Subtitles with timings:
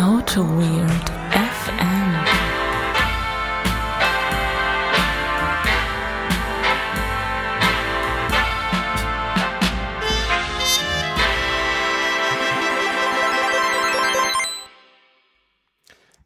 [0.00, 2.24] Auto Weird FM.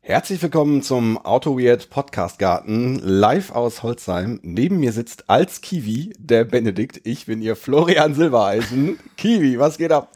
[0.02, 4.38] Herzlich willkommen zum Auto Weird Podcast Garten, live aus Holzheim.
[4.45, 7.00] Neben mir sitzt als Kiwi der Benedikt.
[7.02, 9.00] Ich bin ihr Florian Silbereisen.
[9.16, 10.12] Kiwi, was geht ab?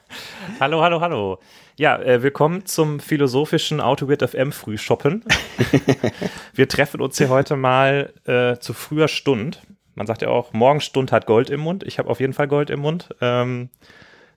[0.61, 1.41] Hallo, hallo, hallo.
[1.79, 5.23] Ja, äh, willkommen zum philosophischen AutoWeird FM Frühshoppen.
[6.53, 9.63] Wir treffen uns hier heute mal äh, zu früher Stund.
[9.95, 11.85] Man sagt ja auch, Morgenstund hat Gold im Mund.
[11.85, 13.15] Ich habe auf jeden Fall Gold im Mund.
[13.21, 13.71] Ähm,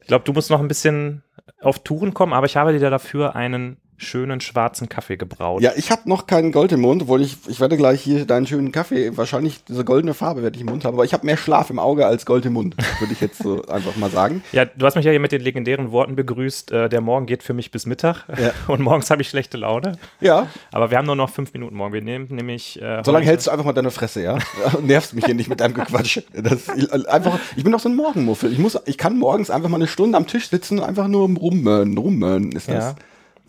[0.02, 1.23] ich glaube, du musst noch ein bisschen
[1.62, 5.62] auf Touren kommen, aber ich habe dir dafür einen schönen schwarzen Kaffee gebraut.
[5.62, 8.48] Ja, ich habe noch keinen Gold im Mund, obwohl ich, ich werde gleich hier deinen
[8.48, 11.38] schönen Kaffee, wahrscheinlich diese goldene Farbe werde ich im Mund haben, aber ich habe mehr
[11.38, 14.44] Schlaf im Auge als Gold im Mund, würde ich jetzt so einfach mal sagen.
[14.52, 17.44] Ja, du hast mich ja hier mit den legendären Worten begrüßt, äh, der Morgen geht
[17.44, 18.52] für mich bis Mittag Ja.
[18.68, 19.98] und morgens habe ich schlechte Laune.
[20.20, 21.94] Ja, Aber wir haben nur noch fünf Minuten morgen.
[21.94, 24.38] Wir nehmen nämlich äh, solange hältst du einfach mal deine Fresse, ja?
[24.74, 26.21] Und nervst mich hier nicht mit deinem Gequatsch.
[26.34, 28.52] Das, ich, einfach, ich bin doch so ein Morgenmuffel.
[28.52, 31.30] Ich, muss, ich kann morgens einfach mal eine Stunde am Tisch sitzen und einfach nur
[31.38, 31.98] rummöhren.
[31.98, 32.86] Rummören ist das.
[32.86, 32.96] Ja.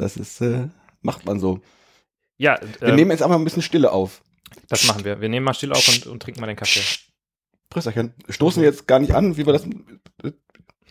[0.03, 0.69] Das ist, äh,
[1.00, 1.61] macht man so.
[2.36, 4.22] Ja, Wir ähm, nehmen jetzt einfach ein bisschen Stille auf.
[4.69, 5.20] das machen wir.
[5.20, 6.83] Wir nehmen mal still auf und, und trinken mal den Kaffee.
[7.70, 8.12] Prösterchen.
[8.28, 9.64] Stoßen wir jetzt gar nicht an, wie wir das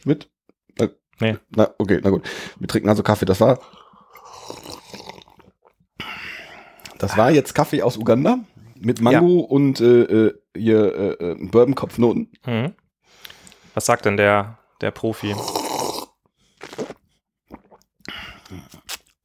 [0.05, 0.29] mit?
[0.79, 1.37] Na, Nee.
[1.55, 2.27] Na, okay, na gut.
[2.57, 3.25] Wir trinken also Kaffee.
[3.25, 3.59] Das war.
[6.97, 8.39] Das war jetzt Kaffee aus Uganda
[8.75, 12.31] mit Mango und äh, äh, hier äh, äh, Bourbon-Kopfnoten.
[12.45, 12.73] Mhm.
[13.73, 15.35] Was sagt denn der, der Profi?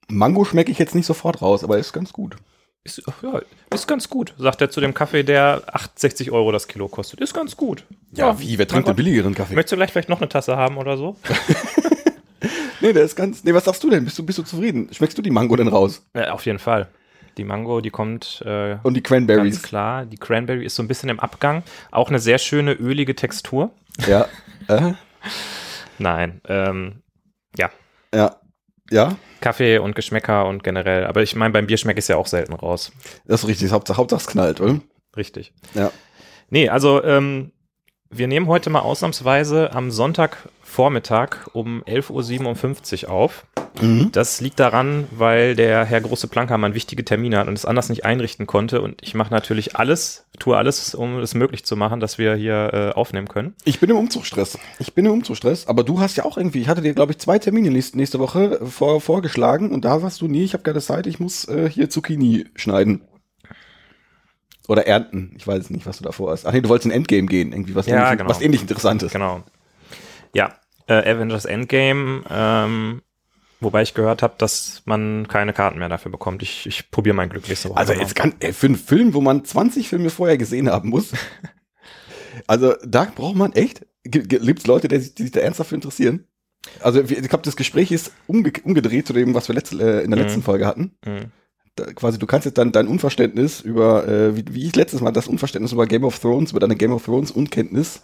[0.08, 2.36] Mango schmecke ich jetzt nicht sofort raus, aber ist ganz gut.
[2.84, 3.40] Ist, ja,
[3.74, 7.20] ist ganz gut, sagt er zu dem Kaffee, der 68 Euro das Kilo kostet.
[7.20, 7.84] Ist ganz gut.
[8.12, 8.58] wie?
[8.58, 9.56] Wer trinkt den billigeren Kaffee?
[9.56, 11.16] Möchtest du gleich vielleicht noch eine Tasse haben oder so?
[12.80, 13.42] Nee, der ist ganz.
[13.42, 14.04] Nee, was sagst du denn?
[14.04, 14.88] Bist du, bist du zufrieden?
[14.92, 16.06] Schmeckst du die Mango denn raus?
[16.14, 16.88] Ja, auf jeden Fall.
[17.38, 19.62] Die Mango, die kommt äh, Und die ganz Cranberries?
[19.62, 20.04] klar.
[20.06, 21.62] Die Cranberry ist so ein bisschen im Abgang.
[21.90, 23.70] Auch eine sehr schöne ölige Textur.
[24.06, 24.26] Ja.
[24.68, 24.94] Äh,
[25.98, 27.02] Nein, ähm,
[27.56, 27.70] ja.
[28.12, 28.34] ja.
[28.90, 31.06] Ja, Kaffee und Geschmäcker und generell.
[31.06, 32.92] Aber ich meine, beim Bier schmecke ich es ja auch selten raus.
[33.26, 33.72] das ist richtig.
[33.72, 34.80] Hauptsache, Hauptsache es knallt, oder?
[35.16, 35.52] Richtig.
[35.74, 35.90] Ja.
[36.50, 37.52] Nee, also ähm,
[38.10, 43.46] wir nehmen heute mal ausnahmsweise am Sonntagvormittag um 11.57 Uhr auf.
[43.80, 44.10] Mhm.
[44.12, 48.04] Das liegt daran, weil der Herr Große Plankermann wichtige Termine hat und es anders nicht
[48.04, 48.80] einrichten konnte.
[48.80, 52.70] Und ich mache natürlich alles, tue alles, um es möglich zu machen, dass wir hier
[52.72, 53.54] äh, aufnehmen können.
[53.64, 54.58] Ich bin im Umzugsstress.
[54.78, 57.18] Ich bin im Umzugsstress, aber du hast ja auch irgendwie, ich hatte dir, glaube ich,
[57.18, 60.80] zwei Termine nächste, nächste Woche vor, vorgeschlagen und da sagst du, nee, ich habe keine
[60.80, 63.02] Zeit, ich muss äh, hier Zucchini schneiden.
[64.68, 65.32] Oder ernten.
[65.36, 66.44] Ich weiß nicht, was du davor hast.
[66.44, 68.30] Ach nee, du wolltest in Endgame gehen, irgendwie was, Ja, ähnlich, genau.
[68.30, 69.12] was ähnlich Interessantes.
[69.12, 69.44] Genau.
[70.34, 70.54] Ja,
[70.88, 73.02] äh, Avengers Endgame, ähm,
[73.60, 76.42] wobei ich gehört habe, dass man keine Karten mehr dafür bekommt.
[76.42, 77.78] Ich, ich probiere mein Glück nächste Woche.
[77.78, 81.12] Also jetzt kann, ey, für einen Film, wo man 20 Filme vorher gesehen haben muss.
[82.46, 85.74] also da braucht man echt, gibt es Leute, die sich, die sich da ernsthaft für
[85.74, 86.26] interessieren?
[86.80, 90.10] Also ich glaube, das Gespräch ist umge umgedreht zu dem, was wir letzte, äh, in
[90.10, 90.24] der Mhm.
[90.26, 90.96] letzten Folge hatten.
[91.04, 91.26] Mhm.
[91.76, 95.12] da, quasi, du kannst jetzt dann dein Unverständnis über, äh, wie, wie ich letztes Mal
[95.12, 98.02] das Unverständnis über Game of Thrones, über deine Game of Thrones Unkenntnis,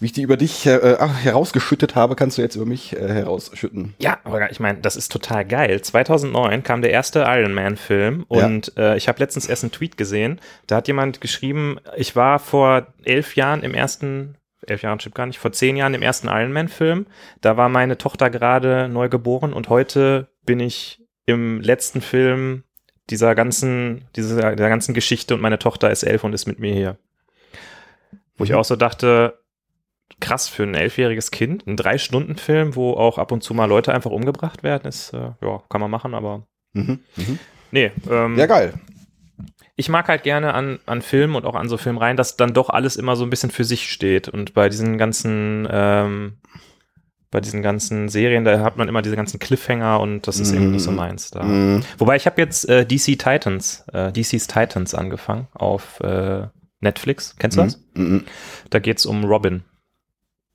[0.00, 3.08] wie ich die über dich äh, äh, herausgeschüttet habe, kannst du jetzt über mich äh,
[3.08, 3.94] herausschütten.
[4.00, 5.80] Ja, aber ich meine, das ist total geil.
[5.80, 8.46] 2009 kam der erste Iron Man Film Ja.
[8.46, 10.40] und äh, ich habe letztens erst einen Tweet gesehen.
[10.66, 15.26] Da hat jemand geschrieben, ich war vor elf Jahren im ersten, elf Jahren stimmt gar
[15.26, 17.06] nicht, vor zehn Jahren im ersten Iron Man Film.
[17.40, 22.64] Da war meine Tochter gerade neu geboren und heute bin ich im letzten Film
[23.10, 26.72] dieser ganzen, dieser, der ganzen Geschichte und meine Tochter ist elf und ist mit mir
[26.72, 26.96] hier.
[28.36, 28.56] Wo ich Mhm.
[28.56, 29.39] auch so dachte,
[30.20, 31.66] krass für ein elfjähriges Kind.
[31.66, 35.62] Ein Drei-Stunden-Film, wo auch ab und zu mal Leute einfach umgebracht werden, ist, äh, ja,
[35.68, 37.00] kann man machen, aber Mhm.
[37.16, 37.38] Mhm.
[37.70, 37.90] nee.
[38.10, 38.74] Ähm, Ja, geil.
[39.76, 42.68] ich mag halt gerne an, an Filmen und auch an so Filmreihen, dass dann doch
[42.70, 44.28] alles immer so ein bisschen für sich steht.
[44.28, 46.38] Und bei diesen ganzen, ähm,
[47.32, 50.72] bei diesen ganzen Serien, da hat man immer diese ganzen Cliffhanger und das ist irgendwie
[50.72, 50.96] nicht so Mhm.
[50.96, 51.30] meins.
[51.30, 51.44] Da.
[51.44, 51.80] Mhm.
[51.98, 56.48] Wobei ich habe jetzt äh, DC Titans, äh, DC's Titans angefangen auf äh,
[56.80, 57.36] Netflix.
[57.38, 57.80] Kennst du das?
[57.94, 58.24] Mhm.
[58.70, 59.62] Da geht's um Robin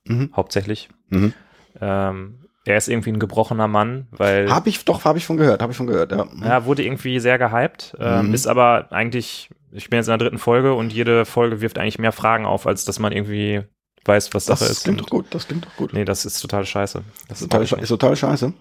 [0.06, 0.30] Mhm.
[0.34, 0.88] hauptsächlich.
[1.10, 1.32] Mhm.
[1.80, 5.62] Ähm, er ist irgendwie ein gebrochener Mann, weil Hab ich, doch, habe ich von gehört,
[5.62, 6.26] habe ich von gehört, ja.
[6.42, 8.34] ja, wurde irgendwie sehr gehypt, ähm, Mhm.
[8.34, 11.98] ist aber eigentlich, ich bin jetzt in der dritten Folge und jede Folge wirft eigentlich
[12.00, 13.62] mehr Fragen auf, als dass man irgendwie
[14.04, 14.82] weiß, was das Sache ist.
[14.84, 15.92] klingt Und- doch gut, das klingt doch gut.
[15.92, 17.02] Nee, das ist total scheiße.
[17.28, 17.72] Das Total, nicht.
[17.72, 18.52] ist total scheiße.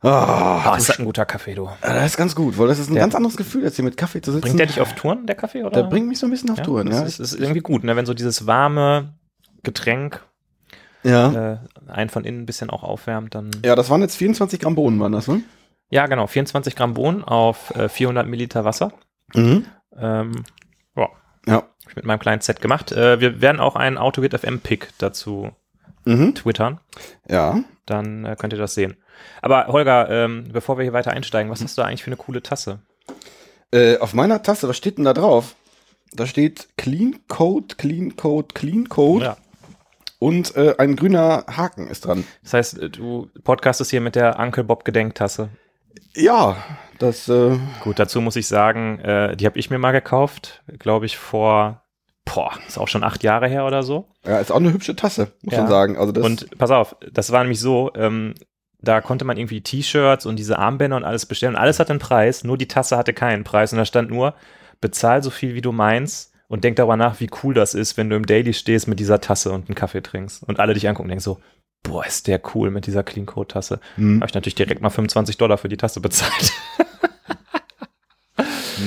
[0.00, 1.68] Ah, Ah, ist das ein guter Kaffee, du.
[1.80, 3.96] das ist ganz gut, weil das ist ein Der- ganz anderes Gefühl, jetzt hier mit
[3.96, 4.42] Kaffee zu sitzen.
[4.42, 5.64] Bringt der dich auf Touren, der Kaffee?
[5.64, 5.70] Oder?
[5.82, 7.04] Der bringt mich so ein bisschen auf ja, Touren, das ja.
[7.06, 7.96] Ist, ist irgendwie gut, ne?
[7.96, 9.17] wenn so dieses warme
[9.62, 10.22] Getränk
[11.02, 11.52] Ja.
[11.54, 11.58] äh,
[11.88, 13.50] einen von innen ein bisschen auch aufwärmt, dann.
[13.64, 15.42] Ja, das waren jetzt 24 Gramm Bohnen, waren das, ne?
[15.90, 16.26] Ja, genau.
[16.26, 18.92] 24 Gramm Bohnen auf äh, 400 Milliliter Wasser.
[19.34, 19.64] Mhm.
[19.96, 20.32] Ähm,
[20.96, 21.08] ja,
[21.46, 21.62] Ja.
[21.88, 22.92] ich mit meinem kleinen Set gemacht.
[22.92, 25.50] Äh, wir werden auch einen AutoGit FM Pick dazu
[26.04, 26.34] Mhm.
[26.34, 26.80] twittern.
[27.28, 27.60] Ja.
[27.86, 28.96] Dann äh, könnt ihr das sehen.
[29.42, 32.42] Aber Holger, ähm, bevor wir hier weiter einsteigen, was hast du eigentlich für eine coole
[32.42, 32.80] Tasse?
[33.72, 35.54] Äh, auf meiner Tasse, was steht denn da drauf?
[36.12, 39.24] Da steht Clean Code, Clean Code, Clean Code
[40.18, 42.24] und äh, ein grüner Haken ist dran.
[42.42, 45.48] Das heißt, äh, du podcastest hier mit der Uncle Bob Gedenktasse.
[46.14, 46.56] Ja,
[46.98, 51.06] das, äh, Gut, dazu muss ich sagen, äh, die habe ich mir mal gekauft, glaube
[51.06, 51.82] ich, vor,
[52.24, 54.08] boah, ist auch schon acht Jahre her oder so.
[54.26, 55.60] ja, ist auch eine hübsche Tasse, muss Ja.
[55.62, 55.96] man sagen.
[55.96, 58.34] Also das, Und pass auf, das war nämlich so, ähm,
[58.80, 61.56] da konnte man irgendwie T-Shirts und diese Armbänder und alles bestellen.
[61.56, 63.72] Alles hat einen Preis, nur die Tasse hatte keinen Preis.
[63.72, 64.34] Und da stand nur,
[64.80, 68.10] bezahl so viel, wie du meinst und denk darüber nach, wie cool das ist, wenn
[68.10, 70.42] du im Daily stehst mit dieser Tasse und einen Kaffee trinkst.
[70.42, 71.38] Und alle dich angucken und denken so,
[71.82, 73.80] boah, ist der cool mit dieser Clean Code Tasse.
[73.96, 74.20] Hm.
[74.20, 76.52] Habe ich natürlich direkt mal 25 Dollar für die Tasse bezahlt.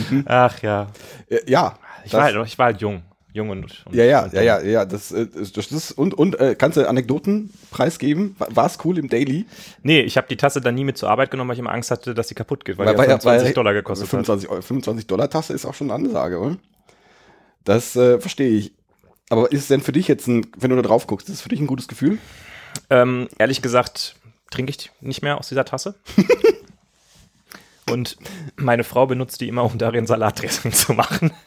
[0.09, 0.23] Mhm.
[0.27, 0.87] Ach ja.
[1.29, 3.03] Äh, ja, Ich war, halt, ich war halt jung.
[3.33, 6.13] Jung und, und ja, ja, und ja, ja, ja, das, äh, das, das ist, und,
[6.13, 8.35] und, äh, kannst du Anekdoten preisgeben?
[8.39, 9.45] War es cool im Daily?
[9.83, 11.91] Nee, ich habe die Tasse dann nie mit zur Arbeit genommen, weil ich immer Angst
[11.91, 14.09] hatte, dass sie kaputt geht, weil, Weil- die ja 25 weil- Dollar gekostet hat.
[14.09, 16.57] 25, Euro- 25 Dollar Tasse ist auch schon eine Ansage, oder?
[17.63, 18.73] Das äh, verstehe ich.
[19.29, 21.41] Aber ist es denn für dich jetzt ein, wenn du da drauf guckst, ist es
[21.41, 22.17] für dich ein gutes Gefühl?
[22.89, 24.15] Ähm, ehrlich gesagt
[24.49, 25.95] trinke ich nicht mehr aus dieser Tasse.
[27.89, 28.17] Und
[28.55, 31.31] meine Frau benutzt die immer, um darin Salatdressing zu machen.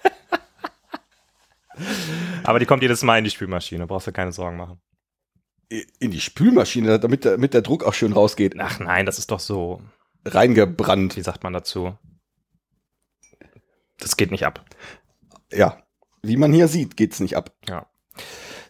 [2.45, 4.81] Aber die kommt jedes Mal in die Spülmaschine, brauchst du keine Sorgen machen.
[5.99, 8.55] In die Spülmaschine, damit der, damit der Druck auch schön rausgeht.
[8.59, 9.81] Ach nein, das ist doch so,
[10.25, 11.17] Reingebrannt.
[11.17, 11.99] wie sagt man dazu?
[13.99, 14.65] Das geht nicht ab.
[15.53, 15.83] Ja.
[16.27, 17.51] Wie man hier sieht, geht's nicht ab.
[17.69, 17.87] Ja.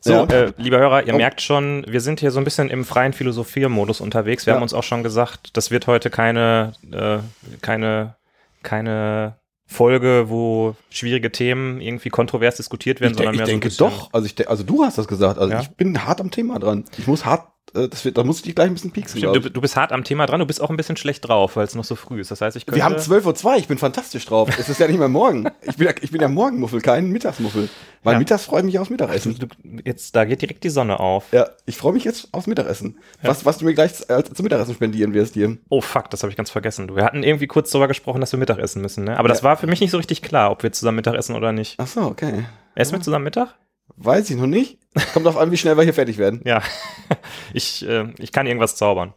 [0.01, 0.25] So, Ja.
[0.25, 1.17] äh, lieber Hörer, ihr Oh.
[1.17, 4.45] merkt schon, wir sind hier so ein bisschen im freien Philosophiermodus unterwegs.
[4.47, 4.57] Wir Ja.
[4.57, 7.19] haben uns auch schon gesagt, das wird heute keine, äh,
[7.63, 8.17] keine,
[8.63, 9.37] keine
[9.67, 13.87] Folge, wo schwierige Themen irgendwie kontrovers diskutiert werden, Ich, de sondern ich mehr denke so
[13.87, 14.13] ein bisschen, doch.
[14.13, 15.39] Also, ich also du hast das gesagt.
[15.39, 15.61] Also Ja.
[15.61, 16.85] ich bin hart am Thema dran.
[16.99, 19.19] Ich muss hart, äh, das wird, da muss ich dich gleich ein bisschen pieksen.
[19.19, 21.57] Stimmt, du, du bist hart am Thema dran, du bist auch ein bisschen schlecht drauf,
[21.57, 22.31] weil es noch so früh ist.
[22.31, 24.49] Das heißt, ich könnte, Wir haben 12.02 Uhr, ich bin fantastisch drauf.
[24.59, 25.49] es ist ja nicht mehr morgen.
[25.63, 27.69] Ich bin ja, ich bin ja Morgenmuffel, kein Mittagsmuffel.
[28.05, 28.19] Weil Ja.
[28.19, 29.37] mittags freue ich mich aufs Mittagessen.
[29.39, 29.47] du,
[29.85, 31.33] jetzt, da geht direkt die Sonne auf.
[31.33, 32.99] Ja, ich freue mich jetzt aufs Mittagessen.
[33.23, 35.57] Was, was du mir gleich äh, zum Mittagessen spendieren wirst hier.
[35.71, 36.87] Oh fuck, das habe ich ganz vergessen.
[36.87, 39.19] Du, wir hatten irgendwie kurz darüber gesprochen, dass wir Mittagessen müssen, ne?
[39.19, 39.45] Aber das Ja.
[39.45, 41.77] war für mich nicht so richtig klar, ob wir zusammen Mittagessen oder nicht.
[41.79, 42.45] Ach so, okay.
[42.75, 43.55] Essen wir zusammen Mittag?
[43.97, 44.79] Weiß ich noch nicht.
[45.13, 46.41] Kommt auf an, wie schnell wir hier fertig werden.
[46.45, 46.63] Ja,
[47.53, 49.13] ich, äh, ich kann irgendwas zaubern.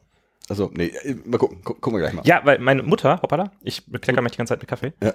[0.49, 1.61] Also, nee, äh, mal gucken.
[1.63, 2.25] Gu gucken wir gleich mal.
[2.25, 4.93] Ja, weil meine Mutter, hoppala, ich bekleckere mich die ganze Zeit mit Kaffee.
[5.03, 5.13] Ja.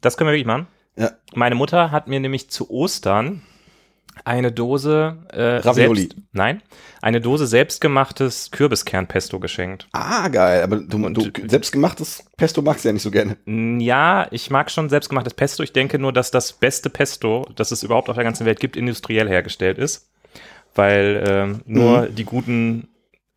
[0.00, 0.66] Das können wir wirklich machen.
[0.96, 1.12] Ja.
[1.34, 3.42] Meine Mutter hat mir nämlich zu Ostern
[4.24, 6.02] eine Dose äh, Ravioli.
[6.02, 6.62] Selbst, nein,
[7.02, 9.88] eine Dose selbstgemachtes Kürbiskernpesto geschenkt.
[9.92, 10.62] Ah, geil.
[10.62, 13.36] Aber du, du Und- selbstgemachtes Pesto magst du ja nicht so gerne.
[13.46, 15.62] Ja, ich mag schon selbstgemachtes Pesto.
[15.62, 18.76] Ich denke nur, dass das beste Pesto, das es überhaupt auf der ganzen Welt gibt,
[18.76, 20.10] industriell hergestellt ist.
[20.74, 22.14] Weil ähm, nur Mhm.
[22.14, 22.88] die guten,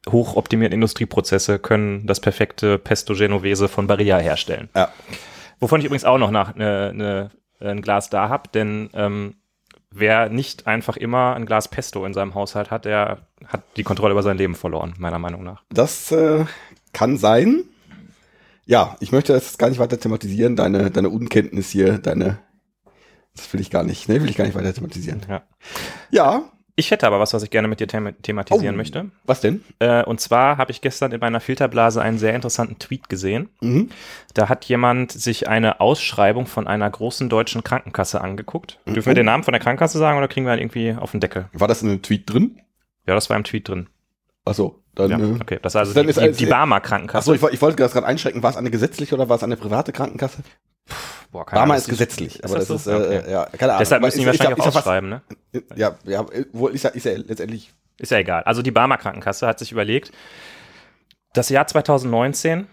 [0.09, 4.69] hochoptimierten Industrieprozesse können das perfekte Pesto Genovese von Barilla herstellen.
[4.75, 4.89] Ja.
[5.59, 9.35] Wovon ich übrigens auch noch nach, ne, ne, ein Glas da habe, denn ähm,
[10.00, 14.12] wer nicht einfach immer ein Glas Pesto in seinem Haushalt hat, der hat die Kontrolle
[14.14, 15.64] über sein Leben verloren, meiner Meinung nach.
[15.70, 16.46] Das äh,
[16.94, 17.64] kann sein.
[18.66, 20.56] Ja, ich möchte das gar nicht weiter thematisieren.
[20.56, 22.39] Deine, deine Unkenntnis hier, deine.
[23.36, 24.10] Das will ich gar nicht.
[24.10, 25.22] Nee, will ich gar nicht weiter thematisieren.
[25.30, 25.44] Ja.
[26.10, 28.77] Ja, Ich hätte aber was, was ich gerne mit dir thema thematisieren Oh.
[28.77, 29.10] möchte.
[29.25, 29.63] was denn?
[29.79, 33.50] Äh, und zwar habe ich gestern in meiner Filterblase einen sehr interessanten Tweet gesehen.
[33.62, 33.89] Mhm.
[34.36, 38.79] Da hat jemand sich eine Ausschreibung von einer großen deutschen Krankenkasse angeguckt.
[38.86, 38.93] Mhm.
[38.93, 41.19] Dürfen wir den Namen von der Krankenkasse sagen oder kriegen wir ihn irgendwie auf den
[41.19, 41.50] Deckel?
[41.51, 42.60] War das in einem Tweet drin?
[43.07, 43.88] Ja, das war im Tweet drin.
[44.46, 45.10] Achso, dann.
[45.10, 45.60] Ja, äh, okay.
[45.62, 47.31] Das war also die, ist die, die Barmer Krankenkasse.
[47.31, 48.43] Achso, ich, ich wollte das gerade einschränken.
[48.43, 50.43] War es eine gesetzliche oder war es eine private Krankenkasse?
[51.32, 52.91] Boah, keine Barmer ist gesetzlich, aber das das, so?
[52.91, 53.17] ist, Okay.
[53.27, 53.79] äh, ja, keine Ahnung.
[53.79, 55.22] Deshalb müssen die ja- wahrscheinlich auch ja ausschreiben, ne?
[55.75, 57.74] Ja, ja, wohl ist ja, ist ja letztendlich.
[57.98, 58.44] Ist ja egal.
[58.44, 60.12] Also die Barmer Krankenkasse hat sich überlegt,
[61.34, 62.67] das Jahr 2019,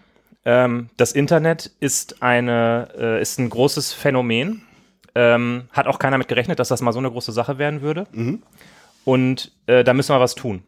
[0.45, 4.61] ähm, das Internet ist eine, äh, ist ein großes Phänomen.
[5.17, 8.05] Ähm, hat auch keiner mit gerechnet, dass das mal so eine große Sache werden würde.
[8.11, 8.43] Mhm.
[9.05, 10.63] Und äh, da müssen wir was tun.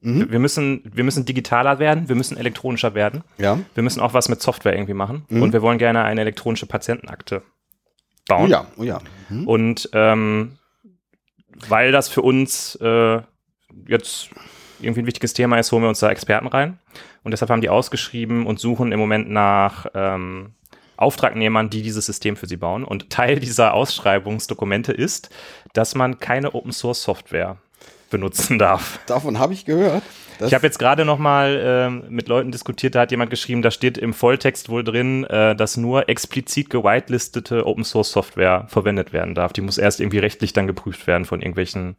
[0.00, 0.30] Mhm.
[0.30, 3.24] Wir, müssen, wir müssen digitaler werden, wir müssen elektronischer werden.
[3.38, 3.58] Ja.
[3.74, 5.24] Wir müssen auch was mit Software irgendwie machen.
[5.28, 5.42] Mhm.
[5.42, 7.42] Und wir wollen gerne eine elektronische Patientenakte
[8.30, 8.50] Oh bauen.
[8.50, 9.00] ja, oh ja.
[9.28, 9.48] Mhm.
[9.48, 10.58] Und ähm,
[11.68, 13.20] weil das für uns äh,
[13.86, 14.30] jetzt
[14.80, 16.78] irgendwie ein wichtiges Thema ist, holen wir uns da Experten rein.
[17.24, 20.54] Und deshalb haben die ausgeschrieben und suchen im Moment nach ähm,
[20.96, 22.84] Auftragnehmern, die dieses System für sie bauen.
[22.84, 25.30] Und Teil dieser Ausschreibungsdokumente ist,
[25.72, 27.56] dass man keine Open Source Software
[28.10, 29.00] benutzen darf.
[29.06, 30.02] Davon habe ich gehört.
[30.40, 33.72] Ich habe jetzt gerade noch mal ähm, mit Leuten diskutiert, da hat jemand geschrieben, da
[33.72, 39.34] steht im Volltext wohl drin, äh, dass nur explizit gewitelistete Open Source Software verwendet werden
[39.34, 39.52] darf.
[39.52, 41.96] Die muss erst irgendwie rechtlich dann geprüft werden von irgendwelchen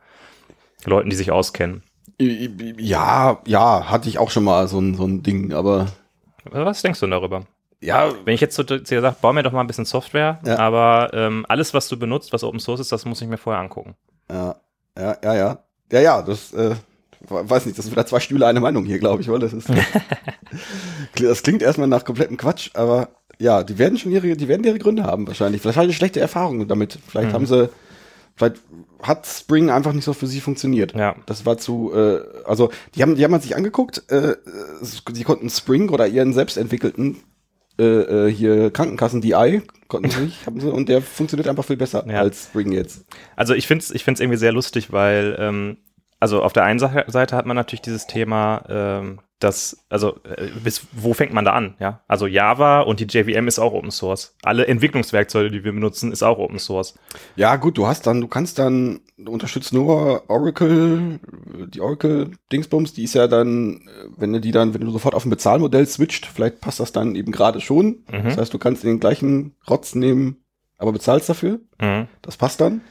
[0.85, 1.83] Leuten, die sich auskennen.
[2.17, 5.87] Ja, ja, hatte ich auch schon mal so ein, so ein Ding, aber.
[6.45, 7.43] Was denkst du darüber?
[7.81, 8.11] Ja.
[8.25, 10.57] Wenn ich jetzt zu dir sage, bau mir doch mal ein bisschen Software, Ja.
[10.59, 13.61] aber ähm, alles, was du benutzt, was Open Source ist, das muss ich mir vorher
[13.61, 13.95] angucken.
[14.29, 14.55] Ja,
[14.97, 15.59] ja, ja, ja.
[15.91, 16.75] Ja, ja, das, äh,
[17.27, 19.67] weiß nicht, das sind wieder zwei Stühle, eine Meinung hier, glaube ich, weil das ist.
[21.21, 24.79] das klingt erstmal nach komplettem Quatsch, aber ja, die werden schon ihre, die werden ihre
[24.79, 25.61] Gründe haben wahrscheinlich.
[25.61, 26.99] Vielleicht haben sie schlechte Erfahrungen damit.
[27.07, 27.33] Vielleicht Mhm.
[27.33, 27.69] haben sie,
[28.35, 28.57] vielleicht
[29.01, 30.93] hat Spring einfach nicht so für sie funktioniert.
[30.93, 31.15] Ja.
[31.25, 34.35] Das war zu, äh, also die haben, die haben sich angeguckt, äh,
[34.81, 37.17] sie konnten Spring oder ihren selbstentwickelten äh,
[37.83, 42.05] äh, hier Krankenkassen DI konnten sie nicht, haben sie, und der funktioniert einfach viel besser
[42.07, 42.19] Ja.
[42.19, 43.05] als Spring jetzt.
[43.35, 45.77] Also ich finde es ich find's irgendwie sehr lustig, weil ähm,
[46.19, 50.87] also auf der einen Seite hat man natürlich dieses Thema, ähm, dass, also äh, bis
[50.91, 51.75] wo fängt man da an?
[51.79, 54.35] Ja, also Java und die JVM ist auch Open Source.
[54.43, 56.95] Alle Entwicklungswerkzeuge, die wir benutzen, ist auch Open Source.
[57.37, 61.19] Ja, gut, du hast dann, du kannst dann, du unterstützt nur Oracle,
[61.73, 65.29] die Oracle-Dingsbums, die ist ja dann, wenn du die dann, wenn du sofort auf ein
[65.29, 68.03] Bezahlmodell switcht, vielleicht passt das dann eben gerade schon.
[68.11, 68.23] Mhm.
[68.23, 70.43] Das heißt, du kannst den gleichen Rotz nehmen,
[70.77, 71.61] aber bezahlst dafür.
[71.79, 72.07] Mhm.
[72.21, 72.81] Das passt dann.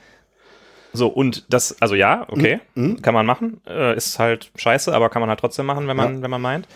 [0.92, 3.02] So, und das, also ja, okay, Mhm.
[3.02, 3.60] kann man machen.
[3.68, 6.66] Äh, ist halt scheiße, aber kann man halt trotzdem machen, wenn man, wenn man meint.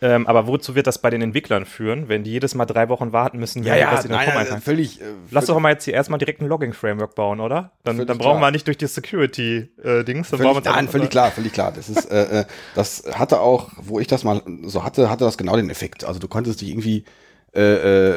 [0.00, 3.12] Ähm, aber wozu wird das bei den Entwicklern führen, wenn die jedes Mal drei Wochen
[3.12, 4.62] warten müssen, bis sie den Code einpacken?
[4.62, 5.00] völlig.
[5.00, 7.72] Äh, Lass doch mal jetzt hier erstmal direkt ein Logging-Framework bauen, oder?
[7.82, 8.40] Dann, dann brauchen klar.
[8.42, 10.28] wir nicht durch die Security-Dings.
[10.28, 11.72] Völlig, uns nein, einfach- völlig klar, völlig klar.
[11.74, 12.44] Das ist, äh, äh,
[12.76, 16.04] das hatte auch, wo ich das mal so hatte, hatte das genau den Effekt.
[16.04, 17.04] Also du konntest dich irgendwie
[17.54, 17.60] äh,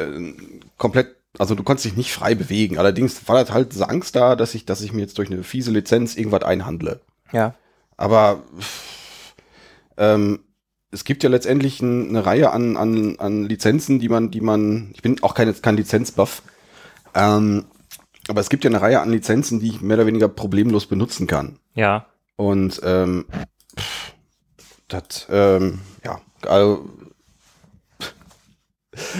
[0.04, 0.34] äh,
[0.76, 2.78] komplett, also du konntest dich nicht frei bewegen.
[2.78, 5.42] Allerdings war das halt diese Angst da, dass ich, dass ich mir jetzt durch eine
[5.42, 7.00] fiese Lizenz irgendwas einhandle.
[7.32, 7.54] Ja.
[7.96, 8.42] Aber
[9.96, 10.40] ähm,
[10.90, 14.90] es gibt ja letztendlich ein, eine Reihe an, an, an Lizenzen, die man, die man,
[14.94, 16.42] ich bin auch kein, kein Lizenzbuff,
[17.14, 17.64] ähm,
[18.28, 21.26] aber es gibt ja eine Reihe an Lizenzen, die ich mehr oder weniger problemlos benutzen
[21.26, 21.58] kann.
[21.74, 22.06] Ja.
[22.36, 23.24] Und ähm,
[24.88, 26.88] das, ähm, ja, also,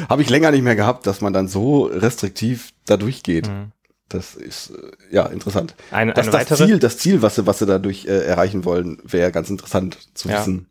[0.08, 3.48] habe ich länger nicht mehr gehabt, dass man dann so restriktiv da durchgeht.
[3.48, 3.72] Mhm.
[4.08, 5.74] Das ist äh, ja interessant.
[5.90, 6.66] Eine, Das, eine das weitere.
[6.66, 10.28] Ziel, das Ziel, was sie, was sie dadurch äh, erreichen wollen, wäre ganz interessant zu
[10.28, 10.40] Ja.
[10.40, 10.66] wissen.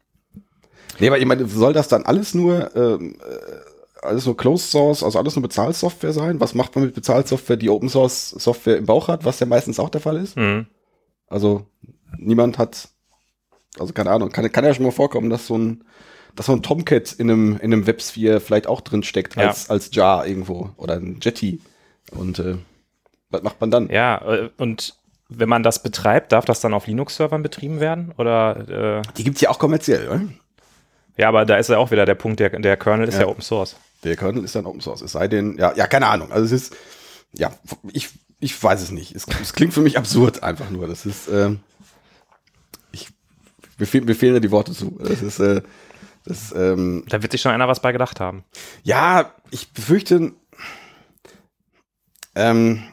[0.99, 5.03] Nee, aber ich meine, soll das dann alles nur ähm, äh, alles nur Closed Source,
[5.03, 6.39] also alles nur Bezahlsoftware sein?
[6.39, 9.79] Was macht man mit Bezahlsoftware, die Open Source Software im Bauch hat, was ja meistens
[9.79, 10.37] auch der Fall ist?
[10.37, 10.65] Mhm.
[11.27, 11.65] Also
[12.17, 12.89] niemand hat,
[13.79, 15.83] also keine Ahnung, kann, kann ja schon mal vorkommen, dass so ein,
[16.35, 19.47] dass so ein Tomcat in einem, in einem Websphere vielleicht auch drin steckt Ja.
[19.49, 21.61] als, als Jar irgendwo oder ein Jetty.
[22.11, 22.57] Und äh,
[23.29, 23.89] was macht man dann?
[23.89, 24.95] Ja, äh, und
[25.29, 28.13] wenn man das betreibt, darf das dann auf Linux-Servern betrieben werden?
[28.17, 30.21] Oder äh, Die gibt's ja auch kommerziell, oder?
[31.17, 33.21] ja, aber da ist ja auch wieder der Punkt, der, der Kernel ist ja.
[33.21, 33.27] Ja.
[33.27, 33.75] Open Source.
[34.03, 35.01] Der Kernel ist dann Open Source.
[35.01, 36.31] Es sei denn, ja, ja, keine Ahnung.
[36.31, 36.75] Also es ist,
[37.33, 37.51] ja,
[37.93, 38.09] ich,
[38.39, 39.15] ich weiß es nicht.
[39.15, 40.87] Es, es klingt für mich absurd einfach nur.
[40.87, 41.59] Das ist, ähm,
[42.91, 43.07] ich,
[43.77, 44.97] mir, fehl, mir fehlen da die Worte zu.
[44.99, 45.61] Das ist, äh,
[46.25, 48.43] das, ähm, Da wird sich schon einer was bei gedacht haben.
[48.83, 50.33] Ja, ich befürchte,
[52.35, 52.83] ähm,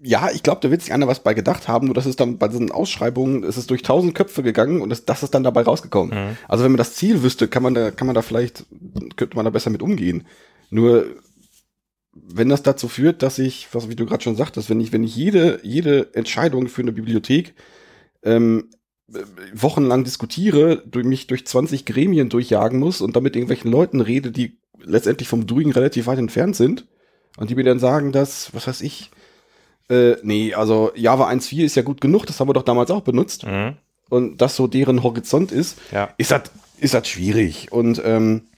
[0.00, 2.38] ja, ich glaube, da wird sich einer was bei gedacht haben, nur das ist dann
[2.38, 5.62] bei diesen Ausschreibungen, es ist durch tausend Köpfe gegangen und das, das ist dann dabei
[5.62, 6.10] rausgekommen.
[6.14, 6.36] Mhm.
[6.48, 8.66] Also wenn man das Ziel wüsste, kann man da, kann man da vielleicht,
[9.16, 10.26] könnte man da besser mit umgehen.
[10.70, 11.06] Nur
[12.12, 15.04] wenn das dazu führt, dass ich, was wie du gerade schon sagtest, wenn ich, wenn
[15.04, 17.54] ich jede, jede Entscheidung für eine Bibliothek
[18.22, 18.79] ähm, äh,
[19.54, 24.58] wochenlang diskutiere, durch mich durch 20 Gremien durchjagen muss und damit irgendwelchen Leuten rede, die
[24.82, 26.86] letztendlich vom Doing relativ weit entfernt sind
[27.36, 29.10] und die mir dann sagen, dass, was weiß ich,
[29.88, 33.02] äh, nee, also Java 1.4 ist ja gut genug, das haben wir doch damals auch
[33.02, 33.76] benutzt Mhm.
[34.08, 36.10] und das so deren Horizont ist, Ja.
[36.16, 36.42] ist das
[36.78, 38.48] ist das schwierig und ähm,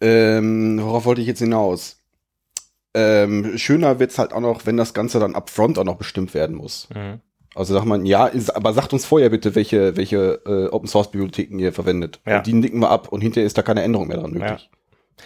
[0.00, 1.98] ähm, worauf wollte ich jetzt hinaus?
[2.94, 6.56] Ähm, schöner wird's halt auch noch, wenn das Ganze dann upfront auch noch bestimmt werden
[6.56, 6.88] muss.
[6.94, 7.20] Mhm.
[7.54, 11.10] Also sagt man, ja, ist, aber sagt uns vorher bitte, welche, welche äh, Open Source
[11.10, 12.20] Bibliotheken ihr verwendet.
[12.26, 12.38] Ja.
[12.38, 14.70] Und die nicken wir ab und hinterher ist da keine Änderung mehr dran möglich.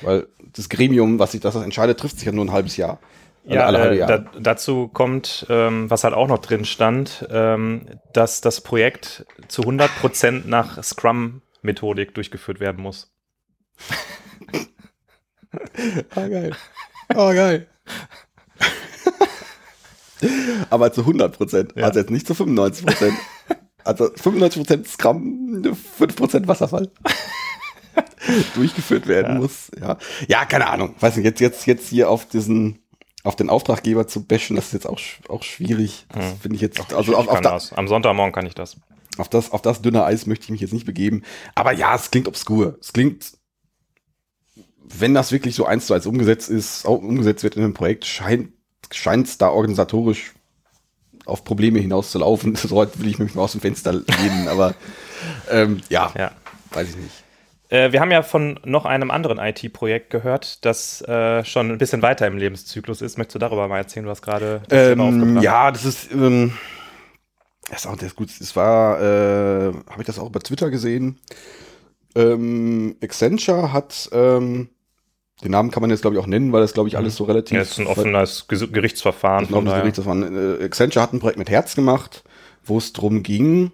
[0.02, 2.98] Weil das Gremium, was sich das entscheidet, trifft sich ja nur ein halbes Jahr.
[3.44, 8.40] Ja, alle äh, da, dazu kommt, ähm, was halt auch noch drin stand, ähm, dass
[8.40, 13.12] das Projekt zu 100% nach Scrum-Methodik durchgeführt werden muss.
[16.14, 16.54] Ah, geil.
[17.14, 17.66] Oh, geil.
[20.70, 21.72] Aber zu 100 Prozent.
[21.76, 21.84] Ja.
[21.84, 23.14] Also jetzt nicht zu 95 Prozent.
[23.84, 25.62] Also 95 Prozent Scrum,
[25.98, 26.90] 5 Prozent Wasserfall.
[28.54, 29.38] Durchgeführt werden Ja.
[29.40, 29.70] muss.
[29.80, 29.98] Ja.
[30.28, 30.94] ja, keine Ahnung.
[31.00, 32.80] Weiß nicht, jetzt, jetzt, jetzt hier auf diesen,
[33.22, 36.06] auf den Auftraggeber zu bashen, das ist jetzt auch, auch schwierig.
[36.12, 36.38] Das Hm.
[36.40, 37.72] finde ich jetzt, also auf, ich auf der, das.
[37.72, 38.76] Am Sonntagmorgen kann ich das.
[39.18, 41.22] auf das, auf das dünne Eis möchte ich mich jetzt nicht begeben.
[41.54, 42.76] Aber ja, es klingt obskur.
[42.80, 43.32] Es klingt,
[44.82, 48.04] wenn das wirklich so eins zu eins umgesetzt ist, auch umgesetzt wird in einem Projekt,
[48.06, 48.50] scheint
[48.92, 50.32] scheint es da organisatorisch
[51.24, 52.54] auf Probleme hinauszulaufen.
[52.56, 54.74] So weit will ich mich mal aus dem Fenster lehnen, aber
[55.50, 56.32] ähm, ja, Ja.
[56.72, 57.24] weiß ich nicht.
[57.68, 62.00] Äh, wir haben ja von noch einem anderen IT-Projekt gehört, das äh, schon ein bisschen
[62.00, 63.18] weiter im Lebenszyklus ist.
[63.18, 64.04] Möchtest du darüber mal erzählen?
[64.04, 65.42] Du hast gerade das Thema Ähm, aufgebracht.
[65.42, 66.52] ja, das ist, ähm,
[67.68, 68.30] das ist auch das gut.
[68.30, 71.18] Es war, äh, habe ich das auch bei Twitter gesehen.
[72.14, 74.70] Ähm, Accenture hat, ähm,
[75.42, 77.24] den Namen kann man jetzt glaube ich auch nennen, weil das glaube ich alles so
[77.24, 77.54] relativ.
[77.54, 79.44] Ja, es ist ein offenes Gerichtsverfahren.
[79.44, 82.24] Das, von Gericht, das war ein, äh, Accenture hat ein Projekt mit Herz gemacht,
[82.64, 83.72] wo es drum ging.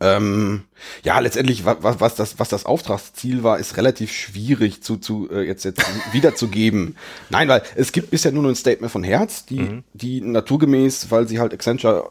[0.00, 0.64] Ähm,
[1.04, 5.42] ja, letztendlich, was, was, das, was das Auftragsziel war, ist relativ schwierig zu, zu äh,
[5.46, 6.96] jetzt, jetzt wiederzugeben.
[7.30, 9.84] Nein, weil es gibt bisher nur ein Statement von Herz, die, Mhm.
[9.92, 12.10] die naturgemäß, weil sie halt Accenture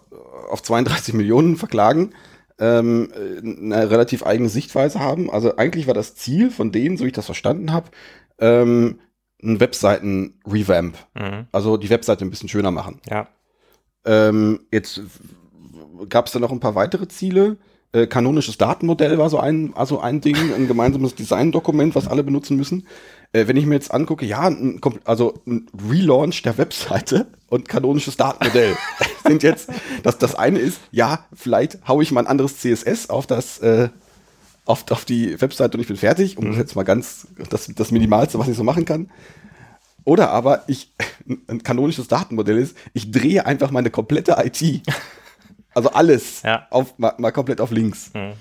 [0.50, 2.14] auf 32 Millionen verklagen,
[2.58, 5.30] ähm, äh, eine relativ eigene Sichtweise haben.
[5.30, 7.90] Also eigentlich war das Ziel von denen, so ich das verstanden habe,
[8.40, 9.00] ähm,
[9.42, 10.98] ein Webseiten-Revamp.
[11.16, 11.48] Mhm.
[11.52, 13.02] Also die Webseite ein bisschen schöner machen.
[13.10, 13.28] Ja.
[14.06, 15.02] Ähm, jetzt
[16.10, 17.58] gab es da noch ein paar weitere Ziele.
[17.92, 22.58] Äh, kanonisches Datenmodell war so ein, also ein Ding, ein gemeinsames Designdokument, was alle benutzen
[22.58, 22.88] müssen.
[23.34, 28.18] Äh, wenn ich mir jetzt angucke, ja, ein, also ein Relaunch der Webseite und kanonisches
[28.18, 28.76] Datenmodell
[29.28, 29.70] sind jetzt,
[30.02, 33.90] das, das eine ist, ja, vielleicht haue ich mal ein anderes CSS auf das, äh,
[34.66, 37.92] auf, auf die Webseite und ich bin fertig, um das jetzt mal ganz, das, das
[37.92, 39.10] Minimalste, was ich so machen kann.
[40.06, 40.94] Oder aber ich,
[41.48, 44.82] ein kanonisches Datenmodell ist, ich drehe einfach meine komplette IT.
[45.76, 46.68] Also alles Ja.
[46.70, 48.12] auf, mal, mal komplett auf links.
[48.14, 48.34] Mhm.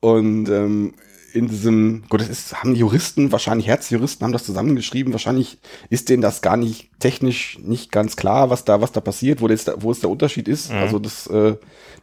[0.00, 0.94] Und ähm,
[1.32, 5.58] in diesem, gut, das ist, haben Juristen, wahrscheinlich Herzjuristen haben das zusammengeschrieben, wahrscheinlich
[5.90, 9.46] ist denen das gar nicht technisch nicht ganz klar, was da, was da passiert, wo,
[9.46, 10.72] das, wo es der Unterschied ist.
[10.72, 11.54] Also das, äh,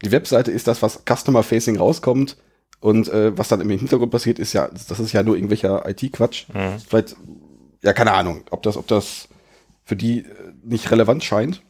[0.01, 2.37] die Webseite ist das, was Customer-Facing rauskommt.
[2.83, 6.49] Und äh, was dann im Hintergrund passiert, ist ja, das ist ja nur irgendwelcher IT-Quatsch.
[6.49, 6.79] Mhm.
[6.85, 7.15] Vielleicht,
[7.81, 9.29] ja, keine Ahnung, ob das, ob das
[9.85, 10.25] für die äh,
[10.65, 11.61] nicht relevant scheint.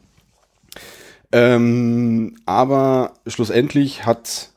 [1.30, 4.50] Ähm, aber schlussendlich hat,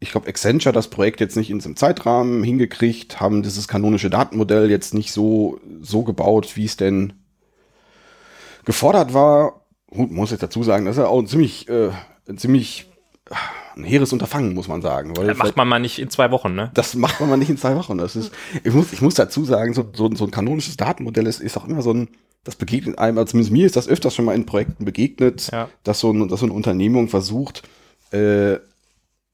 [0.00, 4.68] ich glaube, Accenture das Projekt jetzt nicht in diesem Zeitrahmen hingekriegt, haben dieses kanonische Datenmodell
[4.68, 7.14] jetzt nicht so, so gebaut, wie es denn
[8.66, 9.64] gefordert war.
[9.88, 11.88] Gut, muss ich dazu sagen, das ist ja auch ein ziemlich, äh,
[12.28, 12.89] ein ziemlich
[13.76, 15.14] ein hehres Unterfangen, muss man sagen.
[15.14, 16.70] Das macht man mal nicht in zwei Wochen, ne?
[16.74, 17.98] das macht man mal nicht in zwei Wochen.
[17.98, 18.32] Das ist,
[18.64, 21.66] ich muss, ich muss dazu sagen, so, so, so ein kanonisches Datenmodell ist, ist auch
[21.66, 22.08] immer so ein,
[22.44, 25.68] das begegnet einem, also zumindest mir ist das öfters schon mal in Projekten begegnet, Ja.
[25.84, 27.62] dass, so ein, dass so eine Unternehmung versucht,
[28.10, 28.56] äh,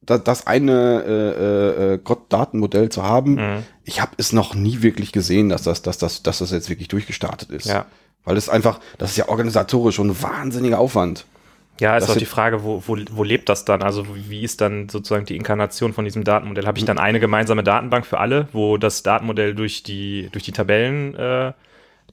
[0.03, 3.35] da, das eine äh, äh, Gott-Datenmodell zu haben.
[3.35, 3.63] Mhm.
[3.85, 6.89] Ich habe es noch nie wirklich gesehen, dass das, dass, das, dass das jetzt wirklich
[6.89, 7.67] durchgestartet ist.
[7.67, 7.87] Ja.
[8.25, 11.27] Weil das einfach, das ist ja organisatorisch schon ein wahnsinniger Aufwand.
[11.81, 13.83] Ja, ist auch die Frage, wo, wo, wo lebt das dann?
[13.83, 16.67] Also wie ist dann sozusagen die Inkarnation von diesem Datenmodell?
[16.67, 20.53] Habe ich dann eine gemeinsame Datenbank für alle, wo das Datenmodell durch die, durch die
[20.53, 21.53] Tabellen äh,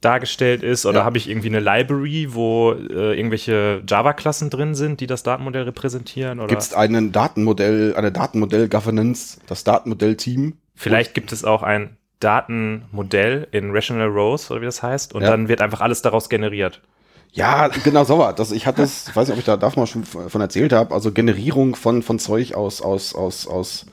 [0.01, 0.85] dargestellt ist?
[0.85, 1.05] Oder Ja.
[1.05, 6.45] habe ich irgendwie eine Library, wo äh, irgendwelche Java-Klassen drin sind, die das Datenmodell repräsentieren?
[6.47, 10.57] Gibt es einen Datenmodell, eine Datenmodell-Governance, das Datenmodell-Team?
[10.75, 15.29] vielleicht gibt es auch ein Datenmodell in Rational Rows, oder wie das heißt, und Ja.
[15.29, 16.81] dann wird einfach alles daraus generiert.
[17.35, 18.35] Ja, genau so was.
[18.35, 20.93] Das, ich hatte das, ich weiß nicht, ob ich da davon schon von erzählt habe,
[20.93, 23.85] also Generierung von, von Zeug aus, aus, aus, aus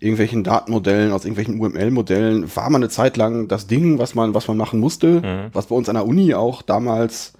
[0.00, 4.48] irgendwelchen Datenmodellen, aus irgendwelchen UML-Modellen, war mal eine Zeit lang das Ding, was man, was
[4.48, 5.50] man machen musste, Mhm.
[5.52, 7.32] was bei uns an der Uni auch damals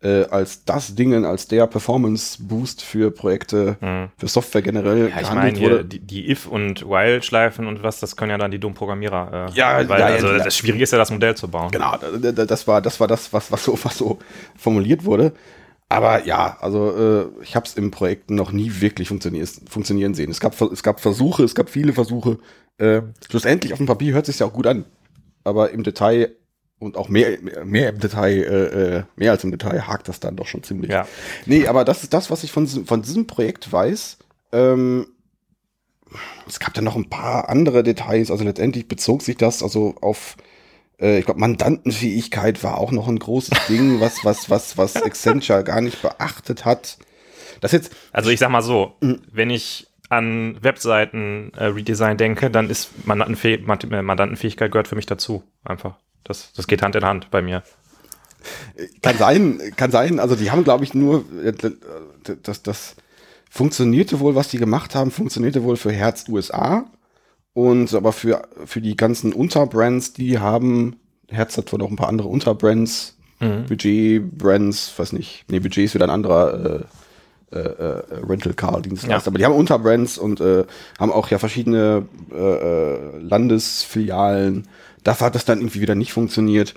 [0.00, 4.10] äh, als das Dingen, als der Performance-Boost für Projekte, Mhm.
[4.16, 5.84] für Software generell Ja, ich meine, wurde.
[5.84, 9.48] die, die If- und While-Schleifen und was, das können ja dann die dummen Programmierer.
[9.50, 10.38] Äh, Ja, weil, ja, also ja.
[10.44, 11.70] das Schwierige ist ja, das Modell zu bauen.
[11.72, 14.18] Genau, da- da- das war das, war das was, was, so, was so
[14.56, 15.32] formuliert wurde.
[15.88, 20.30] Aber ja, also äh, ich habe es im Projekt noch nie wirklich funktionieren sehen.
[20.30, 22.38] Es gab, es gab Versuche, es gab viele Versuche.
[22.76, 24.84] Äh, schlussendlich auf dem Papier hört sich ja auch gut an.
[25.44, 26.32] Aber im Detail
[26.78, 30.36] und auch mehr, mehr, im Detail, äh, äh, mehr als im Detail hakt das dann
[30.36, 30.90] doch schon ziemlich.
[30.90, 31.06] Ja.
[31.46, 34.18] Nee, aber das ist das, was ich von, diesem- von diesem Projekt weiß.
[34.52, 35.06] Ähm,
[36.46, 38.30] es gab dann noch ein paar andere Details.
[38.30, 40.36] Also letztendlich bezog sich das also auf,
[41.00, 45.64] äh, ich glaube, Mandantenfähigkeit war auch noch ein großes Ding, was, was, was, was Accenture
[45.64, 46.96] gar nicht beachtet hat.
[47.60, 49.20] Das jetzt, Also ich sag mal so, Mhm.
[49.32, 55.42] wenn ich an Webseiten-Redesign denke, dann ist Mandantenfäh Mand- äh, Mandantenfähigkeit gehört für mich dazu.
[55.64, 55.98] Einfach.
[56.24, 57.62] Das, das geht Hand in Hand bei mir.
[59.02, 60.20] Kann sein, kann sein.
[60.20, 61.52] Also die haben, glaube ich, nur äh,
[62.42, 62.96] das, das
[63.50, 66.84] funktionierte wohl, was die gemacht haben, funktionierte wohl für Herz USA
[67.54, 70.96] und aber für für die ganzen Unterbrands, die haben
[71.28, 73.66] Herz hat wohl noch ein paar andere Unterbrands, Mhm.
[73.66, 75.44] Budget Brands, weiß nicht.
[75.48, 76.84] Nee, Budget ist wieder ein anderer
[77.50, 79.26] äh, äh, Rental Car Dienstleister.
[79.26, 79.30] Ja.
[79.30, 80.64] Aber die haben Unterbrands und äh,
[80.98, 84.68] haben auch ja verschiedene äh, äh, Landesfilialen.
[85.04, 86.74] Dafür hat das dann irgendwie wieder nicht funktioniert.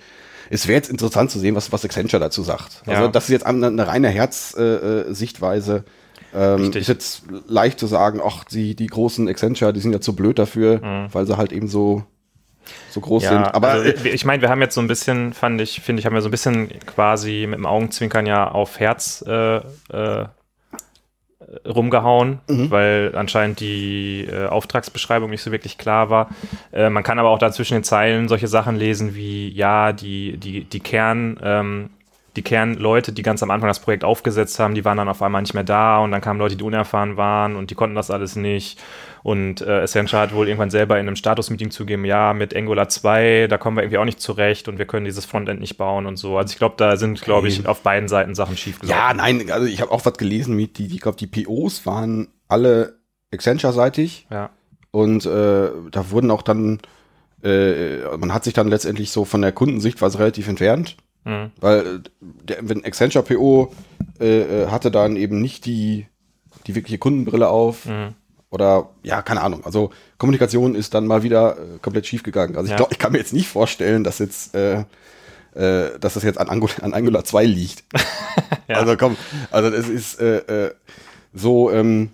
[0.50, 2.84] Es wäre jetzt interessant zu sehen, was, was Accenture dazu sagt.
[2.86, 3.08] Also Ja.
[3.08, 5.84] das ist jetzt eine, eine reine Herz-Sichtweise.
[6.34, 6.82] Äh, ähm, Richtig.
[6.82, 10.40] ist jetzt leicht zu sagen, ach, die, die großen Accenture, die sind ja zu blöd
[10.40, 11.08] dafür, Mhm.
[11.14, 12.04] weil sie halt eben so,
[12.90, 13.44] so groß sind.
[13.54, 16.06] Aber also, äh, ich meine, wir haben jetzt so ein bisschen, fand ich, finde ich,
[16.06, 20.26] haben wir so ein bisschen quasi mit dem Augenzwinkern ja auf Herz äh, äh,
[21.68, 22.72] rumgehauen, Mhm.
[22.72, 26.30] weil anscheinend die äh, Auftragsbeschreibung nicht so wirklich klar war.
[26.72, 30.38] Äh, man kann aber auch da zwischen den Zeilen solche Sachen lesen wie, ja, die,
[30.38, 31.90] die, die Kern, ähm,
[32.38, 35.42] die Kernleute, die ganz am Anfang das Projekt aufgesetzt haben, die waren dann auf einmal
[35.42, 38.38] nicht mehr da und dann kamen Leute, die unerfahren waren und die konnten das alles
[38.38, 38.80] nicht.
[39.24, 43.48] Und äh, Accenture hat wohl irgendwann selber in einem Status-Meeting zugeben, ja, mit Angular 2,
[43.48, 46.18] da kommen wir irgendwie auch nicht zurecht und wir können dieses Frontend nicht bauen und
[46.18, 46.38] so.
[46.38, 48.98] Also ich glaube, da sind, glaube ich, auf beiden Seiten Sachen schiefgelaufen.
[49.00, 52.30] ja, nein, also ich habe auch was gelesen mit, die, ich glaube, die POs waren
[52.48, 53.00] alle
[53.32, 54.50] Accenture-seitig Ja.
[54.92, 56.80] und äh, da wurden auch dann,
[57.44, 61.52] äh, man hat sich dann letztendlich so von der Kundensichtweise relativ entfernt, Mhm.
[61.60, 63.72] weil äh, der, wenn Accenture PO
[64.20, 66.08] äh, äh, hatte dann eben nicht die,
[66.66, 68.16] die wirkliche Kundenbrille auf Mhm.
[68.52, 69.66] Oder ja, keine Ahnung.
[69.66, 72.56] Also Kommunikation ist dann mal wieder äh, komplett schief gegangen.
[72.56, 72.78] Also ich Ja.
[72.78, 74.84] glaube, ich kann mir jetzt nicht vorstellen, dass jetzt äh,
[75.56, 77.84] äh, dass das jetzt an Angular, an Angular 2 liegt.
[78.68, 78.78] Ja.
[78.78, 79.18] Also komm,
[79.50, 80.72] also es ist äh, äh,
[81.34, 82.12] so, ähm,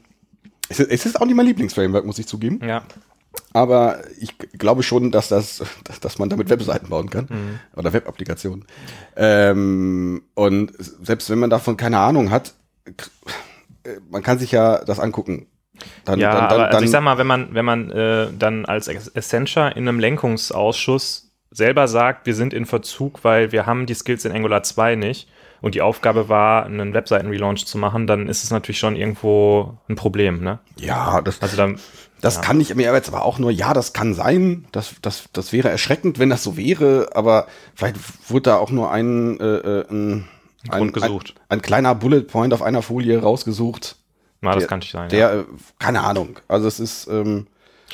[0.70, 2.60] es ist, es ist auch nicht mein Lieblingsframework, muss ich zugeben.
[2.68, 2.82] Ja.
[3.54, 5.62] Aber ich glaube schon, dass das,
[6.02, 7.60] dass, man damit Webseiten bauen kann Mhm.
[7.76, 8.66] oder Web-Applikationen.
[9.16, 12.56] Ähm, und selbst wenn man davon keine Ahnung hat,
[13.84, 15.46] äh, man kann sich ja das angucken.
[16.06, 18.66] Dann, ja, dann, dann, aber also ich sag mal, wenn man, wenn man äh, dann
[18.66, 23.94] als Accenture in einem Lenkungsausschuss selber sagt, wir sind in Verzug, weil wir haben die
[23.94, 25.28] Skills in Angular 2 nicht
[25.62, 29.96] und die Aufgabe war, einen Webseiten-Relaunch zu machen, dann ist es natürlich schon irgendwo ein
[29.96, 30.60] Problem, ne?
[30.78, 31.80] ja, das, Also dann,
[32.22, 32.42] das ja.
[32.42, 34.68] kann ich mir jetzt aber auch nur, ja, das kann sein.
[34.72, 37.98] Das, das, das wäre erschreckend, wenn das so wäre, aber vielleicht
[38.30, 40.28] wurde da auch nur ein, äh, äh, ein,
[40.70, 41.36] ein, Grund gesucht.
[41.50, 43.98] Ein, ein kleiner Bullet Point auf einer Folie rausgesucht.
[44.42, 45.10] Na, das der- kann nicht sein.
[45.10, 45.44] Der, äh,
[45.80, 46.40] keine Ahnung.
[46.48, 47.48] Also es ist, ähm,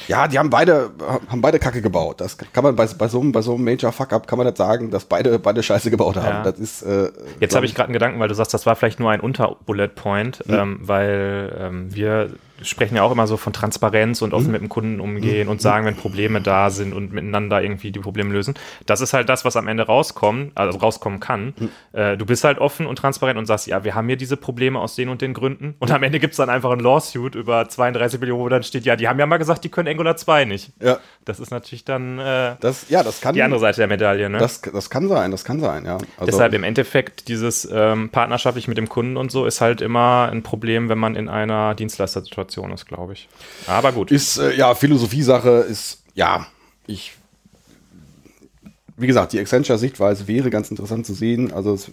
[0.07, 0.89] ja, die haben beide,
[1.29, 2.19] haben beide Kacke gebaut.
[2.19, 4.57] Das kann man bei, bei so einem, bei so einem Major Fuck-Up kann man das
[4.57, 6.43] sagen, dass beide, beide Scheiße gebaut haben.
[6.43, 6.43] Ja.
[6.51, 8.99] Das ist, äh, Jetzt habe ich gerade einen Gedanken, weil du sagst, das war vielleicht
[8.99, 10.53] nur ein Unter-Bullet Point, Mhm.
[10.53, 12.31] ähm, weil ähm, wir
[12.63, 14.35] sprechen ja auch immer so von Transparenz und Mhm.
[14.35, 17.99] offen mit dem Kunden umgehen und sagen, wenn Probleme da sind und miteinander irgendwie die
[17.99, 18.53] Probleme lösen.
[18.85, 21.53] Das ist halt das, was am Ende rauskommt, also rauskommen kann.
[21.57, 21.69] Mhm.
[21.93, 24.79] Äh, du bist halt offen und transparent und sagst, ja, wir haben hier diese Probleme
[24.79, 25.75] aus den und den Gründen.
[25.79, 28.85] Und am Ende gibt es dann einfach ein Lawsuit über 32 Millionen, wo dann steht,
[28.85, 30.71] ja, die haben ja mal gesagt, die können Angular 2 nicht.
[30.81, 34.29] Ja, Das ist natürlich dann äh, das, ja, das kann, die andere Seite der Medaille,
[34.29, 34.37] ne?
[34.37, 35.93] das, das kann sein, das kann sein, ja.
[36.17, 40.29] Also, Deshalb im Endeffekt dieses ähm, partnerschaftlich mit dem Kunden und so ist halt immer
[40.31, 43.29] ein Problem, wenn man in einer Dienstleistersituation ist, glaube ich.
[43.67, 44.11] Aber gut.
[44.11, 46.47] Ist, äh, ja, Philosophie-Sache ist, ja,
[46.87, 47.13] ich,
[48.97, 51.51] wie gesagt, die Accenture-Sichtweise wäre ganz interessant zu sehen.
[51.53, 51.91] Also es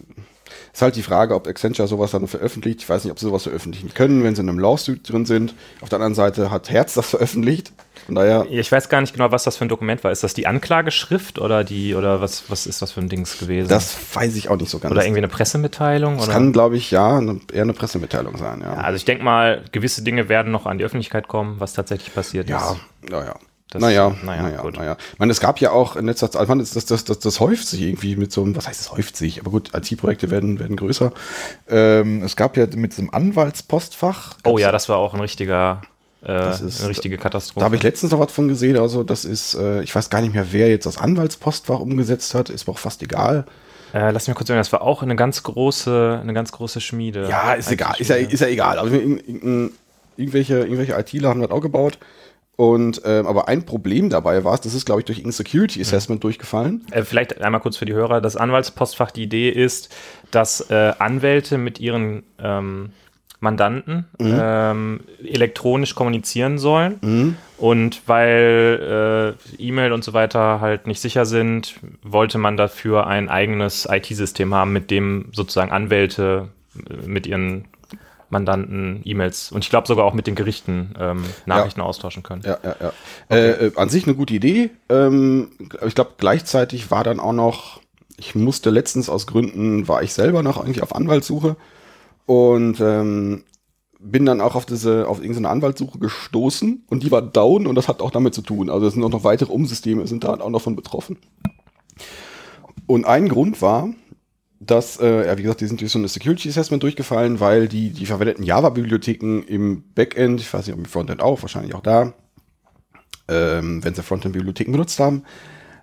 [0.73, 2.81] ist halt die Frage, ob Accenture sowas dann veröffentlicht.
[2.83, 5.55] Ich weiß nicht, ob sie sowas veröffentlichen können, wenn sie in einem Lawsuit drin sind.
[5.81, 7.73] Auf der anderen Seite hat Herz das veröffentlicht.
[8.07, 10.11] Von daher, Ich weiß gar nicht genau, was das für ein Dokument war.
[10.11, 13.69] Ist das die Anklageschrift oder die oder was was ist das für ein Dings gewesen?
[13.69, 14.91] das weiß ich auch nicht so ganz.
[14.93, 16.33] oder irgendwie eine Pressemitteilung das oder?
[16.33, 18.75] kann, glaube ich, ja, eine, eher eine Pressemitteilung sein, ja.
[18.75, 22.49] also ich denke mal, gewisse Dinge werden noch an die Öffentlichkeit kommen, was tatsächlich passiert
[22.49, 23.11] Ja, ist.
[23.13, 23.35] ja, ja.
[23.71, 24.77] Das- naja, naja, naja, gut.
[24.77, 24.97] naja.
[25.13, 27.69] Ich meine, es gab ja auch in letzter Zeit, also das, das, das, das häuft
[27.69, 30.75] sich irgendwie mit so einem, was heißt es häuft sich, aber gut, IT-Projekte werden, werden
[30.77, 31.13] größer.
[31.69, 34.35] Ähm, es gab ja mit so einem Anwaltspostfach.
[34.45, 35.83] Oh ja, das war auch ein richtiger
[36.27, 37.61] äh, ist- eine richtige Katastrophe.
[37.61, 40.21] Da habe ich letztens noch was von gesehen, also das ist, äh, ich weiß gar
[40.21, 43.45] nicht mehr, wer jetzt das Anwaltspostfach umgesetzt hat, ist mir auch fast egal.
[43.95, 47.29] äh, lass mich kurz sagen, das war auch eine ganz große eine ganz große Schmiede.
[47.29, 48.79] Ja, ist egal, ist ja, ist ja egal.
[48.79, 49.73] Also irgend- irgend-
[50.17, 51.99] irgendwelche, irgendwelche ITler haben das auch gebaut.
[52.61, 56.23] Und ähm, aber ein Problem dabei war, das ist, glaube ich, durch irgendein Security Assessment
[56.23, 56.85] durchgefallen.
[56.91, 58.21] Äh, vielleicht einmal kurz für die Hörer.
[58.21, 59.89] Das Anwaltspostfach, die Idee ist,
[60.31, 62.91] dass äh, Anwälte mit ihren ähm,
[63.41, 67.39] Mandanten ähm, elektronisch kommunizieren sollen.
[67.57, 73.31] Und weil äh, E-Mail und so weiter halt nicht sicher sind, wollte man dafür ein
[73.31, 77.65] eigenes IT-System haben, mit dem sozusagen Anwälte äh, mit ihren
[78.31, 82.43] Mandanten E-Mails und ich glaube sogar auch mit den Gerichten ähm, Nachrichten austauschen können.
[82.45, 82.93] Ja, ja, ja.
[83.29, 84.71] Äh, äh, an sich eine gute Idee.
[84.89, 85.51] Ähm,
[85.87, 87.81] ich glaube, gleichzeitig war dann auch noch,
[88.17, 91.57] ich musste letztens aus Gründen, war ich selber noch eigentlich auf Anwaltssuche
[92.27, 93.45] und ähm,
[93.99, 97.89] bin dann auch auf diese, auf irgendeine Anwaltssuche gestoßen und die war down und das
[97.89, 98.71] hat auch damit zu tun.
[98.71, 101.19] Also es sind auch noch weitere Umsysteme, sind da auch noch von betroffen.
[102.87, 103.91] Und ein Grund war,
[104.61, 107.91] dass, äh, ja, wie gesagt, die sind durch so eine Security Assessment durchgefallen, weil die,
[107.91, 112.13] die verwendeten Java-Bibliotheken im Backend, ich weiß nicht, ob im Frontend auch, wahrscheinlich auch da,
[113.29, 115.25] ähm, wenn sie Frontend-Bibliotheken benutzt haben,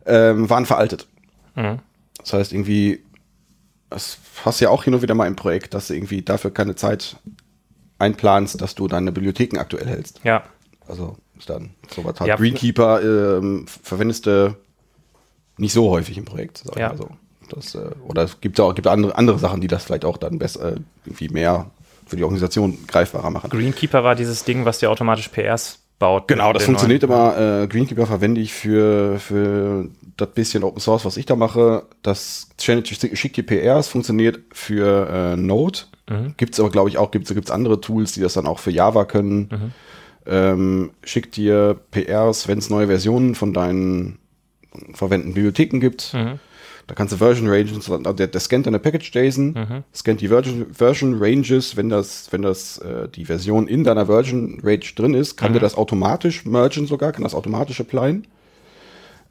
[0.05, 1.07] ähm, waren veraltet.
[1.55, 1.79] Mhm.
[2.19, 3.03] Das heißt, irgendwie,
[3.89, 6.51] das hast du ja auch hin und wieder mal im Projekt, dass du irgendwie dafür
[6.51, 7.17] keine Zeit
[7.99, 10.19] einplanst, dass du deine Bibliotheken aktuell hältst.
[10.23, 10.43] Ja.
[10.87, 12.27] Also ist dann sowas halt.
[12.29, 13.01] Ja, Greenkeeper
[13.37, 14.55] ähm, verwendest du
[15.57, 16.89] nicht so häufig im Projekt, sag ich Ja.
[16.89, 17.09] mal so.
[17.49, 20.17] Das, äh, oder es gibt ja auch gibt andere, andere Sachen, die das vielleicht auch
[20.17, 21.71] dann besser, äh, irgendwie mehr
[22.05, 23.49] für die Organisation greifbarer machen.
[23.49, 26.27] Greenkeeper war dieses Ding, was dir automatisch PRs baut.
[26.27, 27.63] Genau, das funktioniert neuen- immer.
[27.63, 31.83] Äh, Greenkeeper verwende ich für, für das bisschen Open Source, was ich da mache.
[32.03, 35.79] Das Challenge schickt die PRs, funktioniert für äh, Node.
[36.09, 36.35] Mhm.
[36.37, 38.71] Gibt es aber, glaube ich, auch gibt's, gibt's andere Tools, die das dann auch für
[38.71, 39.49] Java können.
[39.51, 39.71] Mhm.
[40.29, 44.19] Ähm, schickt dir PRs, wenn es neue Versionen von deinen
[44.93, 46.13] verwendeten Bibliotheken gibt.
[46.13, 46.39] Mhm.
[46.87, 49.83] Da kannst du Version Ranges, also der, der scannt deine Package JSON, Mhm.
[49.93, 54.61] scannt die Version, Version Ranges, wenn das, wenn das äh, die Version in deiner Version
[54.63, 55.55] Range drin ist, kann Mhm.
[55.55, 58.25] der das automatisch mergen sogar, kann das automatisch applyen.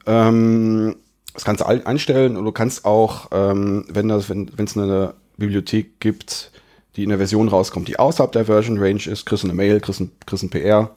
[0.05, 0.95] Ähm,
[1.33, 5.99] das kannst du einstellen und du kannst auch, ähm, wenn das, wenn es eine Bibliothek
[5.99, 6.51] gibt,
[6.95, 9.79] die in der Version rauskommt, die außerhalb der Version Range ist, kriegst du eine Mail,
[9.79, 10.91] kriegst ein, kriegst ein PR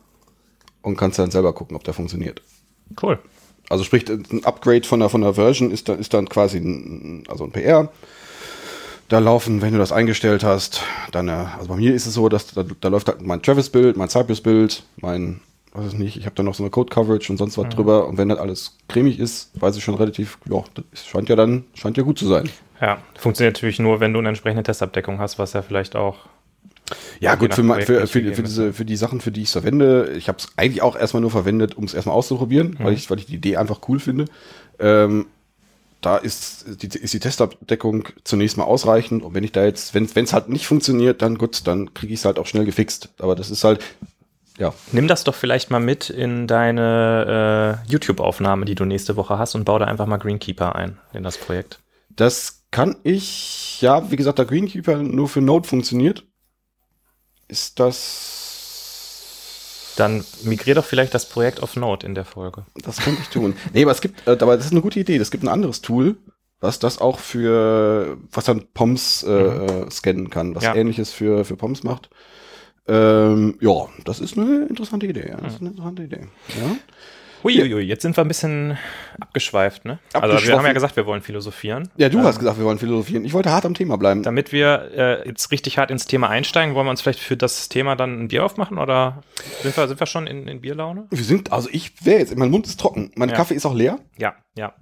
[0.83, 2.41] und kannst dann selber gucken, ob der funktioniert.
[3.03, 3.19] Cool.
[3.71, 7.23] Also sprich, ein Upgrade von der, von der Version ist, da, ist dann quasi ein,
[7.29, 7.89] also ein PR.
[9.09, 12.29] Da laufen, wenn du das eingestellt hast, dann, äh, also bei mir ist es so,
[12.29, 15.41] dass da, da läuft halt mein Travis-Bild, mein Cypress-Bild, mein,
[15.73, 18.09] weiß ich nicht, ich habe da noch so eine Code-Coverage und sonst was drüber.
[18.09, 21.65] Und wenn das alles cremig ist, weiß ich schon relativ, ja, das scheint ja dann,
[21.75, 22.51] scheint ja gut zu sein.
[22.81, 26.17] Ja, funktioniert natürlich nur, wenn du eine entsprechende Testabdeckung hast, was ja vielleicht auch.
[27.21, 29.53] Ja, gut, für, Projekt für, für, für, diese, für die Sachen, für die ich es
[29.53, 33.11] verwende, ich habe es eigentlich auch erstmal nur verwendet, um es erstmal auszuprobieren, weil, ich,
[33.11, 34.27] weil ich die Idee einfach cool finde.
[34.79, 35.27] Ähm,
[36.01, 40.05] da ist die, ist die Testabdeckung zunächst mal ausreichend und wenn ich da jetzt, wenn
[40.05, 43.11] es halt nicht funktioniert, dann gut, dann kriege ich es halt auch schnell gefixt.
[43.19, 43.81] Aber das ist halt,
[44.59, 49.39] ja, Nimm das doch vielleicht mal mit in deine äh, YouTube-Aufnahme, die du nächste Woche
[49.39, 51.79] hast und bau da einfach mal Greenkeeper ein in das Projekt.
[52.15, 56.25] das kann ich, ja, wie gesagt, da Greenkeeper nur für Node funktioniert,
[57.51, 62.65] ist das Dann migrier doch vielleicht das Projekt auf Node in der Folge.
[62.83, 63.55] Das könnte ich tun.
[63.73, 65.17] Nee, aber es gibt, äh, aber das ist eine gute Idee.
[65.17, 66.17] Es gibt ein anderes Tool,
[66.61, 70.75] was das auch für, was dann POMs äh, äh, scannen kann, was Ja.
[70.75, 72.09] ähnliches für, für POMs macht.
[72.89, 75.29] Ähm, ja, das ist eine interessante Idee.
[75.29, 75.37] Ja.
[75.37, 76.27] Das ist eine interessante Idee.
[76.61, 76.77] Ja.
[77.43, 78.77] Uiuiui, jetzt sind wir ein bisschen
[79.21, 79.99] abgeschweift, ne?
[80.13, 81.89] Also wir haben ja gesagt, wir wollen philosophieren.
[81.97, 83.25] ja, du Ähm, hast gesagt, wir wollen philosophieren.
[83.25, 84.23] Ich wollte hart am Thema bleiben.
[84.23, 87.69] Damit wir äh, jetzt richtig hart ins Thema einsteigen, wollen wir uns vielleicht für das
[87.69, 89.23] Thema dann ein Bier aufmachen oder
[89.63, 91.07] sind wir, sind wir schon in, in Bierlaune?
[91.11, 93.11] Wir sind, also ich wäre jetzt, mein Mund ist trocken.
[93.15, 93.37] Mein Ja.
[93.37, 93.99] Kaffee ist auch leer.
[94.19, 94.73] Ja, ja.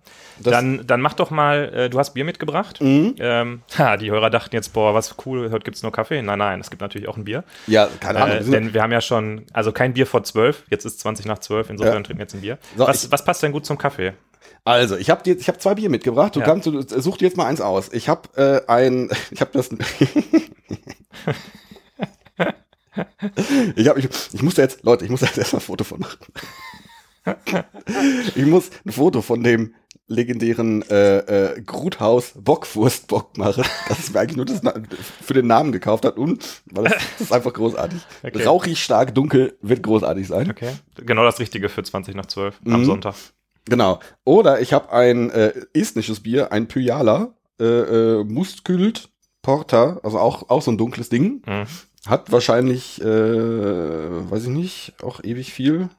[0.41, 2.81] Das- dann, dann mach doch mal, äh, du hast Bier mitgebracht.
[2.81, 3.17] Mhm.
[3.19, 6.23] Ähm, ha, die Hörer dachten jetzt, boah, was cool, heute gibt's nur Kaffee.
[6.23, 7.43] Nein, nein, es gibt natürlich auch ein Bier.
[7.67, 8.37] Ja, keine Ahnung.
[8.39, 11.39] Äh, denn wir haben ja schon, also kein Bier vor zwölf, jetzt ist 20 nach
[11.41, 12.01] zwölf, insofern Ja.
[12.03, 12.48] trinken wir jetzt ein Bier.
[12.77, 14.13] So, was, ich- was passt denn gut zum Kaffee?
[14.65, 16.35] Also, ich habe ich hab zwei Bier mitgebracht.
[16.37, 16.47] Du Ja.
[16.47, 17.91] kannst, du, such dir jetzt mal eins aus.
[17.93, 19.71] Ich habe äh, ein, ich habe das.
[23.77, 25.85] ich habe, ich, ich muss da jetzt, Leute, ich muss da jetzt erstmal ein Foto
[25.85, 26.19] von machen.
[28.35, 29.75] ich muss ein Foto von dem
[30.09, 33.65] legendären äh, äh, Gruthaus Bockwurstbock machen.
[33.89, 34.75] Das ist mir eigentlich nur das, Na-
[35.23, 38.01] für den Namen gekauft hat und weil das, das ist einfach großartig.
[38.23, 38.45] Okay.
[38.45, 40.51] Rauchig, stark, dunkel wird großartig sein.
[40.51, 40.73] Okay.
[40.97, 42.85] Genau das Richtige für 20 nach zwölf am Mhm.
[42.85, 43.15] Sonntag.
[43.67, 44.01] Genau.
[44.25, 49.11] Oder ich habe ein äh, estnisches Bier, ein Pyjala, äh, äh, Mustkült
[49.43, 51.43] Porter, also auch, auch so ein dunkles Ding.
[51.47, 51.65] Mhm.
[52.07, 53.05] Hat wahrscheinlich, äh,
[54.31, 55.91] weiß ich nicht, auch ewig viel.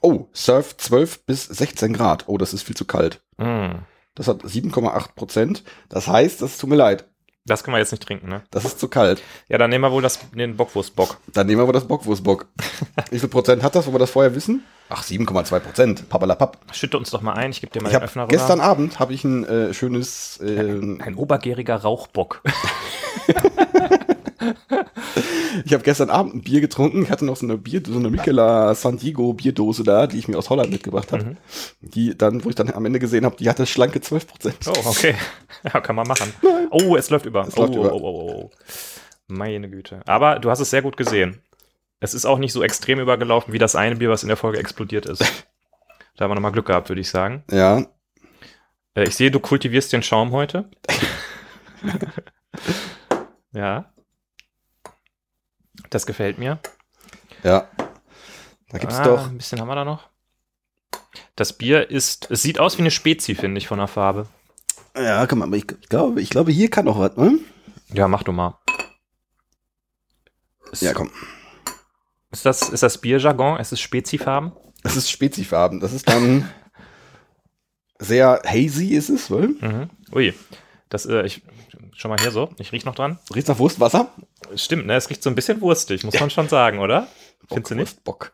[0.00, 2.24] Oh, Surf 12 bis 16 Grad.
[2.28, 3.20] Oh, das ist viel zu kalt.
[3.36, 3.80] Mhm.
[4.14, 5.64] Das hat 7,8 Prozent.
[5.88, 7.04] Das heißt, das tut mir leid.
[7.46, 8.42] Das können wir jetzt nicht trinken, ne?
[8.50, 9.22] Das ist zu kalt.
[9.48, 11.16] Ja, dann nehmen wir wohl das, den Bockwurstbock.
[11.32, 12.46] Dann nehmen wir aber das Bockwurstbock.
[13.10, 14.64] Wie viel Prozent hat das, wo wir das vorher wissen?
[14.90, 16.08] Ach, 7,2 Prozent.
[16.10, 16.58] Pappalapapp.
[16.72, 18.32] Schütte uns doch mal ein, ich gebe dir mal Ich den Öffner rüber.
[18.32, 20.60] gestern Abend habe ich ein äh, schönes äh,
[21.00, 22.42] Ein obergäriger Rauchbock.
[25.64, 27.02] Ich habe gestern Abend ein Bier getrunken.
[27.02, 30.28] Ich hatte noch so eine Bier, so eine Michela San Diego Bierdose da, die ich
[30.28, 31.24] mir aus Holland mitgebracht habe.
[31.24, 31.36] Mhm.
[31.80, 34.56] Die dann, wo ich dann am Ende gesehen habe, die hatte schlanke 12 Prozent.
[34.66, 35.14] Oh, okay.
[35.64, 36.32] Ja, kann man machen.
[36.70, 37.48] Oh, es läuft über.
[37.48, 37.92] Es oh, läuft über.
[37.92, 38.50] Oh, oh, oh, oh.
[39.26, 40.02] Meine Güte.
[40.06, 41.42] Aber du hast es sehr gut gesehen.
[42.00, 44.58] Es ist auch nicht so extrem übergelaufen wie das eine Bier, was in der Folge
[44.58, 45.24] explodiert ist.
[46.16, 47.44] Da haben wir nochmal Glück gehabt, würde ich sagen.
[47.48, 47.86] Ja,
[48.94, 50.68] Äh, ich sehe, du kultivierst den Schaum heute.
[53.52, 53.92] ja.
[55.90, 56.58] Das gefällt mir.
[57.42, 57.68] ja.
[58.70, 59.28] Da gibt's Ah, doch.
[59.28, 60.10] Ein bisschen haben wir da noch.
[61.36, 64.28] Das Bier ist, es sieht aus wie eine Spezi, finde ich, von der Farbe.
[64.94, 67.38] Ja, komm mal, aber ich, glaube, ich glaube, hier kann noch was, ne?
[67.94, 68.58] Ja, mach du mal.
[70.70, 71.10] Ist, Ja, komm.
[72.30, 73.58] Ist das, ist das Bierjargon?
[73.58, 74.52] Es ist Spezifarben?
[74.82, 75.80] Das ist Spezifarben.
[75.80, 76.46] Das ist dann
[77.98, 79.48] sehr hazy, ist es, weil?
[79.48, 79.88] Mhm.
[80.12, 80.34] Ui.
[80.90, 81.42] Das, äh, ich,
[81.98, 82.50] schon mal hier so.
[82.58, 83.18] Ich riech noch dran.
[83.34, 84.12] Riecht nach Wurstwasser?
[84.54, 84.94] Stimmt, ne?
[84.94, 87.08] Es riecht so ein bisschen wurstig, muss man schon sagen, oder?
[87.48, 88.04] Findest du nicht?
[88.04, 88.32] Bock.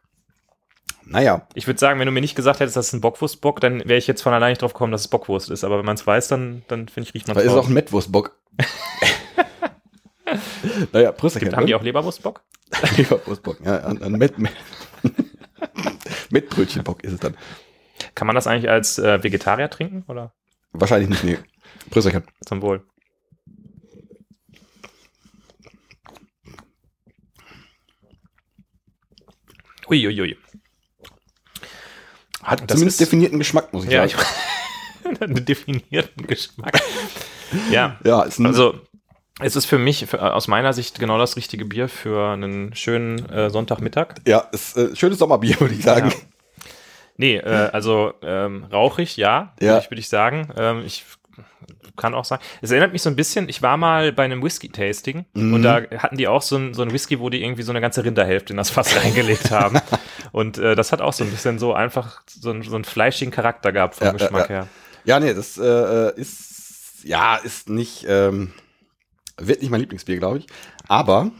[1.07, 3.81] Naja, Ich würde sagen, wenn du mir nicht gesagt hättest, das ist ein Bockwurstbock, dann
[3.81, 5.64] wäre ich jetzt von allein nicht drauf gekommen, dass es Bockwurst ist.
[5.64, 7.74] Aber wenn man es weiß, dann, dann finde ich, riecht man da ist auch ein
[7.74, 8.37] Mettwurstbock.
[10.92, 11.55] naja, Prösterchen.
[11.55, 12.42] Haben die auch Leberwurstbock?
[12.96, 13.59] Leberwurstbock?
[13.64, 14.53] Ja, ein, ein Met, Met,
[16.31, 17.37] Mettbrötchenbock ist es dann.
[18.14, 20.33] Kann man das eigentlich als äh, Vegetarier trinken oder
[20.72, 21.38] Wahrscheinlich nicht, nee.
[21.90, 22.24] Prösterchen.
[22.44, 22.83] zum Wohl?
[29.88, 30.20] Uiuiui.
[30.20, 30.37] Ui, ui.
[32.42, 34.23] Hat zumindest definierten Geschmack, muss ich Ja, sagen.
[35.20, 36.79] einen definierten Geschmack.
[37.70, 38.75] ja, Ja, also
[39.40, 43.29] es ist für mich, für, aus meiner Sicht, genau das richtige Bier für einen schönen
[43.31, 44.14] äh, Sonntagmittag.
[44.27, 46.11] ja, ist äh, schönes Sommerbier, würde ich sagen.
[46.11, 46.16] Ja.
[47.16, 49.66] Nee, äh, also ähm, rauchig, ja, Ja.
[49.75, 50.53] würde ich, würd ich sagen.
[50.57, 51.05] Ähm, ich
[51.97, 55.25] kann auch sagen, es erinnert mich so ein bisschen, ich war mal bei einem Whisky-Tasting
[55.35, 55.55] Mhm.
[55.55, 57.81] und da hatten die auch so ein, so ein Whisky, wo die irgendwie so eine
[57.81, 59.79] ganze Rinderhälfte in das Fass reingelegt haben.
[60.33, 63.33] Und äh, das hat auch so ein bisschen so einfach so, einen- so einen fleischigen
[63.33, 64.57] Charakter gehabt vom Ja, ja, Geschmack ja.
[64.57, 64.69] her.
[65.05, 68.53] Ja, nee, das äh, ist, ja, ist nicht, ähm,
[69.37, 70.47] wird nicht mein Lieblingsbier, glaube ich.
[70.89, 71.31] Aber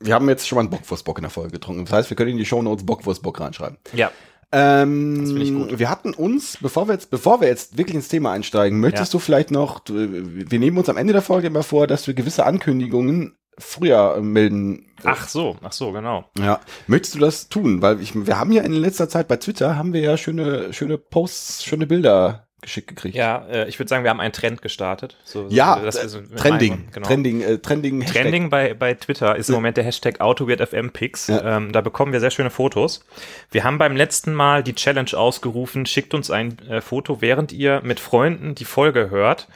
[0.00, 1.84] wir haben jetzt schon mal einen Bockwurstbock in der Folge getrunken.
[1.84, 3.78] Das heißt, wir können in die Shownotes Bockwurstbock reinschreiben.
[3.94, 4.10] Ja,
[4.50, 5.78] Ähm, Das finde ich gut.
[5.78, 9.18] Wir hatten uns, bevor wir jetzt, bevor wir jetzt wirklich ins Thema einsteigen, möchtest du
[9.18, 13.36] vielleicht noch, wir nehmen uns am Ende der Folge immer vor, dass wir gewisse Ankündigungen
[13.58, 14.86] früher äh, melden.
[15.04, 16.24] ach so, ach so, genau.
[16.38, 17.82] Ja, möchtest du das tun?
[17.82, 20.96] Weil ich, wir haben ja in letzter Zeit bei Twitter haben wir ja schöne, schöne
[20.96, 23.14] Posts, schöne Bilder geschickt gekriegt.
[23.14, 25.16] Ja, äh, ich würde sagen, wir haben einen Trend gestartet.
[25.24, 27.06] So, so, Ja, wir äh, so mit Trending, reinmachen, genau.
[27.06, 28.22] Trending, äh, Trending, Hashtag.
[28.22, 31.28] Trending bei, bei Twitter ist im Moment der Hashtag AutoWeirdFMPix.
[31.28, 31.56] Ja.
[31.56, 33.04] Ähm, da bekommen wir sehr schöne Fotos.
[33.50, 37.80] Wir haben beim letzten Mal die Challenge ausgerufen, schickt uns ein äh, Foto, während ihr
[37.84, 39.48] mit Freunden die Folge hört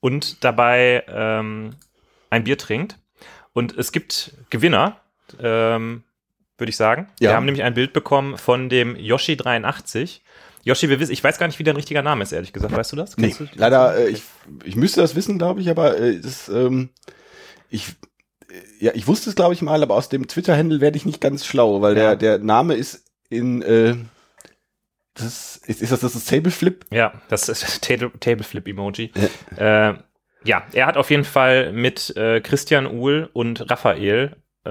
[0.00, 1.74] und dabei ähm,
[2.30, 2.98] ein Bier trinkt.
[3.52, 5.00] Und es gibt Gewinner,
[5.40, 6.04] ähm,
[6.58, 7.08] würde ich sagen.
[7.20, 7.30] Ja.
[7.30, 10.20] Wir haben nämlich ein Bild bekommen von dem Yoshi83.
[10.64, 12.74] Yoshi, wir wissen, ich weiß gar nicht, wie dein richtiger Name ist, ehrlich gesagt.
[12.76, 13.16] Weißt du das?
[13.16, 14.22] Nee, du- leider, äh, ich,
[14.64, 16.90] ich müsste das wissen, glaube ich, aber äh, das, ähm,
[17.70, 17.88] ich,
[18.50, 21.20] äh, ja, ich wusste es, glaube ich, mal, aber aus dem Twitter-Handle werde ich nicht
[21.20, 22.14] ganz schlau, weil Ja.
[22.14, 23.94] der, der Name ist in, äh,
[25.14, 26.86] das ist, ist das das ist Tableflip?
[26.90, 29.12] Ja, das ist das Table, Tableflip-Emoji.
[29.56, 29.94] Äh,
[30.44, 34.70] ja, er hat auf jeden Fall mit äh, Christian Uhl und Raphael äh,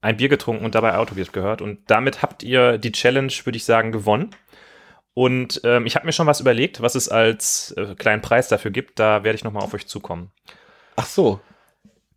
[0.00, 1.60] ein Bier getrunken und dabei Autowirt gehört.
[1.60, 4.30] Und damit habt ihr die Challenge, würde ich sagen, gewonnen.
[5.18, 8.70] Und ähm, ich habe mir schon was überlegt, was es als äh, kleinen Preis dafür
[8.70, 9.00] gibt.
[9.00, 10.30] Da werde ich nochmal auf euch zukommen.
[10.94, 11.40] Ach so.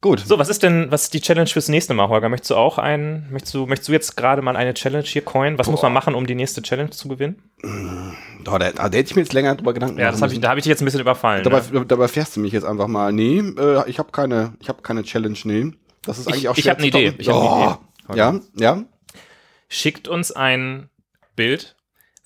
[0.02, 0.20] Gut.
[0.20, 2.30] So, was ist denn, was ist die Challenge fürs nächste Mal, Holger?
[2.30, 5.58] Möchtest du auch einen, möchtest du, möchtest du jetzt gerade mal eine Challenge hier coin?
[5.58, 7.42] Was muss man machen, um die nächste Challenge zu gewinnen?
[7.64, 10.50] Oh, da, da hätte ich mir jetzt länger drüber Gedanken Ja, das hab ich, da
[10.50, 11.44] habe ich dich jetzt ein bisschen überfallen.
[11.44, 11.84] Dabei, ne?
[11.88, 13.12] dabei fährst du mich jetzt einfach mal.
[13.12, 15.72] Nee, äh, ich habe keine, ich habe keine Challenge, nee.
[16.04, 17.14] Das ist Ich- eigentlich auch ich schwer hab eine zu Idee.
[17.18, 18.20] Ich hab eine Oh, Idee.
[18.20, 18.84] Ja, ja.
[19.70, 20.90] schickt uns ein
[21.36, 21.76] Bild,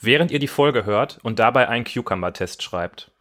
[0.05, 3.11] während ihr die Folge hört und dabei einen Cucumber-Test schreibt.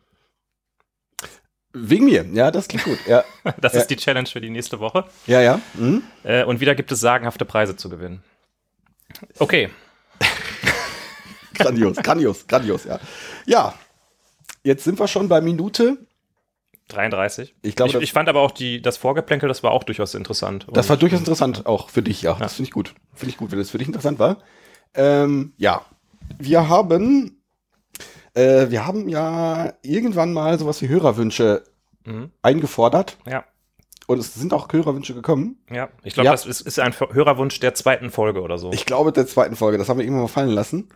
[1.73, 2.25] Wegen mir.
[2.33, 2.99] Ja, das klingt gut.
[3.07, 3.25] Ja,
[3.61, 3.81] Das Ja.
[3.81, 5.05] ist die Challenge für die nächste Woche.
[5.27, 5.61] ja, ja.
[5.75, 6.03] Mhm.
[6.23, 8.23] Äh, und wieder gibt es sagenhafte Preise zu gewinnen.
[9.39, 9.71] Okay,
[11.55, 12.99] Grandios, grandios, grandios, ja.
[13.47, 13.75] Ja,
[14.65, 15.99] jetzt sind wir schon bei Minute.
[16.89, 17.55] 33.
[17.63, 20.67] Ich glaube, ich, ich fand aber auch die, das Vorgeplänkel, das war auch durchaus interessant.
[20.73, 22.35] Das war durchaus interessant, auch für dich, ja.
[22.35, 22.95] Das finde ich gut.
[23.15, 24.39] Finde ich gut, wenn das für dich interessant war.
[24.95, 25.85] Ähm, ja,
[26.39, 27.43] wir haben,
[28.35, 31.65] äh, wir haben ja irgendwann mal sowas wie Hörerwünsche
[32.07, 32.31] Mhm.
[32.43, 33.45] eingefordert Ja,
[34.07, 35.57] und es sind auch Hörerwünsche gekommen.
[35.71, 35.89] ja.
[36.03, 36.33] Ich glaube, Ja.
[36.33, 38.71] das ist, ist ein Hörerwunsch der zweiten Folge oder so.
[38.73, 40.89] Ich glaube, der zweiten Folge, das haben wir irgendwann mal fallen lassen.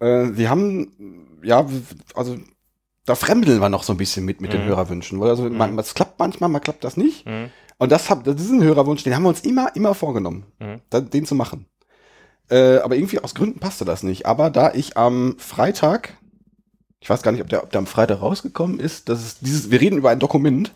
[0.00, 1.66] Äh, wir haben, ja,
[2.14, 2.36] also
[3.04, 4.68] da fremdeln wir noch so ein bisschen mit, mit den Mhm.
[4.68, 5.20] Hörerwünschen.
[5.20, 7.26] Weil also, man, das klappt manchmal, mal klappt das nicht.
[7.26, 7.50] Mhm.
[7.76, 10.80] Und das, hab, das ist ein Hörerwunsch, den haben wir uns immer, immer vorgenommen, Mhm.
[10.88, 11.66] da, den zu machen.
[12.50, 14.26] Äh, aber irgendwie aus Gründen passte das nicht.
[14.26, 16.14] Aber da ich am Freitag,
[17.00, 19.70] ich weiß gar nicht, ob der, ob der am Freitag rausgekommen ist, das ist dieses,
[19.70, 20.72] wir reden über ein Dokument.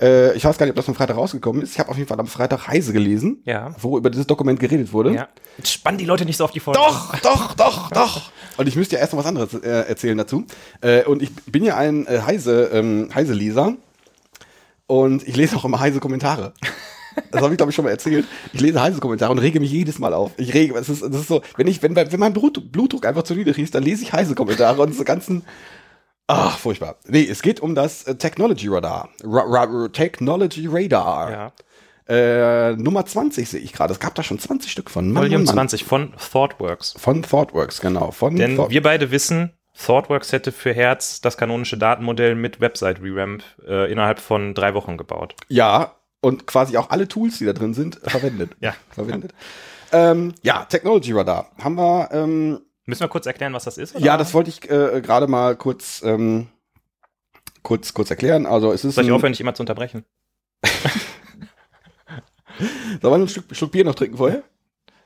[0.00, 1.72] Äh, ich weiß gar nicht, ob das am Freitag rausgekommen ist.
[1.72, 3.74] Ich habe auf jeden Fall am Freitag Heise gelesen, Ja.
[3.78, 5.14] wo über dieses Dokument geredet wurde.
[5.14, 5.28] ja.
[5.58, 6.78] Jetzt spannen die Leute nicht so auf die Folge.
[6.80, 8.30] Doch, doch, doch, doch.
[8.56, 10.44] Und ich müsste ja erst noch was anderes äh, erzählen dazu.
[10.80, 13.74] Äh, und ich bin ja ein äh, Heise, ähm, Heise-Leser.
[14.86, 16.52] Und ich lese auch immer Heise Kommentare.
[17.30, 18.26] Das habe ich, glaube ich, schon mal erzählt.
[18.52, 20.32] Ich lese Heise Kommentare und rege mich jedes Mal auf.
[20.36, 23.22] Ich rege, es ist, das ist so, wenn ich, wenn, wenn mein Blut, Blutdruck einfach
[23.22, 25.44] zu niedrig ist, dann lese ich Heise Kommentare und diese ganzen,
[26.28, 26.96] Ach, furchtbar.
[27.06, 29.08] Nee, es geht um das äh, Technology Radar.
[29.24, 31.30] Ra Ra Technology Radar.
[31.30, 31.52] Ja.
[32.08, 33.92] Äh, Nummer 20 sehe ich gerade.
[33.92, 35.12] Es gab da schon 20 Stück von.
[35.12, 35.68] Mann, Volume Mann, Mann.
[35.68, 36.94] 20 von ThoughtWorks.
[36.98, 38.10] Von ThoughtWorks, genau.
[38.10, 43.00] Von Denn Thought- wir beide wissen, ThoughtWorks hätte für Herz das kanonische Datenmodell mit Website
[43.02, 45.34] Revamp äh, innerhalb von drei Wochen gebaut.
[45.48, 48.52] Ja, und quasi auch alle Tools, die da drin sind, verwendet.
[48.60, 48.74] Ja.
[48.90, 49.34] Verwendet.
[49.92, 51.50] ähm, ja, Technology Radar.
[51.62, 53.94] Haben wir, ähm, Müssen wir kurz erklären, was das ist?
[53.94, 54.04] oder?
[54.04, 56.48] ja, das wollte ich äh, gerade mal kurz, ähm,
[57.62, 58.46] kurz, kurz erklären.
[58.46, 60.04] Also es ist Soll ich ein- aufhören, dich immer zu unterbrechen?
[62.58, 64.42] Sollen wir einen Schluck, Schluck Bier noch trinken vorher?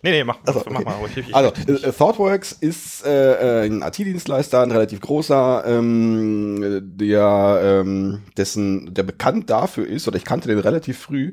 [0.03, 0.85] Nee, nee, mach, Also, mach okay.
[0.85, 1.17] mal ruhig.
[1.17, 7.61] Ich- ich- Also, äh, ThoughtWorks ist äh, äh, ein IT-Dienstleister, ein relativ großer, ähm, der,
[7.85, 11.33] ähm, dessen, der bekannt dafür ist, oder ich kannte den relativ früh,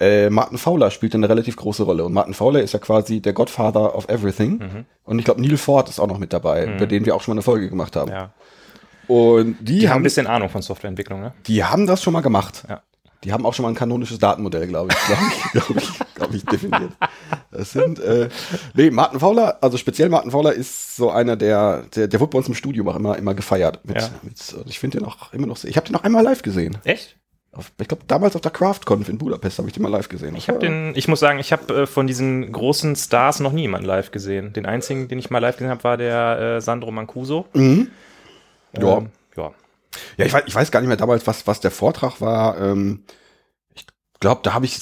[0.00, 2.04] äh, Martin Fowler spielt eine relativ große Rolle.
[2.04, 4.58] Und Martin Fowler ist ja quasi der Godfather of Everything.
[4.58, 4.84] Mhm.
[5.04, 6.78] Und ich glaube, Neil Ford ist auch noch mit dabei, Mhm.
[6.78, 8.10] bei dem wir auch schon mal eine Folge gemacht haben.
[8.10, 8.32] ja.
[9.06, 11.32] Und die, Die haben haben, ein bisschen Ahnung von Softwareentwicklung, ne?
[11.48, 12.64] die haben das schon mal gemacht.
[12.68, 12.80] Ja.
[13.24, 16.36] Die haben auch schon mal ein kanonisches Datenmodell, glaube ich, glaube ich, glaube ich, glaube
[16.36, 16.92] ich, definiert.
[17.50, 18.28] Das sind, äh,
[18.74, 22.38] nee, Martin Fowler, also speziell Martin Fowler ist so einer, der, der, der wurde bei
[22.38, 23.80] uns im Studium auch immer, immer gefeiert.
[23.84, 24.08] Mit, Ja.
[24.22, 26.78] mit, ich finde den auch immer noch, ich habe den noch einmal live gesehen.
[26.84, 27.16] Echt?
[27.52, 30.36] Auf, ich glaube, damals auf der CraftConf in Budapest habe ich den mal live gesehen.
[30.36, 33.62] Ich habe den, ich muss sagen, ich habe äh, von diesen großen Stars noch nie
[33.62, 34.52] jemanden live gesehen.
[34.52, 37.46] Den einzigen, den ich mal live gesehen habe, war der äh, Sandro Mancuso.
[37.54, 37.88] Mhm.
[38.80, 38.98] Ja.
[38.98, 39.50] Ähm, ja.
[40.16, 42.60] Ja, ich weiß, ich weiß gar nicht mehr damals, was, was der Vortrag war.
[42.60, 43.04] Ähm,
[43.74, 43.86] ich
[44.20, 44.78] glaube, da habe ich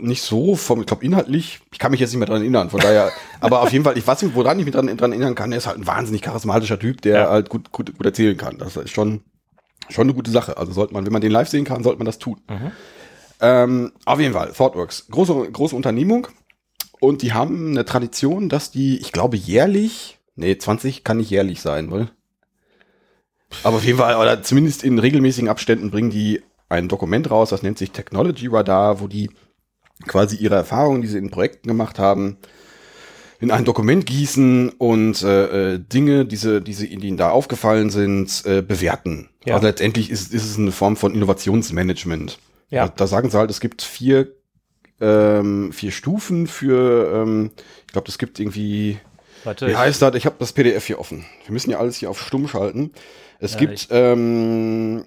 [0.00, 2.80] nicht so vom, ich glaube, inhaltlich, ich kann mich jetzt nicht mehr dran erinnern, von
[2.80, 3.10] daher,
[3.40, 5.58] aber auf jeden Fall, ich weiß nicht, woran ich mich dran, dran erinnern kann, er
[5.58, 7.30] ist halt ein wahnsinnig charismatischer Typ, der Ja.
[7.30, 8.58] halt gut, gut, gut erzählen kann.
[8.58, 9.22] Das ist schon,
[9.88, 10.56] schon eine gute Sache.
[10.58, 12.40] Also sollte man, wenn man den live sehen kann, sollte man das tun.
[12.48, 12.70] Mhm.
[13.40, 16.28] Ähm, auf jeden Fall, ThoughtWorks, große, große Unternehmung
[17.00, 21.60] und die haben eine Tradition, dass die, ich glaube, jährlich, nee, 20 kann nicht jährlich
[21.60, 22.10] sein, weil
[23.62, 27.62] aber auf jeden Fall, oder zumindest in regelmäßigen Abständen bringen die ein Dokument raus, das
[27.62, 29.30] nennt sich Technology Radar, wo die
[30.06, 32.38] quasi ihre Erfahrungen, die sie in Projekten gemacht haben,
[33.40, 38.62] in ein Dokument gießen und äh, äh, Dinge, diese, diese ihnen da aufgefallen sind, äh,
[38.62, 39.28] bewerten.
[39.44, 39.54] Ja.
[39.56, 42.38] Also letztendlich ist, ist es eine Form von Innovationsmanagement.
[42.70, 42.86] Ja.
[42.86, 44.32] Da, da sagen sie halt, es gibt vier,
[45.00, 47.50] ähm, vier Stufen für, ähm,
[47.86, 48.98] ich glaube, es gibt irgendwie
[49.44, 50.14] Warte, wie ich- heißt das?
[50.14, 51.24] Ich habe das PDF hier offen.
[51.44, 52.92] Wir müssen ja alles hier auf stumm schalten.
[53.42, 55.04] Es Ja, gibt, ähm,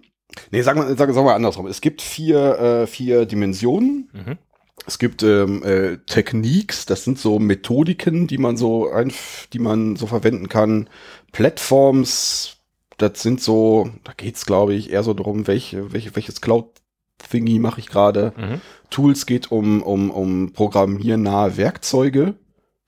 [0.52, 1.68] nee, sagen wir, sagen, sagen wir andersrum.
[1.68, 4.10] Es gibt vier, äh, vier Dimensionen.
[4.12, 4.38] Mhm.
[4.86, 9.12] Es gibt ähm, äh, Techniques, das sind so Methodiken, die man so ein,
[9.54, 10.90] die man so verwenden kann.
[11.32, 12.58] Plattforms,
[12.98, 17.80] das sind so, da geht's glaube ich eher so darum, welche, welche, welches Cloud-Thingy mache
[17.80, 18.34] ich gerade.
[18.36, 18.62] Mhm.
[18.90, 22.36] Tools geht um, um, um programmiernahe Werkzeuge.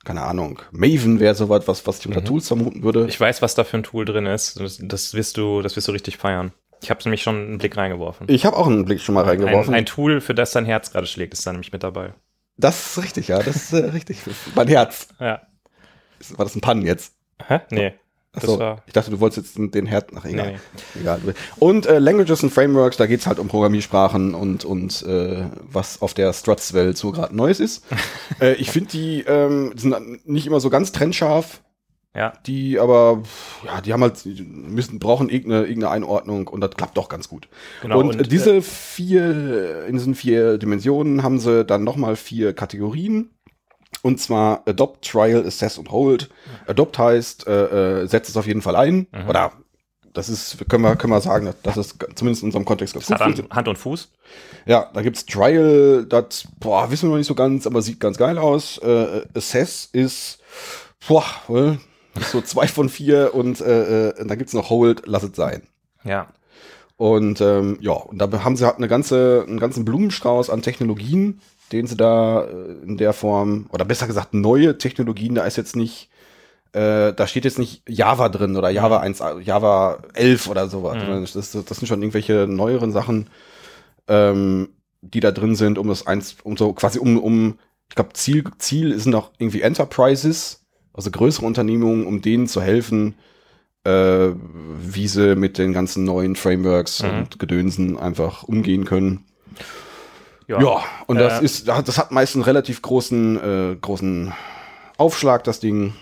[0.08, 0.62] Keine Ahnung.
[0.72, 2.26] Maven wäre sowas, was, was ich unter Mhm.
[2.26, 3.08] Tools vermuten würde.
[3.10, 4.58] Ich weiß, was da für ein Tool drin ist.
[4.58, 6.54] Das, das wirst du, das wirst du richtig feiern.
[6.82, 8.26] Ich habe nämlich schon einen Blick reingeworfen.
[8.30, 9.74] Ich habe auch einen Blick schon mal reingeworfen.
[9.74, 12.14] Ein, ein Tool, für das dein Herz gerade schlägt, ist da nämlich mit dabei.
[12.56, 13.44] das ist richtig, ja.
[13.44, 14.20] Das ist äh, richtig.
[14.56, 15.10] Mein Herz.
[15.20, 15.42] Ja.
[16.38, 17.14] War das ein Pannen jetzt?
[17.46, 17.60] Hä?
[17.70, 17.94] Nee.
[18.46, 18.84] War.
[18.86, 20.54] ich dachte, du wolltest jetzt den Herz nach egal.
[20.54, 20.60] Nee,
[20.96, 21.02] nee.
[21.02, 21.22] egal.
[21.58, 26.14] Und äh, Languages and Frameworks, da geht's halt um Programmiersprachen und, und äh, was auf
[26.14, 27.86] der Struts-Welt so gerade Neues ist.
[28.42, 31.62] äh, ich finde die ähm, sind nicht immer so ganz trennscharf.
[32.16, 32.34] Ja.
[32.48, 33.22] Die aber,
[33.64, 37.30] ja, die haben halt, die müssen, brauchen irgendeine, irgendeine Einordnung und das klappt doch ganz
[37.30, 37.48] gut.
[37.84, 38.00] Genau.
[38.00, 43.37] und, Und, diese vier, in diesen vier Dimensionen haben sie dann nochmal vier Kategorien.
[44.02, 46.30] Und zwar Adopt, Trial, Assess und Hold.
[46.68, 49.08] Adopt heißt, äh, äh, setzt es auf jeden Fall ein.
[49.12, 49.30] Mhm.
[49.30, 49.54] Oder
[50.18, 53.20] das ist, können wir, können wir sagen, dass es zumindest in unserem Kontext ganz Das
[53.20, 54.12] hat gut Hand, und Fuß.
[54.66, 58.18] Ja, da gibt's Trial, das, boah, wissen wir noch nicht so ganz, aber sieht ganz
[58.18, 58.80] geil aus.
[58.80, 60.40] Äh, Assess ist,
[61.08, 61.78] boah, äh,
[62.32, 65.68] so zwei von vier und äh, äh, dann gibt's noch Hold, lass es sein.
[66.04, 66.28] Ja.
[66.96, 71.42] Und ähm, ja, und da haben sie halt eine ganze, einen ganzen Blumenstrauß an Technologien,
[71.72, 75.76] den sie da äh, in der Form, oder besser gesagt neue Technologien, da ist jetzt
[75.76, 76.10] nicht,
[76.74, 80.98] äh, da steht jetzt nicht Java drin oder Java 1, Java 11 oder sowas.
[81.04, 81.22] Mhm.
[81.22, 83.28] Das, das, sind schon irgendwelche neueren Sachen,
[84.08, 84.70] ähm,
[85.02, 87.60] die da drin sind, um das eins, um so quasi um, um,
[87.90, 93.16] ich glaube, Ziel, Ziel sind auch irgendwie Enterprises, also größere Unternehmungen, um denen zu helfen,
[93.84, 94.30] äh,
[94.82, 97.10] wie sie mit den ganzen neuen Frameworks Mhm.
[97.10, 99.24] und Gedönsen einfach umgehen können.
[100.48, 104.34] Ja, und das Äh, ist, das hat meist einen relativ großen, äh, großen
[104.98, 105.94] Aufschlag, das Ding.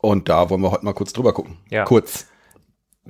[0.00, 1.58] Und da wollen wir heute mal kurz drüber gucken.
[1.70, 1.84] Ja.
[1.84, 2.26] Kurz.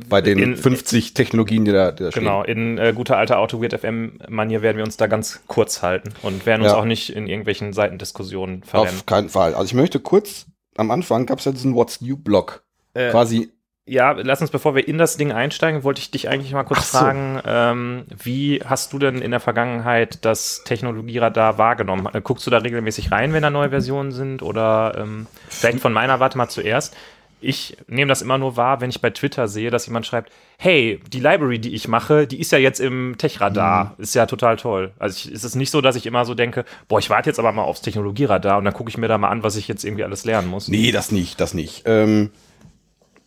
[0.09, 3.61] Bei den In- 50 Technologien, die da, die da Genau, in äh, guter alter Auto
[3.61, 6.79] Weird FM-Manier werden wir uns da ganz kurz halten und werden uns Ja.
[6.79, 8.71] auch nicht in irgendwelchen Seitendiskussionen stehen.
[8.71, 8.95] verrennen.
[8.95, 9.55] Auf keinen Fall.
[9.55, 10.47] Also ich möchte kurz,
[10.77, 12.63] am Anfang gab es ja diesen What's New Blog.
[12.95, 13.51] Äh, Quasi
[13.91, 16.93] Ja, lass uns, bevor wir in das Ding einsteigen, wollte ich dich eigentlich mal kurz
[16.93, 16.99] so.
[16.99, 22.07] fragen, ähm, wie hast du denn in der Vergangenheit das Technologieradar wahrgenommen?
[22.13, 24.45] Äh, Guckst du da regelmäßig rein, wenn da neue Versionen sind?
[24.45, 26.97] Oder ähm, vielleicht von meiner Warte mal zuerst.
[27.41, 31.01] Ich nehme das immer nur wahr, wenn ich bei Twitter sehe, dass jemand schreibt, hey,
[31.13, 33.97] die Library, die ich mache, die ist ja jetzt im Tech-Radar.
[33.99, 34.93] Ist ja total toll.
[35.01, 37.41] Also ich, ist es nicht so, dass ich immer so denke, boah, ich warte jetzt
[37.41, 39.83] aber mal aufs Technologieradar und dann gucke ich mir da mal an, was ich jetzt
[39.83, 40.69] irgendwie alles lernen muss.
[40.69, 41.83] Nee, das nicht, das nicht.
[41.87, 42.31] Ähm,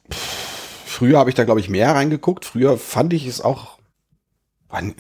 [0.09, 0.52] pff,
[1.03, 2.45] früher habe ich da, glaube ich, mehr reingeguckt.
[2.45, 3.77] Früher fand ich es auch.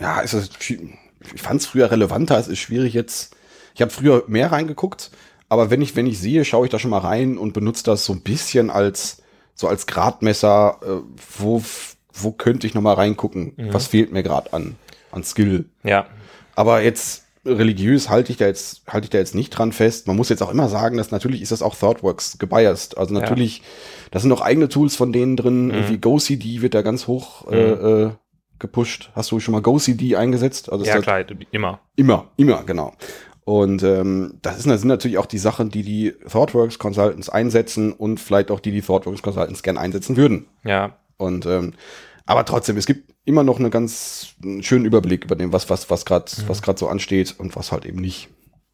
[0.01, 2.37] Ja, ist es, ich fand es früher relevanter.
[2.37, 3.37] Es ist schwierig jetzt.
[3.73, 5.11] Ich habe früher mehr reingeguckt,
[5.47, 8.03] aber wenn ich, wenn ich sehe, schaue ich da schon mal rein und benutze das
[8.03, 9.23] so ein bisschen als
[9.55, 10.87] so als Gradmesser, äh,
[11.37, 11.63] wo,
[12.11, 13.53] wo könnte ich noch mal reingucken?
[13.71, 14.75] Was fehlt mir gerade an,
[15.11, 15.69] an Skill?
[15.83, 16.07] Ja,
[16.55, 20.07] Aber jetzt religiös halte ich da jetzt halte ich da jetzt nicht dran fest.
[20.07, 22.97] Man muss jetzt auch immer sagen, dass natürlich ist das auch ThoughtWorks gebiased.
[22.97, 23.61] Also natürlich,
[24.11, 25.65] da sind noch eigene Tools von denen drin.
[25.65, 25.71] Mhm.
[25.71, 28.11] Irgendwie GoCD wird da ganz hoch äh, äh,
[28.59, 29.11] gepusht.
[29.13, 30.71] Hast du schon mal GoCD eingesetzt?
[30.71, 31.79] Also ja klar, immer.
[31.95, 32.93] Immer, immer, genau.
[33.45, 37.91] Und ähm, das, ist, das sind natürlich auch die Sachen, die die ThoughtWorks Consultants einsetzen
[37.91, 40.45] und vielleicht auch die die ThoughtWorks Consultants gern einsetzen würden.
[40.63, 41.73] Ja, Und ähm,
[42.25, 46.05] aber trotzdem, es gibt immer noch einen ganz schönen Überblick über dem, was was was
[46.05, 48.29] gerade was gerade so ansteht und was halt eben nicht.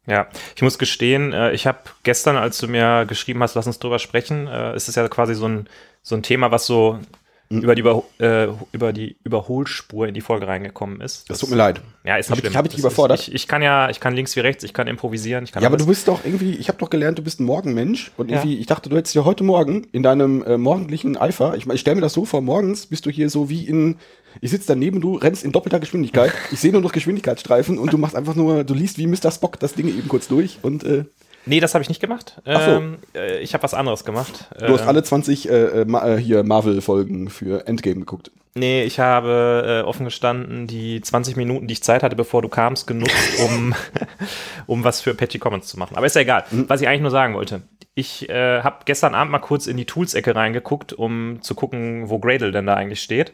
[0.06, 3.78] Ja, ich muss gestehen, äh, ich habe gestern, als du mir geschrieben hast, lass uns
[3.78, 5.68] drüber sprechen, äh, ist es ja quasi so ein,
[6.02, 7.06] so ein Thema, was so Mhm.
[7.52, 11.28] Über, die Überho äh, über die Überholspur in die Folge reingekommen ist.
[11.28, 11.80] Das tut mir leid.
[12.04, 12.54] Ja, ist nicht ich- schlimm.
[12.56, 13.20] hab ich dich Das überfordert?
[13.26, 15.42] Ich, ich kann ja, ich kann links wie rechts, ich kann improvisieren.
[15.42, 17.44] Ich kann Ja, aber du bist doch irgendwie, ich habe doch gelernt, du bist ein
[17.44, 18.36] Morgenmensch und Ja.
[18.36, 21.80] irgendwie, ich dachte, du hättest ja heute Morgen in deinem äh, morgendlichen Eifer, ich, ich
[21.80, 23.96] stelle mir das so vor, morgens bist du hier so wie in,
[24.40, 27.98] ich sitze daneben, du rennst in doppelter Geschwindigkeit, ich sehe nur noch Geschwindigkeitsstreifen und du
[27.98, 29.32] machst einfach nur, du liest wie Mr.
[29.32, 31.04] Spock das Ding eben kurz durch und äh,
[31.46, 32.40] Nee, das habe ich nicht gemacht.
[32.44, 32.70] Ach so.
[32.72, 34.48] Ähm, äh, ich habe was anderes gemacht.
[34.58, 38.30] du hast Ähm, alle 20 äh, äh, Ma äh, hier Marvel-Folgen für Endgame geguckt.
[38.54, 42.48] Nee, ich habe äh, offen gestanden die 20 Minuten, die ich Zeit hatte, bevor du
[42.48, 43.14] kamst, genutzt,
[43.46, 43.74] um,
[44.66, 45.96] um was für Patchy Commons zu machen.
[45.96, 46.44] Aber ist ja egal.
[46.50, 47.62] Was ich eigentlich nur sagen wollte.
[47.94, 52.18] Ich äh, habe gestern Abend mal kurz in die Tools-Ecke reingeguckt, um zu gucken, wo
[52.18, 53.32] Gradle denn da eigentlich steht.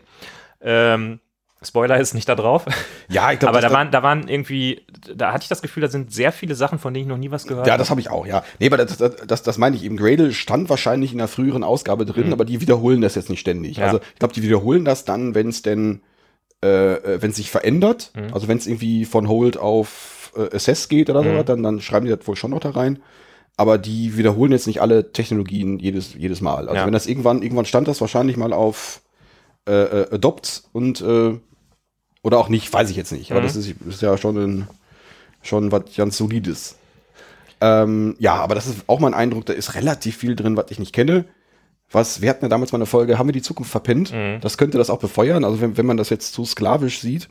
[0.61, 1.21] Ähm,
[1.63, 2.65] Spoiler ist nicht da drauf.
[3.09, 4.83] Ja, ich glaub, Aber da waren, da waren irgendwie,
[5.15, 7.31] da hatte ich das Gefühl, da sind sehr viele Sachen, von denen ich noch nie
[7.31, 8.45] was gehört Ja, das habe ich auch, ja.
[8.59, 9.97] Nee, aber das, das, das, das meine ich eben.
[9.97, 13.77] Gradle stand wahrscheinlich in einer früheren Ausgabe drin, aber die wiederholen das jetzt nicht ständig.
[13.79, 13.81] Mhm.
[13.81, 13.87] Ja.
[13.87, 16.03] Also ich glaube, die wiederholen das dann, wenn es denn,
[16.63, 18.35] äh, äh, wenn es sich verändert, Mhm.
[18.35, 21.37] also wenn es irgendwie von Hold auf äh, Assess geht oder Mhm.
[21.39, 22.99] so, dann, dann schreiben die das wohl schon noch da rein.
[23.57, 26.69] Aber die wiederholen jetzt nicht alle Technologien jedes, jedes Mal.
[26.69, 26.85] Also Ja.
[26.87, 29.01] wenn das irgendwann, irgendwann stand das wahrscheinlich mal auf
[29.67, 31.39] äh, äh, Adopt und äh,
[32.23, 33.31] oder auch nicht, weiß ich jetzt nicht.
[33.31, 33.45] Aber Mhm.
[33.45, 34.69] das ist, ist ja schon ein,
[35.43, 36.77] schon was ganz Solides.
[37.61, 40.79] Ähm, ja, aber das ist auch mein Eindruck, da ist relativ viel drin, was ich
[40.79, 41.25] nicht kenne.
[41.91, 44.13] Was, wir hatten ja damals mal eine Folge, haben wir die Zukunft verpennt?
[44.13, 44.41] Mhm.
[44.41, 45.45] Das könnte das auch befeuern.
[45.45, 47.29] Also wenn, wenn man das jetzt zu sklavisch sieht,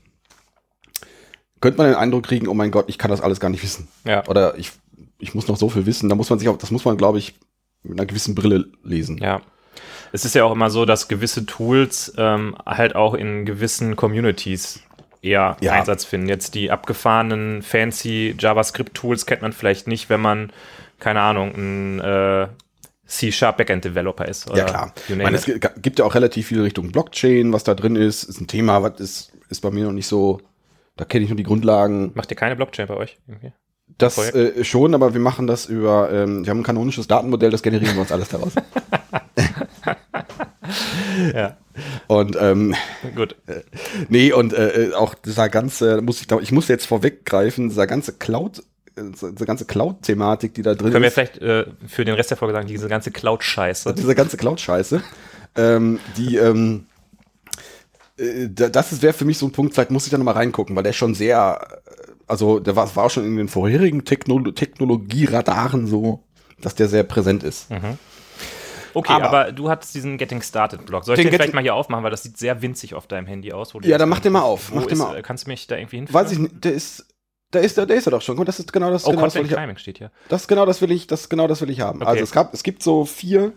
[1.61, 3.87] könnte man den Eindruck kriegen, oh mein Gott, ich kann das alles gar nicht wissen.
[4.05, 4.25] Ja.
[4.27, 4.71] Oder ich,
[5.19, 6.09] ich muss noch so viel wissen.
[6.09, 7.35] Da muss man sich auch, das muss man, glaube ich,
[7.83, 9.17] mit einer gewissen Brille lesen.
[9.17, 9.41] Ja.
[10.11, 14.81] Es ist ja auch immer so, dass gewisse Tools ähm, halt auch in gewissen Communities
[15.21, 15.73] eher Ja.
[15.73, 16.27] Einsatz finden.
[16.29, 20.51] Jetzt die abgefahrenen fancy JavaScript-Tools kennt man vielleicht nicht, wenn man,
[20.99, 22.47] keine Ahnung, ein äh,
[23.07, 24.49] C-Sharp Backend-Developer ist.
[24.49, 24.93] Oder Ja, klar.
[25.07, 28.23] Ich meine, es gi- gibt ja auch relativ viel Richtung Blockchain, was da drin ist.
[28.23, 30.41] Ist ein Thema, was ist, ist bei mir noch nicht so,
[30.97, 32.11] da kenne ich nur die Grundlagen.
[32.15, 33.17] Macht ihr keine Blockchain bei euch?
[33.27, 33.51] Irgendwie?
[33.99, 37.61] Das äh, schon, aber wir machen das über, ähm, wir haben ein kanonisches Datenmodell, das
[37.61, 38.53] generieren wir uns alles daraus.
[41.33, 41.57] Ja,
[42.07, 42.75] Und ähm,
[43.15, 43.35] gut.
[44.09, 48.13] nee, und äh, auch dieser ganze, muss ich, da- ich muss jetzt vorweggreifen, dieser ganze
[48.13, 48.59] Cloud,
[48.95, 51.13] äh, diese ganze Cloud-Thematik, die da drin Können wir ist.
[51.15, 53.93] vielleicht äh, für den Rest der Folge sagen, diese ganze Cloud-Scheiße.
[53.93, 55.01] diese ganze Cloud-Scheiße,
[55.57, 56.85] ähm, die, ähm,
[58.17, 60.75] äh, da- das wäre für mich so ein Punkt, vielleicht muss ich da nochmal reingucken,
[60.75, 61.91] weil der schon sehr, äh,
[62.27, 66.23] also der war, war schon in den vorherigen Techno Technologieradaren so,
[66.61, 67.67] dass der sehr präsent ist.
[68.95, 71.03] Okay, Aber- aber, du hattest diesen Getting Started-Blog.
[71.05, 73.27] Soll ich Den den, vielleicht mal hier aufmachen, weil das sieht sehr winzig auf deinem
[73.27, 73.73] Handy aus.
[73.83, 75.21] Ja, dann mach den mal auf, mach den mal auf.
[75.23, 76.13] Kannst du mich da irgendwie hinführen?
[76.21, 77.05] Weiß ich nicht, der ist,
[77.51, 78.43] da ist, der, der ist er doch schon.
[78.45, 80.11] Das ist genau das, Oh, genau das, will Content ich, steht hier.
[80.29, 82.01] das genau das will ich, das genau das will ich haben.
[82.01, 82.09] Okay.
[82.09, 83.51] Also es gab, es gibt so vier,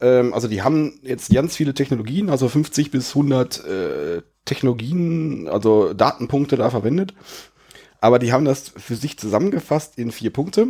[0.00, 5.92] ähm, also die haben jetzt ganz viele Technologien, also 50 bis 100 äh, Technologien, also
[5.94, 7.14] Datenpunkte da verwendet.
[8.00, 10.68] Aber die haben das für sich zusammengefasst in vier Punkte.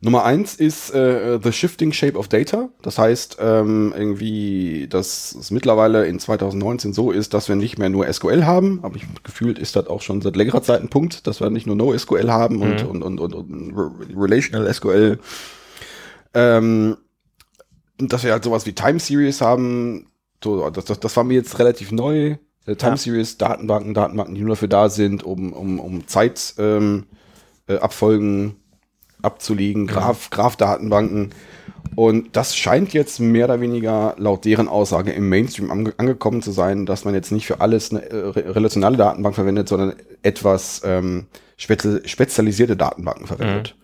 [0.00, 2.68] Nummer eins ist äh, The Shifting Shape of Data.
[2.82, 7.90] Das heißt, ähm, irgendwie, dass es mittlerweile in 2019 so ist, dass wir nicht mehr
[7.90, 8.80] nur SQL haben.
[8.82, 11.66] Aber ich gefühlt ist das auch schon seit längerer Zeit ein Punkt, dass wir nicht
[11.66, 15.18] nur NoSQL haben und, und, und, und, und Re- Relational SQL.
[16.34, 16.96] Ähm,
[18.00, 20.06] und dass wir halt sowas wie Time Series haben,
[20.42, 22.36] so, das, das, das war mir jetzt relativ neu.
[22.66, 22.96] Äh, Time Ja.
[22.96, 27.06] Series Datenbanken, Datenbanken, die nur dafür da sind, um, um, um Zeit ähm,
[27.66, 28.56] äh, Abfolgen
[29.22, 31.30] abzulegen, Graph, Graph-Datenbanken.
[31.96, 36.52] Und das scheint jetzt mehr oder weniger laut deren Aussage im Mainstream ange angekommen zu
[36.52, 40.82] sein, dass man jetzt nicht für alles eine äh, re- relationale Datenbank verwendet, sondern etwas
[40.84, 43.74] ähm, spezi spezialisierte Datenbanken verwendet.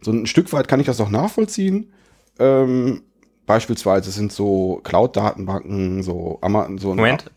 [0.00, 1.92] So ein Stück weit kann ich das auch nachvollziehen.
[2.38, 3.02] Ähm,
[3.46, 7.30] beispielsweise sind so Cloud-Datenbanken, so Amazon, so ein- Moment.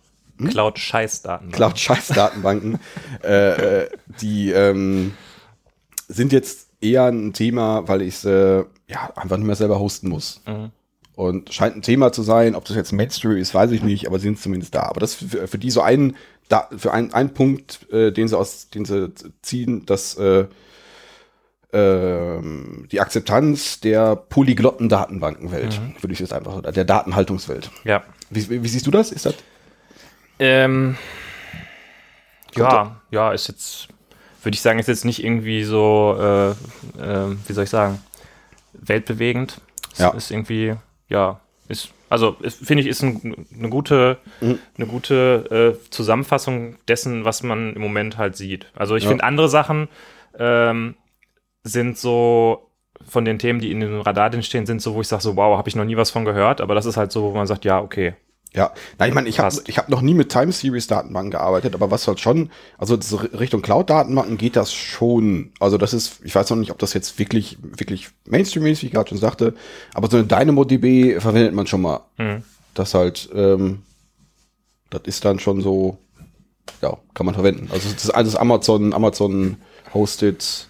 [0.50, 1.52] Cloud-Scheiß-Daten.
[1.52, 2.80] Cloud-Scheiß-Datenbanken,
[3.24, 3.90] äh, äh,
[4.22, 5.14] die ähm,
[6.10, 10.10] sind jetzt eher ein Thema, weil ich es äh, ja, einfach nicht mehr selber hosten
[10.10, 10.42] muss.
[10.46, 10.72] Mhm.
[11.16, 14.20] Und scheint ein Thema zu sein, ob das jetzt Mainstream ist, weiß ich nicht, aber
[14.20, 14.84] sie sind zumindest da.
[14.84, 16.18] Aber das für, für die so einen,
[16.50, 20.46] da, für einen, einen Punkt, äh, den sie aus, den sie ziehen, dass äh,
[21.72, 27.72] ähm, die Akzeptanz der polyglotten Datenbankenwelt, würde ich jetzt einfach, oder der Datenhaltungswelt.
[27.84, 28.04] Ja.
[28.30, 29.12] Wie, wie, wie siehst du das?
[29.12, 29.36] Ist das?
[30.40, 30.98] Ähm,
[32.56, 33.88] ja, ja, ist jetzt,
[34.46, 36.50] würde ich sagen, ist jetzt nicht irgendwie so, äh,
[37.02, 38.00] äh, wie soll ich sagen,
[38.74, 39.60] weltbewegend.
[39.94, 40.10] Es Ja.
[40.12, 40.76] Ist irgendwie,
[41.10, 44.60] ja, ist, also finde ich, ist ein, eine gute, Mhm.
[44.78, 48.68] eine gute äh, Zusammenfassung dessen, was man im Moment halt sieht.
[48.76, 49.10] Also ich Ja.
[49.10, 49.88] finde, andere Sachen
[50.38, 50.96] ähm,
[51.64, 52.70] sind so
[53.08, 55.58] von den Themen, die in dem Radar stehen, sind so, wo ich sage so, wow,
[55.58, 57.66] habe ich noch nie was von gehört, aber das ist halt so, wo man sagt,
[57.66, 58.14] ja, okay.
[58.56, 61.74] Ja, nein, ich meine, ich habe ich hab noch nie mit Time Series Datenbanken gearbeitet,
[61.76, 65.52] aber was halt schon, also so Richtung Cloud Datenbanken geht das schon.
[65.60, 68.86] Also das ist, ich weiß noch nicht, ob das jetzt wirklich wirklich Mainstream ist, wie
[68.88, 69.54] ich gerade schon sagte,
[69.94, 72.02] aber so eine DynamoDB verwendet man schon mal.
[72.18, 72.44] Mhm.
[72.74, 73.84] Das halt, ähm,
[74.90, 75.98] das ist dann schon so,
[76.82, 77.68] ja, kann man verwenden.
[77.74, 79.58] Also das ist alles Amazon, Amazon
[79.94, 80.70] hosted.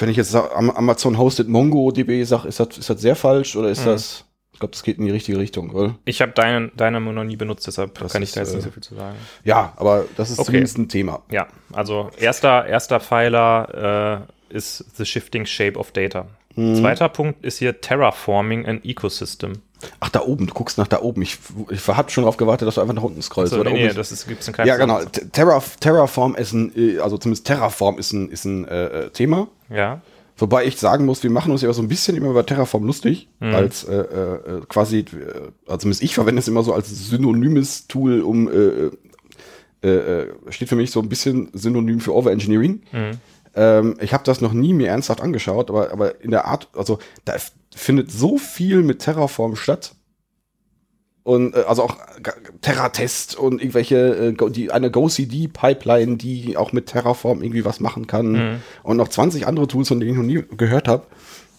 [0.00, 3.56] Wenn ich jetzt sag, Am- Amazon hosted MongoDB sage, ist das, ist das sehr falsch
[3.56, 3.86] oder ist Mhm.
[3.86, 4.24] das,
[4.54, 5.96] ich glaube, das geht in die richtige Richtung, oder?
[6.06, 8.56] Ich habe Dein- Dynamo noch nie benutzt, deshalb Das kann ich ist, da jetzt äh,
[8.56, 9.16] nicht so viel zu sagen.
[9.44, 10.46] Ja, aber das ist Okay.
[10.46, 11.22] zumindest ein Thema.
[11.30, 16.26] Ja, also erster, erster Pfeiler äh, ist The Shifting Shape of Data.
[16.56, 16.76] Mhm.
[16.76, 19.54] Zweiter Punkt ist hier Terraforming an Ecosystem.
[20.00, 21.20] Ach, da oben, du guckst nach da oben.
[21.22, 21.38] Ich,
[21.70, 23.52] ich hab schon darauf gewartet, dass du einfach nach unten scrollst.
[23.52, 25.00] So, nee, nee, das ist, gibt's in keinem ja, genau.
[25.32, 29.48] Terra, Terraform ist ein, äh, also zumindest Terraform ist ein, ist ein äh, äh, Thema.
[29.68, 30.00] Ja,
[30.36, 33.28] Wobei ich sagen muss, wir machen uns ja so ein bisschen immer über Terraform lustig,
[33.40, 33.54] Mhm.
[33.54, 35.04] als äh, äh, quasi, äh,
[35.66, 38.90] also zumindest ich verwende es immer so als synonymes Tool, um äh,
[39.86, 39.88] äh,
[40.22, 42.82] äh, steht für mich so ein bisschen synonym für Overengineering.
[42.90, 43.10] Mhm.
[43.54, 46.98] Ähm, ich habe das noch nie mir ernsthaft angeschaut, aber, aber in der Art, also
[47.24, 47.34] da
[47.74, 49.94] findet so viel mit Terraform statt.
[51.24, 56.86] Und äh, also auch G- Terra-Test und irgendwelche, äh, die, eine GoCD-Pipeline, die auch mit
[56.86, 58.32] Terraform irgendwie was machen kann.
[58.32, 58.62] Mhm.
[58.82, 61.04] Und noch 20 andere Tools, von denen ich noch nie gehört habe.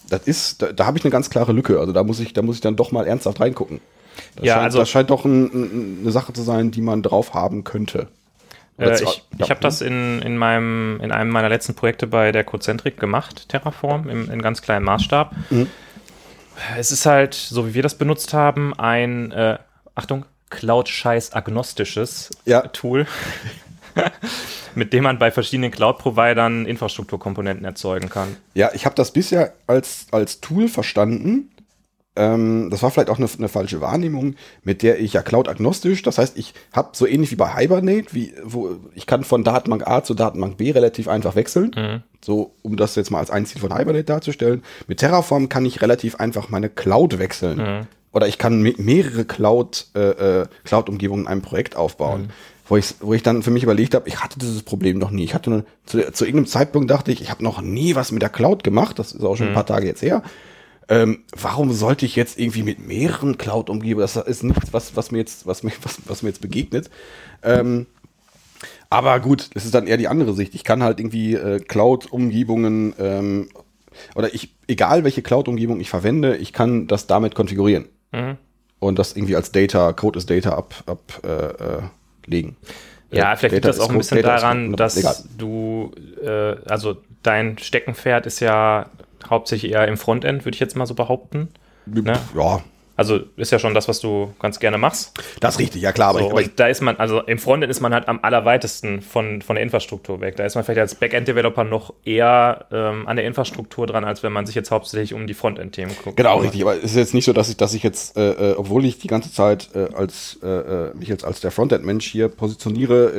[0.09, 1.79] Das ist, da, da habe ich eine ganz klare Lücke.
[1.79, 3.79] Also da muss ich, da muss ich dann doch mal ernsthaft reingucken.
[4.35, 7.01] Das Ja, scheint, also- das scheint doch ein, ein, eine Sache zu sein, die man
[7.01, 8.07] drauf haben könnte.
[8.77, 9.45] Äh, ich, ja.
[9.45, 13.47] ich habe das in, in, meinem, in einem meiner letzten Projekte bei der Cozentric gemacht,
[13.49, 15.33] Terraform, im, in ganz kleinem Maßstab.
[15.49, 15.67] Mhm.
[16.77, 19.57] Es ist halt, so wie wir das benutzt haben, ein, äh,
[19.93, 22.61] Achtung, Cloud-Scheiß-agnostisches Ja.
[22.67, 23.07] Tool,
[24.75, 28.37] mit dem man bei verschiedenen Cloud-Providern Infrastrukturkomponenten erzeugen kann.
[28.53, 31.51] Ja, ich habe das bisher als, als Tool verstanden.
[32.17, 36.17] Ähm, das war vielleicht auch eine, eine falsche Wahrnehmung, mit der ich ja Cloud-agnostisch, das
[36.17, 40.03] heißt, ich habe so ähnlich wie bei Hibernate, wie, wo ich kann von Datenbank A
[40.03, 41.71] zu Datenbank B relativ einfach wechseln.
[41.75, 42.03] Mhm.
[42.23, 44.63] So, um das jetzt mal als ein Ziel von Hibernate darzustellen.
[44.87, 47.57] Mit Terraform kann ich relativ einfach meine Cloud wechseln.
[47.57, 47.87] Mhm.
[48.13, 49.99] Oder ich kann me- mehrere Cloud, äh,
[50.41, 52.21] äh, Cloud-Umgebungen in einem Projekt aufbauen.
[52.21, 52.29] Mhm.
[52.67, 55.23] Wo, ich, wo ich dann für mich überlegt habe, ich hatte dieses Problem noch nie.
[55.25, 58.23] Ich hatte nur, zu, zu irgendeinem Zeitpunkt dachte ich, ich habe noch nie was mit
[58.23, 58.97] der Cloud gemacht.
[58.97, 60.23] Das ist auch schon ein paar Tage jetzt her.
[60.87, 64.01] Ähm, warum sollte ich jetzt irgendwie mit mehreren Cloud-Umgebungen?
[64.01, 66.89] Das ist nichts, was, was mir jetzt, was mir, was, was mir jetzt begegnet.
[67.43, 67.87] Ähm,
[68.89, 70.55] aber gut, das ist dann eher die andere Sicht.
[70.55, 73.49] Ich kann halt irgendwie äh, Cloud-Umgebungen ähm,
[74.15, 78.37] oder ich, egal welche Cloud-Umgebung ich verwende, ich kann das damit konfigurieren Mhm.
[78.79, 81.29] und das irgendwie als Data, Code ist Data ab, ab äh,
[82.37, 82.53] äh.
[83.11, 85.15] Ja, Äh, vielleicht liegt Data das ist auch ein bisschen Data daran, dass egal.
[85.37, 88.89] du, äh, also dein Steckenpferd ist ja
[89.29, 91.49] hauptsächlich eher im Frontend, würde ich jetzt mal so behaupten.
[91.85, 92.19] Ne?
[92.35, 92.61] Ja,
[92.97, 95.11] Also ist ja schon das, was du ganz gerne machst.
[95.41, 97.37] das ist richtig, ja klar, aber, so, ich, aber ich, da ist man, also im
[97.37, 100.37] Frontend ist man halt am allerweitesten von, von der Infrastruktur weg.
[100.37, 104.31] Da ist man vielleicht als Backend-Developer noch eher ähm, an der Infrastruktur dran, als wenn
[104.31, 106.17] man sich jetzt hauptsächlich um die Frontend-Themen guckt.
[106.17, 106.61] Genau, richtig.
[106.61, 108.97] Aber es ist jetzt nicht so, dass ich, dass ich jetzt, äh, äh, obwohl ich
[108.97, 113.09] die ganze Zeit äh, als äh, äh, mich jetzt als der Frontend-Mensch hier positioniere,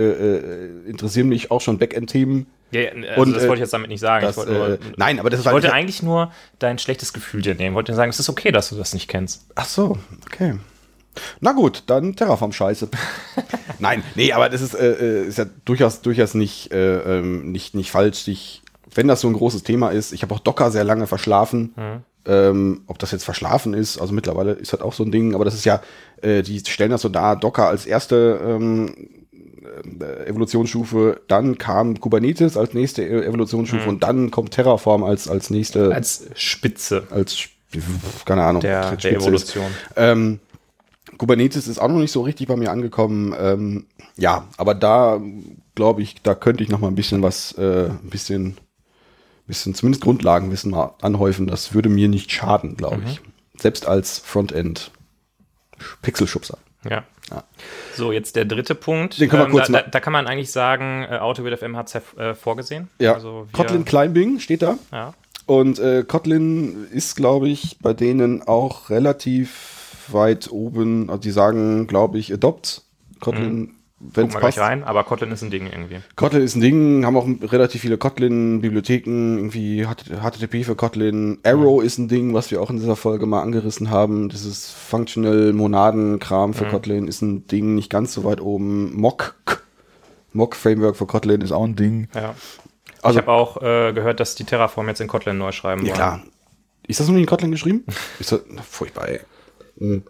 [0.86, 2.46] äh, interessieren mich auch schon Backend-Themen.
[2.72, 4.24] Ja, also Und, das äh, wollte ich jetzt damit nicht sagen.
[4.26, 6.78] Das, ich wollte, nur, äh, nein, aber das ist ich wollte halt- eigentlich nur dein
[6.78, 7.70] schlechtes Gefühl dir nehmen.
[7.70, 9.46] Ich wollte dir sagen, es ist okay, dass du das nicht kennst.
[9.54, 10.58] Ach so, okay.
[11.40, 12.88] Na gut, dann Terraform Scheiße.
[13.78, 17.74] Nein, nee, aber das ist, äh, äh, ist ja durchaus, durchaus nicht, äh, ähm, nicht,
[17.74, 18.28] nicht falsch.
[18.28, 18.62] Ich,
[18.94, 21.74] wenn das so ein großes Thema ist, ich habe auch Docker sehr lange verschlafen.
[22.28, 25.44] Ähm, ob das jetzt verschlafen ist, also mittlerweile ist das auch so ein Ding, aber
[25.44, 25.80] das ist ja,
[26.22, 29.25] äh, die stellen das so dar, Docker als erste ähm,
[30.00, 35.50] äh, Evolutionsstufe, dann kam Kubernetes als nächste E- Evolutionsstufe und dann kommt Terraform als, als
[35.50, 37.48] nächste, als, Spitze als
[38.24, 39.18] keine Ahnung, der, Spitze der.
[39.18, 39.66] Evolution.
[39.96, 40.40] Ähm,
[41.18, 43.34] Kubernetes ist auch noch nicht so richtig bei mir angekommen.
[43.38, 43.86] Ähm,
[44.16, 45.20] ja, aber da
[45.74, 48.56] glaube ich, da könnte ich noch mal ein bisschen was, äh, ein bisschen,
[49.46, 51.46] bisschen zumindest Grundlagenwissen mal anhäufen.
[51.46, 53.20] Das würde mir nicht schaden, glaube ich.
[53.60, 54.90] Selbst als Frontend
[56.02, 56.58] Pixelschubser.
[56.88, 57.04] Ja.
[57.30, 57.42] Ja.
[57.94, 59.14] So, jetzt der dritte Punkt.
[59.14, 61.76] Ähm, Den können wir kurz da, da, da kann man eigentlich sagen, äh, AutoWid FM
[61.76, 62.88] hat es äh, vorgesehen.
[62.98, 64.78] Ja, Also Kotlin Climbing steht da.
[64.92, 65.14] Ja.
[65.46, 71.08] Und äh, Kotlin ist, glaube ich, bei denen auch relativ weit oben.
[71.08, 72.82] Also die sagen, glaube ich, Adopt.
[73.20, 74.58] Kotlin, wenn gleich passt.
[74.58, 76.00] rein, aber Kotlin ist ein Ding irgendwie.
[76.16, 81.38] Kotlin ist ein Ding, haben auch relativ viele Kotlin-Bibliotheken, irgendwie HTTP für Kotlin.
[81.44, 84.28] Arrow ist ein Ding, was wir auch in dieser Folge mal angerissen haben.
[84.28, 88.94] Dieses Functional Monaden-Kram für Kotlin ist ein Ding, nicht ganz so weit oben.
[88.94, 89.34] Mock,
[90.34, 92.08] Mock Framework für Kotlin ist auch ein Ding.
[92.14, 92.34] Ja.
[93.02, 95.88] Also- ich habe auch äh, gehört, dass die Terraform jetzt in Kotlin neu schreiben Ja
[95.88, 95.96] wollen.
[95.96, 96.22] klar.
[96.86, 97.84] Ist das noch nicht in Kotlin geschrieben?
[98.20, 99.20] ist das na, furchtbar, ey.
[99.78, 100.02] Mhm.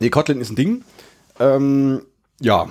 [0.00, 0.84] Nee, Kotlin ist ein Ding.
[1.40, 2.02] Ähm,
[2.40, 2.68] ja.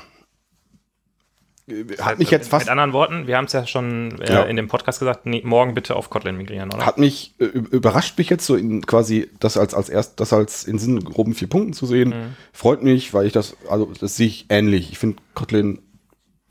[1.99, 4.43] Hat mich jetzt fast Mit anderen Worten, wir haben es ja schon äh, Ja.
[4.43, 6.85] in dem Podcast gesagt, nee, morgen bitte auf Kotlin migrieren, oder?
[6.85, 10.63] hat mich äh, überrascht mich jetzt so in quasi das als als erst das als
[10.65, 14.27] in Sinn groben vier Punkten zu sehen freut mich weil ich das also das sehe
[14.27, 15.79] ich ähnlich ich finde Kotlin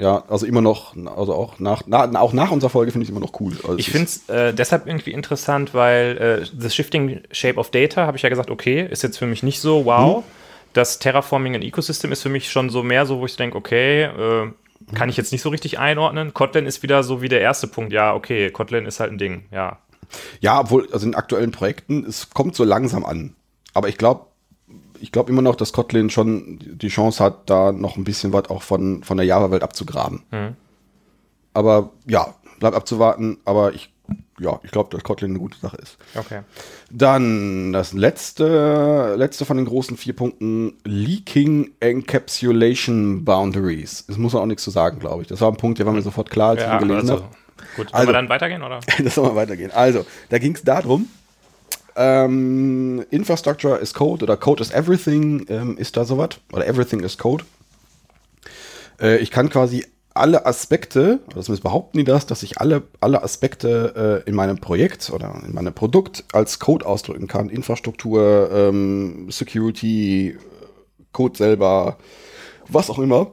[0.00, 3.20] ja also immer noch also auch nach na, auch nach unserer Folge finde ich immer
[3.20, 7.22] noch cool also Ich es finde es äh, deshalb irgendwie interessant, weil äh, The Shifting
[7.30, 10.24] Shape of Data, habe ich ja gesagt, okay, ist jetzt für mich nicht so wow.
[10.74, 14.02] Das Terraforming and Ecosystem ist für mich schon so mehr so, wo ich denke, okay,
[14.02, 14.52] äh,
[14.94, 16.34] kann ich jetzt nicht so richtig einordnen.
[16.34, 17.92] Kotlin ist wieder so wie der erste Punkt.
[17.92, 19.78] Ja, okay, Kotlin ist halt ein Ding, ja.
[20.40, 23.34] ja obwohl also in aktuellen Projekten es kommt so langsam an
[23.72, 24.26] aber ich glaube
[25.00, 28.50] ich glaube immer noch dass Kotlin schon die Chance hat da noch ein bisschen was
[28.50, 30.22] auch von von der Java Welt abzugraben
[31.54, 33.93] aber ja bleibt abzuwarten aber ich
[34.40, 36.40] ja ich glaube dass Kotlin eine gute Sache ist Okay.
[36.90, 44.04] Dann das letzte, letzte von den großen vier Punkten, Leaking Encapsulation Boundaries.
[44.08, 45.28] Es muss man auch nichts zu sagen, glaube ich.
[45.28, 47.24] Das war ein Punkt, der war mir sofort klar, als Ja, ich ihn gelesen also,
[47.24, 47.34] habe.
[47.76, 47.88] gut.
[47.92, 48.80] Also- wir dann weitergehen, oder?
[49.02, 49.70] Das soll mal weitergehen.
[49.72, 51.08] Also, da ging es darum,
[51.96, 56.30] ähm, Infrastructure is Code oder Code is Everything ähm, ist da sowas.
[56.52, 57.44] Oder Everything is Code.
[59.00, 63.22] Äh, ich kann quasi alle Aspekte, oder zumindest behaupten die das, dass ich alle, alle
[63.22, 67.48] Aspekte äh, in meinem Projekt oder in meinem Produkt als Code ausdrücken kann.
[67.48, 70.36] Infrastruktur, ähm, Security,
[71.12, 71.98] Code selber,
[72.68, 73.32] was auch immer.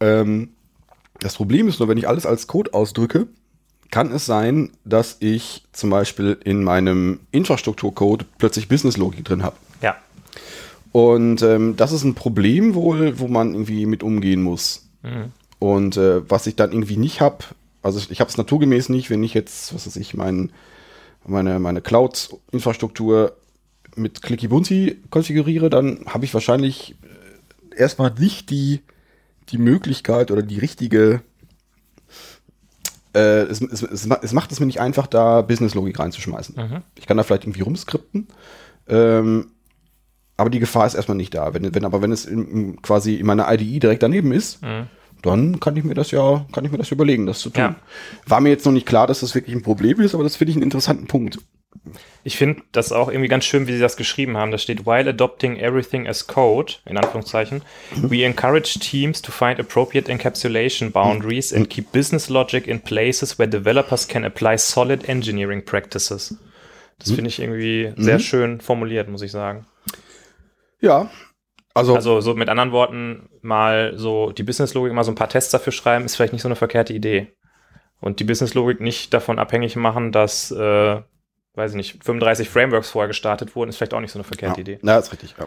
[0.00, 0.50] Ähm,
[1.20, 3.28] das Problem ist nur, wenn ich alles als Code ausdrücke,
[3.92, 9.56] kann es sein, dass ich zum Beispiel in meinem Infrastrukturcode plötzlich Businesslogik drin habe.
[9.82, 9.96] Ja.
[10.92, 14.88] Und ähm, das ist ein Problem wohl, wo man irgendwie mit umgehen muss.
[15.60, 17.44] Und äh, was ich dann irgendwie nicht habe,
[17.82, 20.50] also ich, ich habe es naturgemäß nicht, wenn ich jetzt, was weiß ich, mein,
[21.24, 23.36] meine, meine Cloud-Infrastruktur
[23.94, 26.96] mit Clicky Bunti konfiguriere, dann habe ich wahrscheinlich
[27.74, 28.80] äh, erstmal nicht die,
[29.50, 31.22] die Möglichkeit oder die richtige
[33.14, 36.54] äh, es, es, es, es macht es mir nicht einfach, da Business-Logik reinzuschmeißen.
[36.96, 38.28] Ich kann da vielleicht irgendwie rumskripten,
[38.88, 39.50] ähm,
[40.36, 41.52] aber die Gefahr ist erstmal nicht da.
[41.52, 44.62] Wenn, wenn, aber wenn es in, quasi in meiner IDE direkt daneben ist,
[45.22, 47.62] dann kann ich mir das ja, kann ich mir das überlegen, das zu tun.
[47.62, 47.76] Ja.
[48.26, 50.50] War mir jetzt noch nicht klar, dass das wirklich ein Problem ist, aber das finde
[50.50, 51.38] ich einen interessanten Punkt.
[52.24, 54.50] Ich finde das auch irgendwie ganz schön, wie sie das geschrieben haben.
[54.50, 57.62] Da steht, while adopting everything as code, in Anführungszeichen,
[57.96, 63.48] we encourage teams to find appropriate encapsulation boundaries and keep business logic in places where
[63.48, 66.36] developers can apply solid engineering practices.
[66.98, 69.64] Das finde ich irgendwie sehr schön formuliert, muss ich sagen.
[70.80, 71.10] Ja.
[71.74, 75.52] Also, Also so mit anderen Worten, mal so die Businesslogik mal so ein paar Tests
[75.52, 77.32] dafür schreiben, ist vielleicht nicht so eine verkehrte Idee.
[78.00, 81.00] Und die Businesslogik nicht davon abhängig machen, dass, äh,
[81.54, 84.60] weiß ich nicht, 35 Frameworks vorher gestartet wurden, ist vielleicht auch nicht so eine verkehrte
[84.60, 84.78] ja, Idee.
[84.82, 85.34] ja, ist richtig.
[85.38, 85.46] Ja.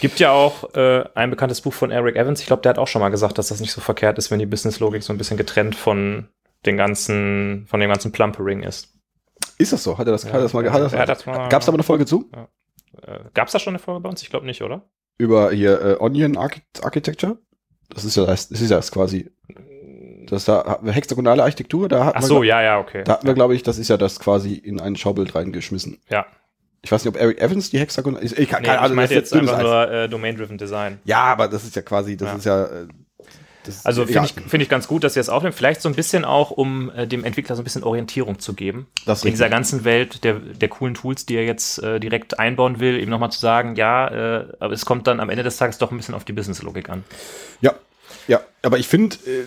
[0.00, 2.88] Gibt ja auch äh, ein bekanntes Buch von Eric Evans, ich glaube, der hat auch
[2.88, 5.36] schon mal gesagt, dass das nicht so verkehrt ist, wenn die Businesslogik so ein bisschen
[5.38, 6.28] getrennt von
[6.66, 8.94] den ganzen, von dem ganzen Plumpering ist.
[9.56, 9.98] Ist das so?
[9.98, 11.76] Hat er das, hat er das mal, hat er das, mal- Gab es da mal
[11.76, 12.30] eine Folge zu?
[13.02, 14.22] Äh, Gab es da schon eine Folge bei uns?
[14.22, 14.82] Ich glaube nicht, oder?
[15.18, 17.38] Über hier äh, Onion Archi Architecture?
[17.90, 19.30] Das ist ja das, das ist ja das quasi.
[20.28, 23.02] Das da hexagonale Architektur, da hatten Ach wir, so, ja, ja, okay.
[23.02, 25.98] Da hatten wir, glaube ich, das ist ja das quasi in ein Schaubild reingeschmissen.
[26.10, 26.26] Ja.
[26.82, 28.38] Ich weiß nicht, ob Eric Evans die Hexagon ist.
[28.38, 30.98] Ich, kann, Nee, keine ich Ahnung, meinte das jetzt einfach nur äh, Domain-Driven Design.
[31.04, 32.36] Ja, aber das ist ja quasi, das Ja.
[32.36, 32.68] ist ja.
[33.68, 34.24] Das Also finde egal.
[34.24, 35.54] ich, finde ich ganz gut, dass ihr es aufnimmt.
[35.54, 38.86] Vielleicht so ein bisschen auch, um äh, dem Entwickler so ein bisschen Orientierung zu geben.
[39.06, 39.56] Das in dieser richtig.
[39.56, 43.30] ganzen Welt der, der coolen Tools, die er jetzt äh, direkt einbauen will, eben nochmal
[43.30, 44.08] zu sagen, ja,
[44.40, 46.88] äh, aber es kommt dann am Ende des Tages doch ein bisschen auf die Business-Logik
[46.88, 47.04] an.
[47.60, 47.74] Ja,
[48.28, 49.44] ja, aber ich finde, äh,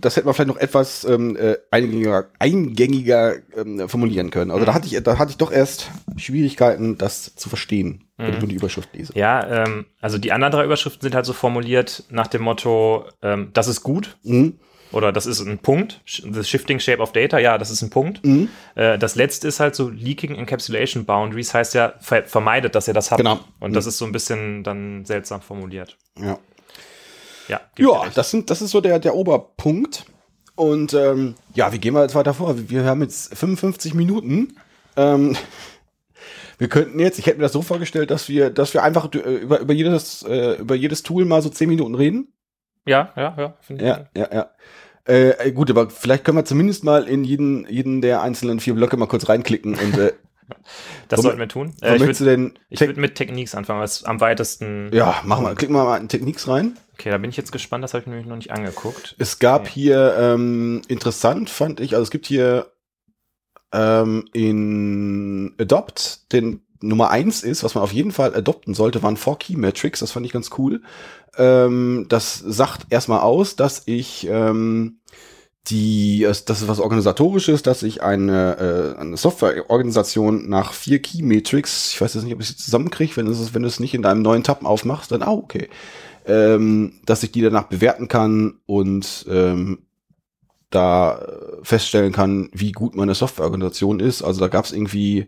[0.00, 4.52] das hätte man vielleicht noch etwas ähm, äh, eingängiger, eingängiger ähm, formulieren können.
[4.52, 8.40] Also da hatte ich, da hatte ich doch erst Schwierigkeiten, das zu verstehen, wenn ich
[8.40, 9.12] nur die Überschrift lese.
[9.16, 13.50] Ja, ähm, also die anderen drei Überschriften sind halt so formuliert nach dem Motto, ähm,
[13.52, 14.58] das ist gut Mhm.
[14.92, 16.00] oder das ist ein Punkt.
[16.06, 18.24] The Shifting Shape of Data, ja, das ist ein Punkt.
[18.24, 18.48] Mhm.
[18.74, 22.94] Äh, das letzte ist halt so Leaking Encapsulation Boundaries, heißt ja, ver vermeidet, dass ihr
[22.94, 23.18] das habt.
[23.18, 23.40] Genau.
[23.60, 25.96] Und das ist so ein bisschen dann seltsam formuliert.
[26.18, 26.38] Ja,
[27.48, 30.04] Ja, ja das, sind, das ist so der, der Oberpunkt.
[30.54, 32.54] Und ähm, ja, wie gehen wir jetzt weiter vor?
[32.68, 34.56] Wir haben jetzt 55 Minuten.
[34.96, 35.34] Ähm,
[36.58, 39.18] wir könnten jetzt, ich hätte mir das so vorgestellt, dass wir, dass wir einfach äh,
[39.18, 42.32] über, über, jedes, äh, über jedes Tool mal so 10 Minuten reden.
[42.86, 43.56] ja, ja, ja.
[43.60, 44.50] finde ich Ja, ja, ja.
[45.04, 48.96] Äh, gut, aber vielleicht können wir zumindest mal in jeden, jeden der einzelnen vier Blöcke
[48.96, 50.12] mal kurz reinklicken und äh,
[51.08, 51.72] Das Womit- sollten wir tun.
[51.82, 54.90] Äh, ich würde würd mit Techniques anfangen, was am weitesten.
[54.92, 55.54] ja, machen wir.
[55.54, 56.76] Klicken wir mal in Techniques rein.
[56.94, 59.16] Okay, da bin ich jetzt gespannt, das habe ich nämlich noch nicht angeguckt.
[59.18, 59.72] Es gab Ja.
[59.72, 61.94] hier ähm, interessant, fand ich.
[61.94, 62.71] Also es gibt hier
[63.72, 69.16] ähm, in Adopt den Nummer eins ist, was man auf jeden Fall adopten sollte, waren
[69.16, 70.00] Four Key Metrics.
[70.00, 70.82] Das fand ich ganz cool.
[71.36, 74.98] Ähm, das sagt erstmal aus, dass ich ähm,
[75.68, 81.92] die, das ist was organisatorisches, dass ich eine, äh, eine Softwareorganisation nach vier Key Metrics,
[81.92, 84.22] ich weiß jetzt nicht, ob ich sie zusammenkriege, wenn du es, wenn nicht in deinem
[84.22, 85.68] neuen Tab aufmachst, dann, ah, okay,
[86.26, 89.86] ähm, dass ich die danach bewerten kann und ähm,
[90.74, 94.22] da äh, feststellen kann, wie gut meine Softwareorganisation ist.
[94.22, 95.26] Also da gab es irgendwie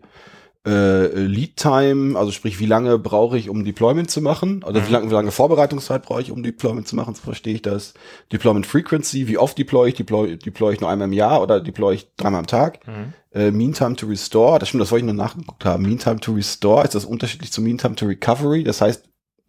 [0.67, 4.63] äh, Lead Time, also sprich, wie lange brauche ich, um Deployment zu machen?
[4.63, 4.93] Oder wie Mhm.
[4.93, 7.13] lange, wie lange Vorbereitungszeit brauche ich, um Deployment zu machen?
[7.13, 7.93] So verstehe ich das.
[8.31, 9.95] Deployment Frequency, wie oft deploy ich?
[9.95, 12.79] Deploy, deploy ich nur einmal im Jahr oder deploy ich dreimal am Tag?
[12.87, 13.13] Mhm.
[13.31, 15.83] Äh, Mean Time to Restore, das stimmt, das wollte ich nur nachgeguckt haben.
[15.83, 18.63] Mean Time to Restore, ist das unterschiedlich zu Mean Time to Recovery?
[18.63, 19.03] Das heißt,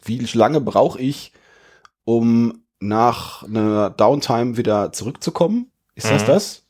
[0.04, 1.32] wie lange brauche ich,
[2.04, 5.70] um nach einer Downtime wieder zurückzukommen?
[5.96, 6.26] Ist das Mhm.
[6.26, 6.62] das?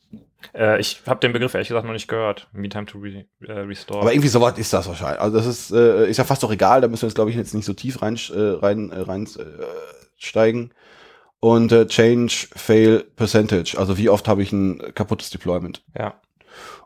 [0.54, 2.48] Äh, ich habe den Begriff ehrlich gesagt noch nicht gehört.
[2.52, 4.00] Me Time to re äh, Restore.
[4.00, 5.20] Aber irgendwie sowas ist das wahrscheinlich.
[5.20, 7.36] Also das ist, äh, ist ja fast doch egal, da müssen wir jetzt, glaube ich,
[7.36, 9.64] jetzt nicht so tief rein, äh, rein, äh, rein äh,
[10.16, 10.70] steigen.
[11.40, 15.84] Und Change Fail Percentage, also wie oft habe ich ein kaputtes Deployment.
[15.98, 16.20] ja.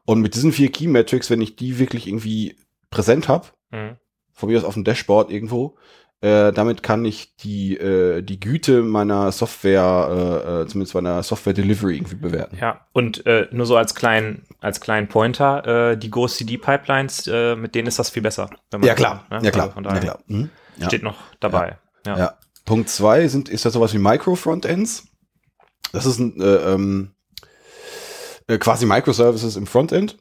[0.06, 2.56] Und mit diesen vier Key Metrics, wenn ich die wirklich irgendwie
[2.90, 3.96] präsent habe, Mhm.
[4.32, 5.76] von mir aus auf dem Dashboard irgendwo,
[6.22, 11.54] äh, damit kann ich die, äh, die Güte meiner Software, äh, äh, zumindest meiner Software
[11.54, 12.58] Delivery irgendwie bewerten.
[12.60, 17.74] Ja, und äh, nur so als kleinen, als kleinen Pointer, äh, die Go-CD-Pipelines, äh, mit
[17.74, 18.50] denen ist das viel besser.
[18.82, 19.44] Ja, klar, so, ne?
[19.44, 20.18] ja klar, Also von ja klar.
[20.26, 20.50] Mhm.
[20.76, 20.86] Ja.
[20.86, 21.78] Steht noch dabei.
[22.06, 22.18] Ja.
[22.18, 22.34] Ja.
[22.66, 25.08] Punkt zwei sind, ist ja sowas wie Micro-Frontends.
[25.92, 27.12] Das ist ein, äh, ähm,
[28.46, 30.18] äh, quasi Microservices im Frontend.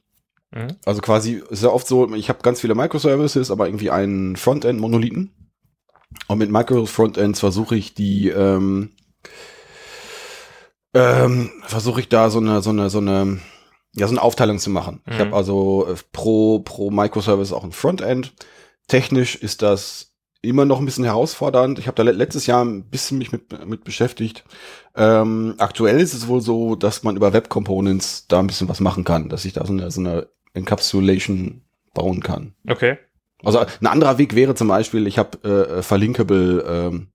[0.51, 0.77] Mhm.
[0.85, 5.33] Also quasi sehr oft so, ich habe ganz viele Microservices, aber irgendwie einen Frontend-Monolithen.
[6.27, 8.91] Und mit Micro-Frontends versuche ich die, ähm,
[10.93, 13.39] ähm, versuche ich da so eine, so eine, so eine,
[13.95, 15.01] ja, so eine Aufteilung zu machen.
[15.07, 15.19] Ich Mhm.
[15.19, 18.33] habe also äh, pro, pro Microservice auch ein Frontend.
[18.87, 21.79] Technisch ist das immer noch ein bisschen herausfordernd.
[21.79, 24.45] Ich habe da le- letztes Jahr ein bisschen mich mit, mit beschäftigt.
[24.95, 28.79] Ähm, aktuell ist es wohl so, dass man über Web Components da ein bisschen was
[28.79, 31.61] machen kann, dass ich da so eine, so eine Encapsulation
[31.93, 32.55] bauen kann.
[32.67, 32.97] Okay.
[33.43, 37.07] Also ein anderer Weg wäre zum Beispiel, ich habe äh, verlinkable ähm,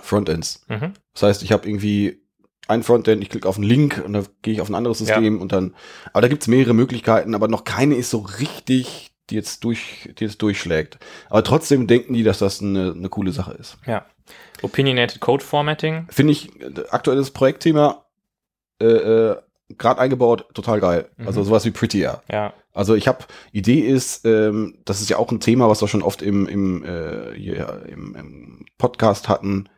[0.00, 0.64] Frontends.
[0.68, 0.94] Mhm.
[1.12, 2.22] Das heißt, ich habe irgendwie
[2.68, 5.40] ein Frontend, ich klicke auf einen Link und dann gehe ich auf ein anderes System
[5.40, 5.74] und dann.
[6.12, 10.24] Aber da gibt's mehrere Möglichkeiten, aber noch keine ist so richtig, die jetzt durch, die
[10.24, 10.98] jetzt durchschlägt.
[11.28, 13.76] Aber trotzdem denken die, dass das eine, eine coole Sache ist.
[13.86, 14.06] Ja.
[14.62, 16.06] Opinionated Code Formatting.
[16.10, 18.04] Finde ich äh, aktuelles Projektthema
[18.80, 19.36] äh, äh,
[19.78, 21.08] gerade eingebaut, total geil.
[21.16, 21.26] Mhm.
[21.26, 22.22] Also sowas wie Prettier.
[22.30, 22.52] Ja.
[22.72, 23.18] Also ich habe,
[23.52, 26.84] Idee ist, ähm, das ist ja auch ein Thema, was wir schon oft im, im,
[26.84, 29.68] äh, hier, im, im Podcast hatten.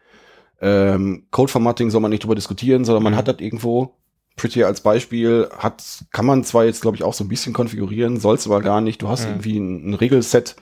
[0.61, 3.17] Ähm, Code-Formatting soll man nicht drüber diskutieren, sondern man Mhm.
[3.17, 3.95] hat das irgendwo.
[4.37, 8.19] Prettier als Beispiel hat, kann man zwar jetzt, glaube ich, auch so ein bisschen konfigurieren,
[8.19, 9.03] soll's aber gar nicht.
[9.03, 9.31] Du hast Mhm.
[9.33, 10.57] irgendwie ein, ein Regelset,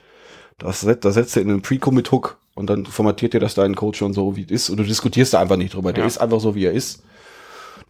[0.57, 3.97] das, set- das setzt du in einen Pre-Commit-Hook und dann formatiert dir das deinen Code
[3.97, 4.69] schon so, wie es ist.
[4.69, 5.93] Und du diskutierst da einfach nicht drüber.
[5.93, 6.07] Der Ja.
[6.07, 7.03] ist einfach so, wie er ist.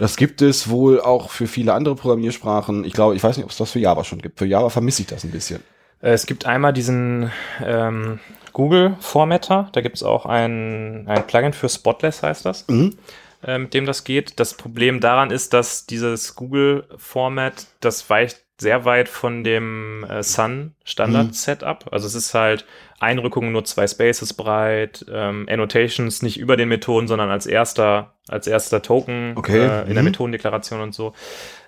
[0.02, 2.86] Das gibt es wohl auch für viele andere Programmiersprachen.
[2.86, 4.40] Ich glaube, ich weiß nicht, ob es das für Java schon gibt.
[4.40, 5.62] Für Java vermisse ich das ein bisschen.
[6.02, 7.32] Äh, Es gibt einmal diesen
[7.64, 8.20] ähm,
[8.52, 9.70] Google Formatter.
[9.74, 12.98] Da gibt es auch ein, ein Plugin für Spotless, heißt das, Mhm.
[13.46, 14.40] äh, mit dem das geht.
[14.40, 20.24] Das Problem daran ist, dass dieses Google Format, das weicht sehr weit von dem äh,
[20.24, 21.34] Sun Standard Mhm.
[21.34, 21.86] Setup.
[21.92, 22.66] Also es ist halt
[23.02, 28.48] Einrückungen nur zwei Spaces breit, ähm, Annotations nicht über den Methoden, sondern als erster, als
[28.48, 29.58] erster Token Okay.
[29.60, 30.10] äh, in der Mhm.
[30.10, 31.14] Methodendeklaration und so.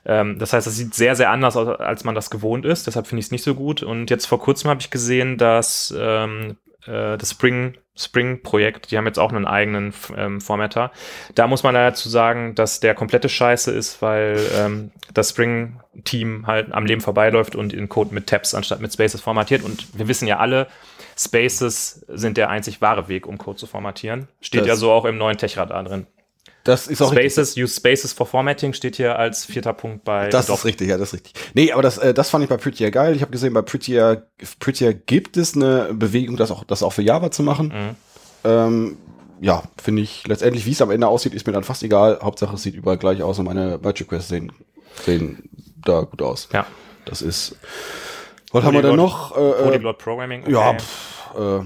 [0.05, 2.87] Ähm, das heißt, es sieht sehr, sehr anders aus, als man das gewohnt ist.
[2.87, 3.83] Deshalb finde ich es nicht so gut.
[3.83, 8.97] Und jetzt vor kurzem habe ich gesehen, dass ähm, äh, das Spring Spring Projekt, die
[8.97, 10.91] haben jetzt auch einen eigenen ähm, Formatter.
[11.35, 16.47] Da muss man dazu sagen, dass der komplette Scheiße ist, weil ähm, das Spring Team
[16.47, 19.61] halt am Leben vorbeiläuft und den Code mit Tabs anstatt mit Spaces formatiert.
[19.61, 20.65] Und wir wissen ja alle,
[21.17, 24.27] Spaces sind der einzig wahre Weg, um Code zu formatieren.
[24.41, 26.07] Steht Das- ja so auch im neuen Tech-Radar drin.
[26.63, 30.45] Das ist auch Spaces, use Spaces for Formatting steht hier als vierter Punkt bei Das
[30.45, 30.59] Adobe.
[30.59, 31.33] ist richtig, ja, das ist richtig.
[31.53, 33.15] Nee, aber das, äh, das fand ich bei Prettier geil.
[33.17, 34.27] Ich habe gesehen, bei Prettier,
[34.59, 37.67] Prettier gibt es eine Bewegung, das auch, das auch für Java zu machen.
[37.67, 37.95] Mhm.
[38.49, 38.97] Ähm,
[39.41, 42.19] ja, finde ich letztendlich, wie es am Ende aussieht, ist mir dann fast egal.
[42.21, 44.53] Hauptsache, es sieht überall gleich aus und meine Merge Requests sehen,
[45.05, 45.49] sehen
[45.85, 46.47] da gut aus.
[46.53, 46.65] Ja.
[47.03, 47.57] Das ist.
[48.53, 49.35] Was haben wir denn noch?
[49.37, 50.49] Äh, äh, Polyglot Programming.
[50.49, 50.79] ja, okay.
[50.79, 51.59] pff, äh,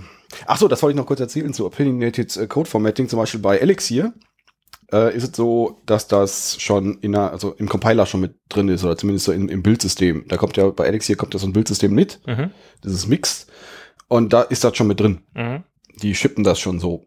[0.48, 3.40] ach so, das wollte ich noch kurz erzählen zu Opinionated äh, Code Formatting, zum Beispiel
[3.42, 4.14] bei Elixir.
[4.92, 8.70] Äh, ist es so, dass das schon in einer, also im Compiler schon mit drin
[8.70, 10.26] ist, oder zumindest so in, im Bildsystem.
[10.30, 12.52] Da kommt ja, bei Elixir kommt ja so ein Bildsystem mit, Mhm.
[12.82, 13.48] das ist Mixed,
[14.08, 15.20] und da ist das schon mit drin.
[15.34, 15.64] Mhm.
[16.02, 17.06] Die shippen das schon so.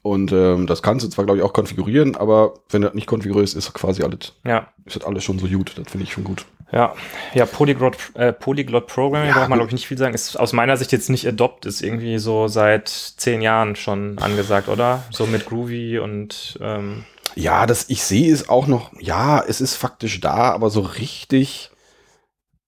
[0.00, 3.44] Und ähm, das kannst du zwar, glaube ich, auch konfigurieren, aber wenn das nicht konfiguriert
[3.44, 5.72] ist, ist quasi alles, Ja, ist das alles schon so gut.
[5.76, 6.46] Das finde ich schon gut.
[6.72, 6.94] Ja,
[7.34, 10.14] ja, Polyglot, äh, Polyglot Programming, Ja, braucht man glaube ich nicht viel sagen.
[10.14, 14.68] Ist aus meiner Sicht jetzt nicht Adopt, ist irgendwie so seit zehn Jahren schon angesagt,
[14.68, 15.02] oder?
[15.10, 17.04] So mit Groovy und ähm,
[17.34, 21.70] Ja, das, ich sehe es auch noch, ja, es ist faktisch da, aber so richtig,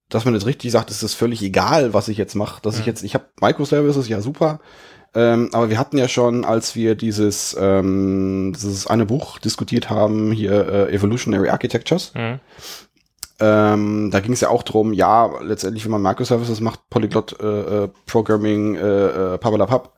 [0.08, 2.60] dass man jetzt richtig sagt, es ist völlig egal, was ich jetzt mache.
[2.62, 2.86] Dass ich Mhm.
[2.88, 4.60] jetzt, ich habe Microservices, ja super.
[5.12, 10.30] Ähm, aber wir hatten ja schon, als wir dieses, ähm, dieses eine Buch diskutiert haben,
[10.30, 12.38] hier äh, Evolutionary Architectures, mhm.
[13.40, 17.84] Ähm, da ging es ja auch drum, ja, letztendlich, wenn man Microservices macht, Polyglot äh,
[17.84, 19.92] äh, Programming, äh, äh, Pabalapap,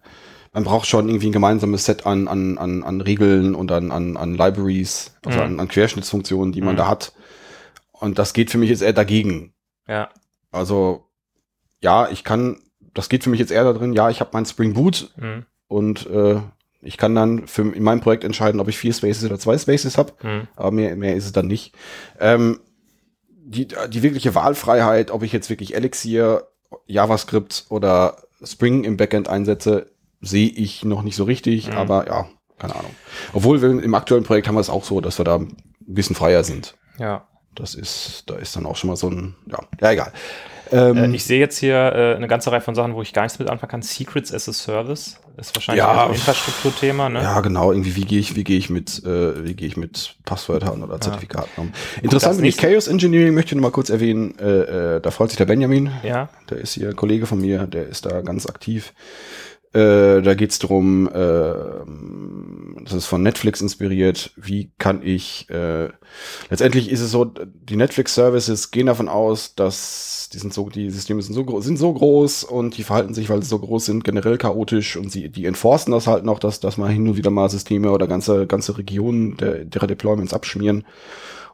[0.53, 4.17] man braucht schon irgendwie ein gemeinsames Set an, an, an, an Regeln und an, an,
[4.17, 5.45] an Libraries, also Mhm.
[5.45, 6.79] an, an Querschnittsfunktionen, die man Mhm.
[6.79, 7.13] da hat.
[7.93, 9.55] Und das geht für mich jetzt eher dagegen.
[9.89, 10.09] ja,
[10.51, 11.09] Also,
[11.81, 12.59] ja, ich kann,
[12.95, 15.47] das geht für mich jetzt eher da drin, ja, ich habe mein Spring Boot mhm.
[15.69, 16.41] und äh,
[16.83, 19.97] ich kann dann für, in meinem Projekt entscheiden, ob ich vier Spaces oder zwei Spaces
[19.99, 20.49] habe Mhm.
[20.57, 21.75] aber mehr, mehr ist es dann nicht.
[22.21, 22.61] Ähm,
[23.53, 26.49] die, die wirkliche Wahlfreiheit, ob ich jetzt wirklich Elixir,
[26.87, 29.87] JavaScript oder Spring im Backend einsetze,
[30.21, 31.77] sehe ich noch nicht so richtig, Mhm.
[31.77, 32.29] aber ja,
[32.59, 32.95] keine Ahnung.
[33.33, 36.17] Obwohl wir im aktuellen Projekt haben wir es auch so, dass wir da ein bisschen
[36.17, 36.75] freier sind.
[36.99, 37.27] ja.
[37.55, 40.11] Das ist, da ist dann auch schon mal so ein, ja, ja egal.
[40.73, 43.23] Ähm, Äh, ich sehe jetzt hier äh, eine ganze Reihe von Sachen, wo ich gar
[43.23, 43.83] nichts mit anfangen kann.
[43.83, 46.07] Secrets as a Service ist wahrscheinlich Ja.
[46.07, 47.23] ein Infrastrukturthema, ne?
[47.23, 50.17] Ja, genau, irgendwie, wie gehe ich, wie gehe ich mit, äh, wie gehe ich mit
[50.25, 51.73] Passwörtern oder Zertifikaten um?
[51.73, 55.11] das Interessant finde ich Chaos Engineering, möchte ich noch mal kurz erwähnen, äh, äh, da
[55.11, 56.29] freut sich der Benjamin, Ja.
[56.51, 58.93] Der ist hier ein Kollege von mir, der ist da ganz aktiv.
[59.75, 61.55] Äh, da geht's drum, äh,
[62.85, 65.89] das ist von Netflix inspiriert, wie kann ich, äh,
[66.51, 71.23] letztendlich ist es so, die Netflix-Services gehen davon aus, dass die sind so, die Systeme
[71.23, 74.37] sind so, sind so groß und die verhalten sich, weil sie so groß sind, generell
[74.37, 77.49] chaotisch und sie, die enforcen das halt noch, dass, dass man hin und wieder mal
[77.49, 80.85] Systeme oder ganze, ganze Regionen der, derer Deployments abschmieren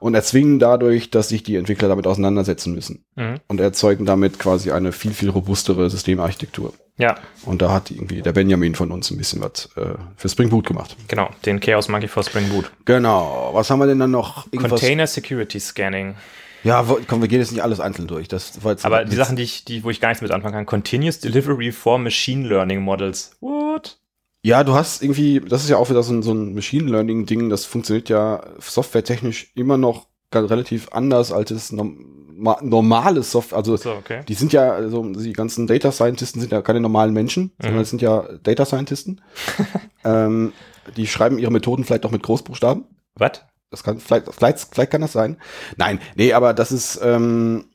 [0.00, 3.36] und erzwingen dadurch, dass sich die Entwickler damit auseinandersetzen müssen Mhm.
[3.48, 6.72] und erzeugen damit quasi eine viel, viel robustere Systemarchitektur.
[6.98, 10.50] Ja, Und da hat irgendwie der Benjamin von uns ein bisschen was äh, für Spring
[10.50, 10.96] Boot gemacht.
[11.06, 11.30] genau.
[11.46, 12.70] Den Chaos Monkey for Spring Boot.
[12.84, 13.50] Genau.
[13.52, 14.46] Was haben wir denn dann noch?
[14.52, 16.16] Irgendwas- Container Security Scanning.
[16.64, 18.26] Ja, wo, komm, wir gehen jetzt nicht alles einzeln durch.
[18.26, 20.54] Das war jetzt Aber die Sachen, die ich, die, wo ich gar nichts mit anfangen
[20.54, 20.66] kann.
[20.66, 23.36] Continuous Delivery for Machine Learning Models.
[23.40, 24.00] What?
[24.42, 27.26] Ja, du hast irgendwie, das ist ja auch wieder so ein, so ein Machine Learning
[27.26, 31.92] Ding, das funktioniert ja softwaretechnisch immer noch ganz relativ anders als norma
[32.38, 33.58] normale Software.
[33.58, 34.20] Also So, okay.
[34.28, 37.90] die sind ja, also die ganzen Data Scientisten sind ja keine normalen Menschen, sondern es
[37.90, 39.20] sind ja Data Scientisten.
[40.04, 40.52] ähm,
[40.96, 42.84] die schreiben ihre Methoden vielleicht auch mit Großbuchstaben.
[43.14, 43.42] Was?
[43.70, 45.36] Das kann, vielleicht, vielleicht, vielleicht kann das sein.
[45.76, 47.66] Nein, nee, aber das ist, ähm,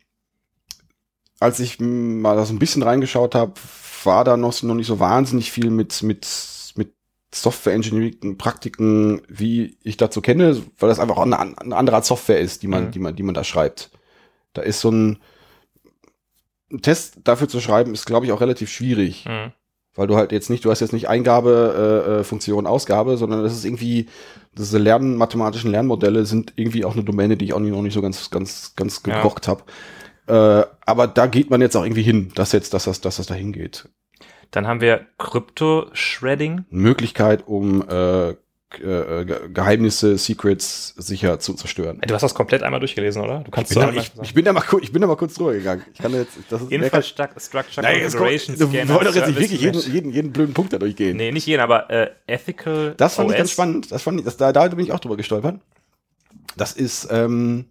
[1.40, 3.54] als ich mal da so ein bisschen reingeschaut habe,
[4.04, 6.28] war da noch, noch nicht so wahnsinnig viel mit, mit,
[6.76, 6.94] mit
[7.34, 12.06] Software Engineering Praktiken, wie ich dazu kenne, weil das einfach auch eine, eine andere Art
[12.06, 12.92] Software ist, die man, Mhm.
[12.92, 13.92] die man, die man da schreibt.
[14.54, 15.20] Da ist so ein,
[16.82, 19.26] Test dafür zu schreiben, ist, glaube ich, auch relativ schwierig.
[19.28, 19.52] Mhm.
[19.96, 23.44] Weil du halt jetzt nicht, du hast jetzt nicht Eingabe, äh, äh, Funktion, Ausgabe, sondern
[23.44, 24.08] das ist irgendwie,
[24.58, 28.02] diese Lernen, mathematischen Lernmodelle sind irgendwie auch eine Domäne, die ich auch noch nicht so
[28.02, 29.18] ganz, ganz, ganz Ja.
[29.18, 29.64] gekocht habe.
[30.26, 33.28] Äh, aber da geht man jetzt auch irgendwie hin, dass jetzt, dass das, dass das
[33.28, 33.88] dahin geht.
[34.50, 36.66] Dann haben wir Crypto Shredding.
[36.70, 38.36] Möglichkeit, um äh,
[38.80, 42.00] äh, Ge- Geheimnisse, Secrets sicher zu zerstören.
[42.06, 43.40] Du hast das komplett einmal durchgelesen, oder?
[43.40, 44.22] Du kannst Ich bin, da, einmal ich, sagen.
[44.24, 45.84] ich, bin da mal, ku- ich bin da mal kurz drüber gegangen.
[45.94, 48.94] Ich kann jetzt, das ist kommt, Configuration Scanner.
[48.96, 51.18] wolltest jetzt nicht wirklich jeden, jeden, jeden blöden Punkt da durchgehen.
[51.18, 53.34] Nee, nicht jeden, aber äh, Ethical Das fand OS.
[53.34, 53.92] ich ganz spannend.
[53.92, 55.60] Das fand ich, das, da, da bin ich auch drüber gestolpert.
[56.58, 57.66] Das ist ähm,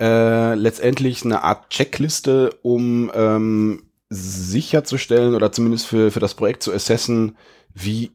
[0.00, 6.72] äh, letztendlich eine Art Checkliste, um ähm, sicherzustellen oder zumindest für, für das Projekt zu
[6.72, 7.36] assessen,
[7.74, 8.12] wie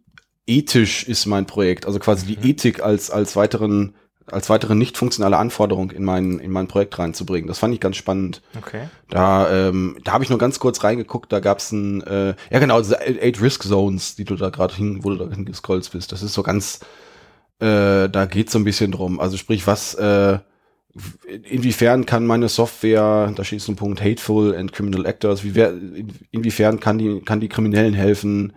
[0.52, 1.86] ethisch ist mein Projekt.
[1.86, 2.46] Also quasi die Mhm.
[2.52, 3.94] Ethik als, als weiteren
[4.28, 7.48] als weitere nicht funktionale Anforderung in mein, in mein Projekt reinzubringen.
[7.48, 8.42] Das fand ich ganz spannend.
[8.58, 8.88] Okay.
[9.10, 12.80] Da, ähm, da habe ich nur ganz kurz reingeguckt, da gab's ein, äh, ja genau,
[12.80, 16.12] diese Eight Risk Zones, die du da gerade hin, wo du da hingescrollt bist.
[16.14, 16.80] Das ist so ganz,
[17.60, 19.20] äh, da geht's so ein bisschen drum.
[19.20, 20.40] Also sprich, was, äh,
[21.50, 25.72] inwiefern kann meine Software, da steht so ein Punkt, hateful and criminal actors, wie wer,
[25.72, 28.54] in, inwiefern kann die, kann die Kriminellen helfen,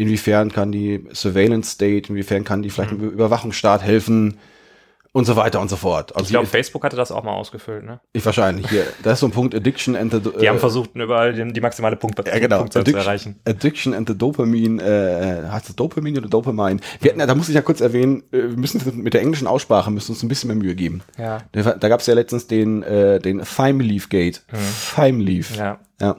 [0.00, 3.00] inwiefern kann die Surveillance State, inwiefern kann die vielleicht Mhm.
[3.08, 4.38] ein Überwachungsstaat helfen
[5.12, 6.14] und so weiter und so fort.
[6.14, 7.98] Also Ich glaube, Facebook hatte das auch mal ausgefüllt, ne?
[8.12, 8.84] ich wahrscheinlich hier.
[9.02, 11.96] Da ist so ein Punkt Addiction and the, Die haben versucht, überall den, die maximale
[11.96, 12.58] Punkt ja, genau.
[12.58, 13.40] Punktzahl zu Addiction, erreichen.
[13.44, 16.78] Addiction and the Dopamine, äh, heißt es Dopamine oder Dopamine?
[17.00, 19.90] Wir hatten, da muss ich ja kurz erwähnen, äh, wir müssen mit der englischen Aussprache
[19.90, 21.02] müssen uns ein bisschen mehr Mühe geben.
[21.18, 21.38] Ja.
[21.50, 24.42] Da, da gab es ja letztens den, äh, den Time Leaf Gate.
[24.94, 25.56] Time Leaf.
[25.56, 25.78] Ja.
[26.00, 26.16] Ja.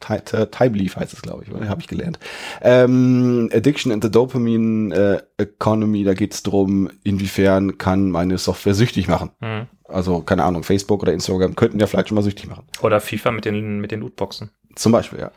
[0.00, 1.68] Ti- Ti- Time Leaf heißt es, glaube ich, oder?
[1.68, 2.18] habe ich gelernt.
[2.60, 4.94] Ähm, Addiction and the Dopamine
[5.38, 9.30] äh, Economy, da geht's drum, inwiefern kann meine Software süchtig machen.
[9.40, 9.66] Mhm.
[9.86, 12.64] Also, keine Ahnung, Facebook oder Instagram könnten ja vielleicht schon mal süchtig machen.
[12.82, 14.50] Oder FIFA mit den, mit den Lootboxen.
[14.76, 15.30] Zum Beispiel, ja.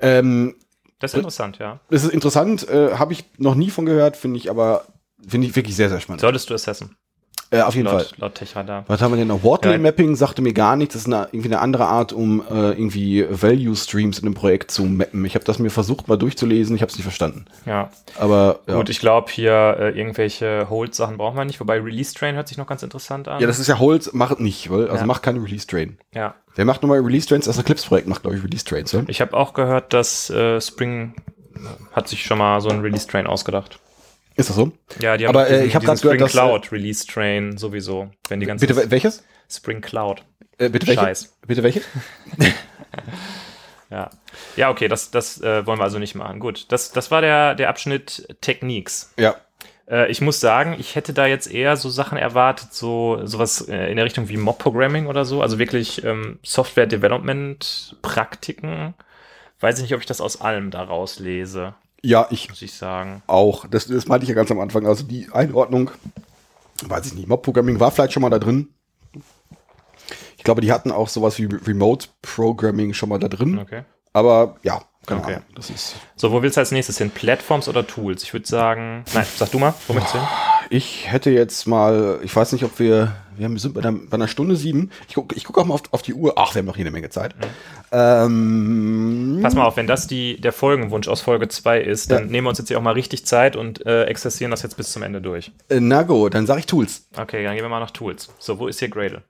[0.00, 0.54] Ähm,
[1.00, 1.80] Das ist interessant, ja.
[1.90, 4.84] Das ist interessant, äh, habe ich noch nie von gehört, finde ich aber,
[5.26, 6.20] finde ich wirklich sehr, sehr spannend.
[6.20, 6.96] Solltest du assessen,
[7.52, 8.02] Äh, auf jeden Fall.
[8.02, 8.84] laut, laut Techradar.
[8.86, 9.42] Was haben wir denn noch?
[9.64, 9.76] Ja.
[9.78, 10.94] Mapping sagte mir gar nichts.
[10.94, 14.70] Das ist eine, irgendwie eine andere Art, um äh, irgendwie Value Streams in einem Projekt
[14.70, 15.24] zu mappen.
[15.24, 17.46] Ich habe das mir versucht mal durchzulesen, ich habe es nicht verstanden.
[17.66, 17.90] Ja.
[18.18, 18.76] Aber ja.
[18.76, 22.56] Gut, ich glaube hier äh, irgendwelche Hold-Sachen brauchen wir nicht, wobei Release Train hört sich
[22.58, 23.40] noch ganz interessant an.
[23.40, 25.06] ja, das ist ja Holz, macht nicht, weil, also Ja.
[25.06, 25.98] macht keine Release Train.
[26.14, 26.34] ja.
[26.56, 27.44] Wer macht nochmal Release Trains?
[27.46, 29.04] Das Eclipse Projekt macht, glaube ich, Release Trains, oder?
[29.08, 31.14] Ich habe auch gehört, dass äh, Spring
[31.92, 33.78] hat sich schon mal so einen Release Train ausgedacht.
[34.40, 34.72] Ist das so?
[35.00, 37.06] Ja, die haben Aber, äh, diesen- ich hab diesen grad gehört, Spring dass, Cloud Release
[37.06, 39.22] Train sowieso, wenn die ganze Bitte, wel- welches?
[39.48, 40.22] Spring Cloud.
[40.58, 40.92] Äh, bitte?
[40.92, 41.36] Scheiß.
[41.46, 41.82] Bitte welche?
[43.90, 44.08] Ja.
[44.54, 46.38] Ja, okay, das, das äh, wollen wir also nicht machen.
[46.38, 49.12] Gut, das, das war der, der Abschnitt Techniques.
[49.18, 49.34] Ja.
[49.88, 53.90] Äh, ich muss sagen, ich hätte da jetzt eher so Sachen erwartet, so sowas äh,
[53.90, 58.94] in der Richtung wie Mob-Programming oder so, also wirklich ähm, Software-Development-Praktiken.
[59.58, 63.22] Weiß ich nicht, ob ich das aus allem da rauslese, Ja, ich muss ich sagen.
[63.26, 63.66] auch.
[63.66, 64.86] Das, das meinte ich ja ganz am Anfang.
[64.86, 65.90] Also die Einordnung,
[66.84, 68.68] weiß ich nicht, Mob-Programming war vielleicht schon mal da drin.
[70.36, 73.58] Ich glaube, die hatten auch sowas wie Remote Programming schon mal da drin.
[73.58, 73.82] Okay.
[74.14, 75.34] Aber ja, keine Okay.
[75.34, 75.46] Ahnung.
[75.54, 75.96] Das ist.
[76.16, 77.10] So, wo willst du als nächstes hin?
[77.10, 78.22] Plattforms oder Tools?
[78.22, 80.28] Ich würde sagen, nein, sag du mal, wo möchtest du hin?
[80.72, 84.28] Ich hätte jetzt mal, ich weiß nicht, ob wir, wir sind bei einer, bei einer
[84.28, 84.90] Stunde sieben.
[85.08, 86.34] Ich gucke ich guck auch mal auf, auf die Uhr.
[86.36, 87.34] Ach, wir haben noch jede Menge Zeit.
[87.90, 92.30] Ähm, Pass mal auf, wenn das die, der Folgenwunsch aus Folge 2 ist, dann Ja.
[92.30, 94.92] nehmen wir uns jetzt hier auch mal richtig Zeit und äh, exerzieren das jetzt bis
[94.92, 95.50] zum Ende durch.
[95.68, 97.08] äh, na gut, dann sage ich Tools.
[97.18, 98.28] Okay, dann gehen wir mal nach Tools.
[98.38, 99.22] So, wo ist hier Gradle?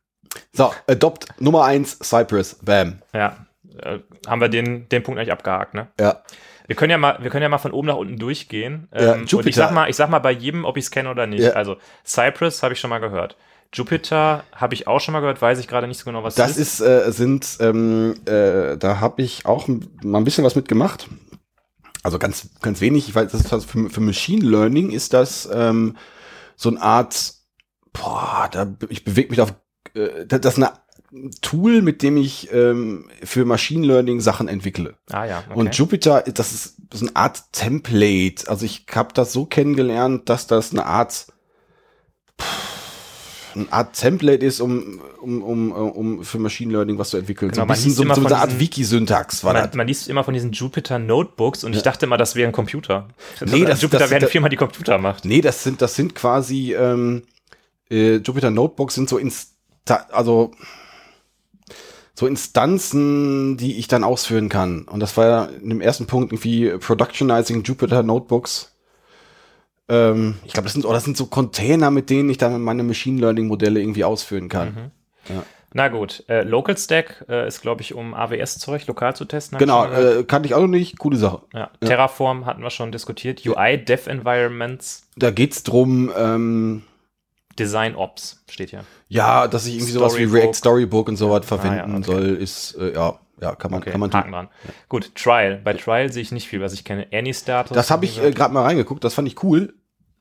[0.52, 2.56] So, Adopt Nummer eins Cypress.
[2.62, 2.98] Bam.
[3.14, 3.46] Ja,
[3.82, 5.88] äh, haben wir den, den Punkt eigentlich abgehakt, ne?
[5.98, 6.22] Ja.
[6.70, 8.86] Wir können ja mal, wir können ja mal von oben nach unten durchgehen.
[8.94, 11.10] Ja, Ähm, und ich sag mal, ich sag mal bei jedem, ob ich es kenne
[11.10, 11.42] oder nicht.
[11.42, 11.54] Ja.
[11.54, 13.36] Also Cypress habe ich schon mal gehört.
[13.72, 16.56] Jupyter habe ich auch schon mal gehört, weiß ich gerade nicht so genau, was Das
[16.56, 21.08] ist, äh, sind, ähm, äh, da habe ich auch mal ein bisschen was mitgemacht.
[22.04, 23.08] Also ganz, ganz wenig.
[23.08, 25.96] Ich weiß, das ist was für, für Machine Learning ist das ähm,
[26.54, 27.34] so eine Art,
[27.92, 29.54] boah, da, ich bewege mich auf,
[29.94, 30.70] äh, das das ist eine
[31.42, 34.94] Tool, mit dem ich ähm, für Machine Learning Sachen entwickle.
[35.10, 35.58] Ah ja, okay.
[35.58, 38.48] Und Jupyter, das ist, ist eine Art Template.
[38.48, 41.26] Also ich habe das so kennengelernt, dass das eine Art
[42.40, 42.70] pff,
[43.56, 47.50] eine Art Template ist, um, um, um, um für Machine Learning was zu entwickeln.
[47.50, 49.74] Genau, so ein bisschen so, so eine Art Wiki-Syntax war man, das.
[49.74, 51.82] man liest immer von diesen Jupyter Notebooks und ich Ja.
[51.82, 53.08] dachte immer, das wäre ein Computer.
[53.44, 55.24] Nee, das- Jupyter das- wäre eine Firma, die Computer macht.
[55.24, 57.22] Nee, das sind, das sind quasi ähm,
[57.90, 59.46] äh, Jupyter Notebooks sind so Insta
[60.12, 60.52] also
[62.20, 64.82] so Instanzen, die ich dann ausführen kann.
[64.82, 68.76] Und das war ja in dem ersten Punkt irgendwie Productionizing Jupyter Notebooks.
[69.88, 72.82] Ähm, ich glaube, das sind, oh, das sind so Container, mit denen ich dann meine
[72.82, 74.92] Machine Learning Modelle irgendwie ausführen kann.
[75.30, 75.42] Ja.
[75.72, 79.58] Na gut, äh, Local Stack äh, ist, glaube ich, um AWS-Zeug lokal zu testen.
[79.58, 80.98] Genau, äh, kannte ich auch noch nicht.
[80.98, 81.42] Coole Sache.
[81.54, 81.70] ja.
[81.80, 83.46] Terraform hatten wir schon diskutiert.
[83.46, 86.82] UI, Dev Environments, Da geht's drum, ähm,
[87.58, 88.84] Design Ops steht hier.
[89.10, 90.42] Ja, dass ich irgendwie sowas wie Storybook.
[90.42, 92.04] React Storybook und so was verwenden Ah, ja, okay.
[92.04, 94.22] soll, ist, äh, ja, ja, kann man, Okay, kann man tun.
[94.30, 94.48] Dran.
[94.88, 95.60] Gut, Trial.
[95.62, 97.06] Bei Trial sehe ich nicht viel, was ich kenne.
[97.12, 97.74] Any Status.
[97.74, 99.74] Das habe ich äh, gerade mal reingeguckt, das fand ich cool.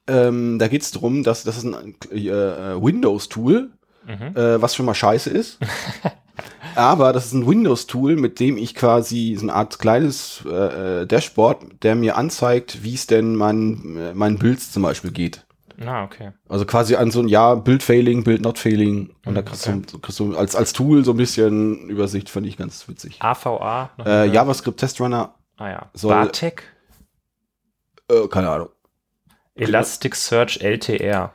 [0.07, 3.70] Ähm, da geht es darum, dass das ist ein äh, Windows-Tool,
[4.07, 4.36] Mhm.
[4.36, 5.60] äh, was schon mal scheiße ist.
[6.76, 11.06] Aber das ist ein Windows-Tool, mit dem ich quasi so eine Art kleines äh, äh,
[11.06, 15.45] Dashboard, der mir anzeigt, wie es denn mein, äh, mein Builds zum Beispiel geht.
[15.85, 16.31] Ah, okay.
[16.49, 19.15] Also quasi an so ein Ja, Build failing, Build not failing.
[19.26, 22.30] Und da Mhm, kriegst, du, so kriegst du als, als Tool so ein bisschen Übersicht,
[22.30, 23.22] fand ich ganz witzig.
[23.22, 23.89] AVA?
[24.06, 24.26] Äh?
[24.27, 25.89] JavaScript Testrunner, Ah ja.
[25.93, 26.64] soll- Bartek?
[28.11, 28.69] äh, keine Ahnung.
[29.56, 31.31] Elasticsearch LTR.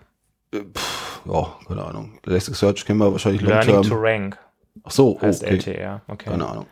[0.53, 2.19] Ja, keine Ahnung.
[2.27, 3.95] Elasticsearch kennen wir wahrscheinlich Learning to.
[3.97, 4.39] Rank
[4.83, 5.55] Ach so, heißt okay.
[5.57, 6.03] LTR.
[6.09, 6.31] Okay.
[6.31, 6.67] Keine Ahnung.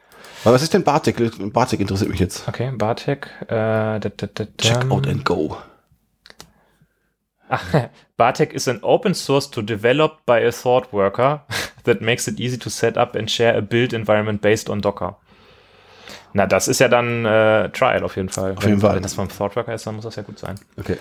[0.44, 1.16] Aber was ist denn Bartek?
[1.52, 2.46] Bartek interessiert mich jetzt.
[2.48, 3.28] Okay, Bartek.
[3.44, 5.56] Äh, da, da, da, Check out and go.
[7.52, 11.44] Ach, Bartek is an open source to develop by a thought worker
[11.84, 15.16] that makes it easy to set up and share a build environment based on Docker.
[16.32, 18.54] Na, das ist ja dann äh, Trial auf jeden Fall.
[18.56, 18.94] Auf jeden Fall.
[18.96, 20.54] Wenn das vom Thought Worker ist, dann muss das ja gut sein.
[20.78, 20.96] Okay.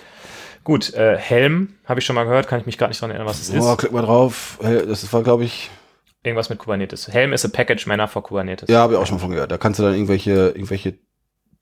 [0.64, 3.28] Gut, äh, Helm habe ich schon mal gehört, kann ich mich gerade nicht dran erinnern,
[3.28, 3.78] was es Oh, ist.
[3.80, 4.60] klick mal drauf.
[4.62, 5.70] Das war, glaube ich,
[6.24, 7.08] Irgendwas mit Kubernetes.
[7.08, 8.70] Helm ist a package manner for Kubernetes.
[8.70, 9.52] ja, habe ich auch schon von gehört.
[9.52, 11.00] Da kannst du dann irgendwelche, irgendwelche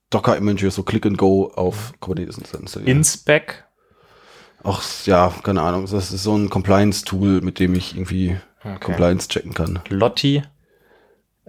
[0.10, 2.98] Docker-Images, so Click and Go auf Kubernetes installieren.
[2.98, 3.64] Inspec.
[4.64, 5.88] Ach, ja, keine Ahnung.
[5.90, 8.78] Das ist so ein Compliance-Tool, mit dem ich irgendwie Okay.
[8.82, 9.80] Compliance checken kann.
[9.88, 10.44] Lottie.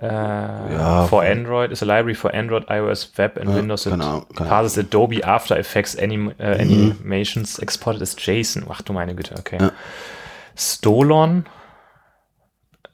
[0.01, 1.07] Äh, Ja.
[1.09, 4.79] for Android is a library for Android, iOS, Web and Ja, Windows keine Ahnung, parses
[4.79, 8.65] Adobe After Effects anim äh, Animations exported as JSON.
[8.71, 9.59] Ach du meine Güte, okay.
[9.61, 9.73] Ja.
[10.57, 11.45] Stolon.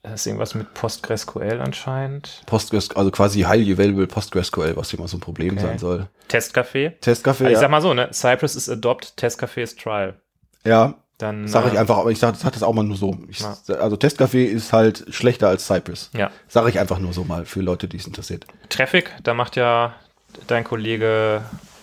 [0.09, 2.43] Das ist irgendwas mit PostgreSQL anscheinend.
[2.47, 5.67] Postgres, also quasi highly available PostgreSQL, was immer so ein Problem Okay.
[5.67, 6.07] sein soll.
[6.31, 6.93] Testcafé.
[7.01, 7.69] Testcafé, Also ich sag ja.
[7.69, 8.09] mal so, ne?
[8.13, 10.15] Cypress is adopt, Testcafé is trial.
[10.65, 13.17] ja, Dann sag ich äh, einfach, aber ich sag, sag das auch mal nur so.
[13.29, 13.43] Ich.
[13.45, 16.11] Also Testcafé ist halt schlechter als Cypress.
[16.15, 16.31] Ja.
[16.49, 18.47] Sag ich einfach nur so mal für Leute, die es interessiert.
[18.69, 19.95] Traffic, da macht ja
[20.47, 21.43] dein Kollege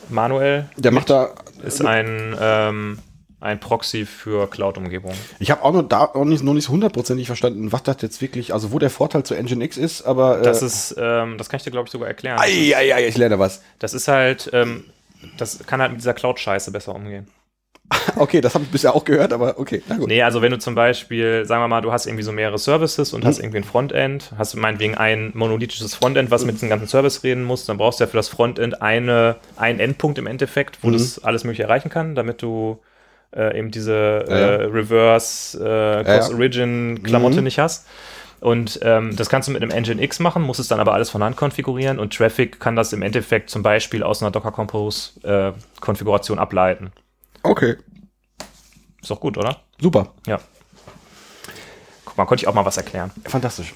[0.09, 1.33] Manuel Der macht da,
[1.63, 2.99] ist ein, ähm,
[3.44, 5.18] ein Proxy für Cloud-Umgebungen.
[5.40, 8.53] ich habe auch noch da auch nicht, noch nicht hundertprozentig verstanden, was das jetzt wirklich,
[8.53, 11.64] also wo der Vorteil zu Nginx ist, aber Das äh, ist, ähm, das kann ich
[11.64, 12.40] dir, glaube ich, sogar erklären.
[12.40, 13.61] ei, ei, ei, ich lerne was.
[13.80, 14.86] Das ist halt, ähm,
[15.38, 17.28] das kann halt mit dieser Cloud-Scheiße besser umgehen.
[18.15, 20.07] Okay, das habe ich bisher auch gehört, aber okay, na gut.
[20.07, 23.14] Nee, also wenn du zum Beispiel, sagen wir mal, du hast irgendwie so mehrere Services
[23.14, 23.28] und Mhm.
[23.28, 27.44] hast irgendwie ein Frontend, hast meinetwegen ein monolithisches Frontend, was mit diesem ganzen Service reden
[27.44, 30.94] muss, dann brauchst du ja für das Frontend eine, einen Endpunkt im Endeffekt, wo Mhm.
[30.94, 32.80] das alles mögliche erreichen kann, damit du
[33.35, 34.47] äh, eben diese Ja, ja.
[34.57, 36.03] äh, Reverse äh, ja.
[36.03, 37.43] Cross-Origin-Klamotte Mhm.
[37.43, 37.88] nicht hast.
[38.39, 41.23] Und ähm, das kannst du mit einem Nginx machen, musst es dann aber alles von
[41.23, 46.91] Hand konfigurieren und Traffic kann das im Endeffekt zum Beispiel aus einer Docker Compose-Konfiguration ableiten.
[47.43, 47.77] Okay,
[49.01, 49.61] Ist doch gut, oder?
[49.80, 50.39] super, Ja.
[52.05, 53.11] Guck mal, konnte ich auch mal was erklären.
[53.26, 53.73] fantastisch.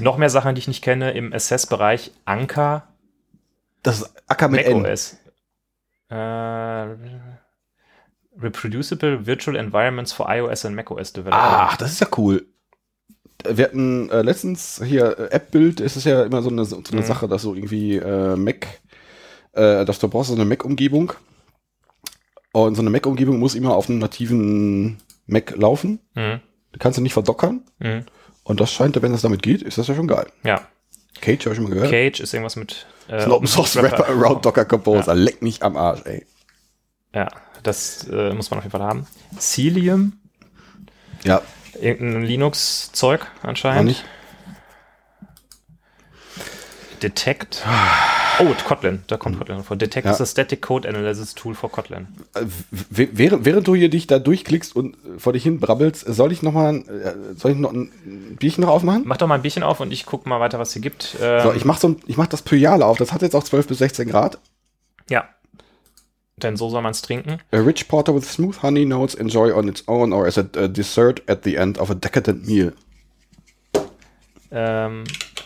[0.00, 2.12] Noch mehr Sachen, die ich nicht kenne im Assess-Bereich.
[2.26, 2.86] Anker,
[3.82, 4.82] Das ist Acker mit N.
[4.82, 5.16] macOS.
[6.10, 6.14] Äh,
[8.40, 11.42] reproducible Virtual Environments for iOS and macOS Development.
[11.42, 12.46] Ach, das ist ja cool.
[13.48, 17.00] Wir hatten äh, letztens hier äh, App-Bild, ist es ja immer so eine, so eine
[17.02, 17.06] Mhm.
[17.06, 18.66] Sache, dass so irgendwie äh, Mac,
[19.52, 21.12] äh, dass du brauchst so eine Mac-Umgebung.
[22.52, 26.00] Und so eine Mac-Umgebung muss immer auf einem nativen Mac laufen.
[26.14, 26.40] Mhm.
[26.74, 27.62] Die kannst du nicht verdockern.
[27.78, 28.06] Mhm.
[28.42, 30.26] Und das scheint, wenn das damit geht, ist das ja schon geil.
[30.44, 30.60] Ja,
[31.20, 31.90] Cage habe ich schon mal gehört.
[31.90, 35.14] Cage ist irgendwas mit äh, ist ein Open Source Rapper around Docker Composer.
[35.14, 36.24] Leck mich am Arsch, ey.
[37.14, 37.28] Ja,
[37.66, 39.06] das äh, muss man auf jeden Fall haben.
[39.38, 40.14] Cilium,
[41.24, 41.42] Ja,
[41.80, 43.86] irgendein Linux-Zeug noch anscheinend.
[43.88, 44.04] nicht.
[47.02, 47.62] Detect.
[48.40, 49.76] Oh, Kotlin, da kommt Kotlin vor.
[49.76, 50.12] Detect Ja.
[50.12, 52.06] is a static code analysis tool for Kotlin.
[52.34, 52.46] Äh,
[52.90, 56.42] Während, während du hier dich da durchklickst und äh, vor dich hin brabbelst, soll ich
[56.42, 59.02] noch mal, äh, soll ich noch ein Bierchen noch aufmachen?
[59.04, 61.16] Mach doch mal ein Bierchen auf und ich guck mal weiter, was hier gibt.
[61.20, 62.96] So, ich mach so ich mach das Pyjale auf.
[62.96, 64.38] Das hat jetzt auch 12 bis 16 Grad.
[65.10, 65.28] Ja.
[66.42, 67.38] Denn so soll man es trinken.
[67.52, 70.68] A rich porter with smooth honey notes enjoy on its own or as a, a
[70.68, 72.72] dessert at the end of a decadent meal.
[74.50, 75.04] Ähm,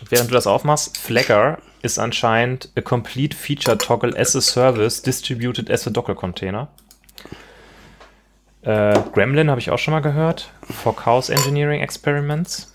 [0.08, 5.70] während du das aufmachst, Flagger ist anscheinend a complete feature toggle as a service distributed
[5.70, 6.68] as a Docker Container.
[8.62, 10.50] Äh, Gremlin habe ich auch schon mal gehört.
[10.62, 12.70] For Chaos Engineering Experiments.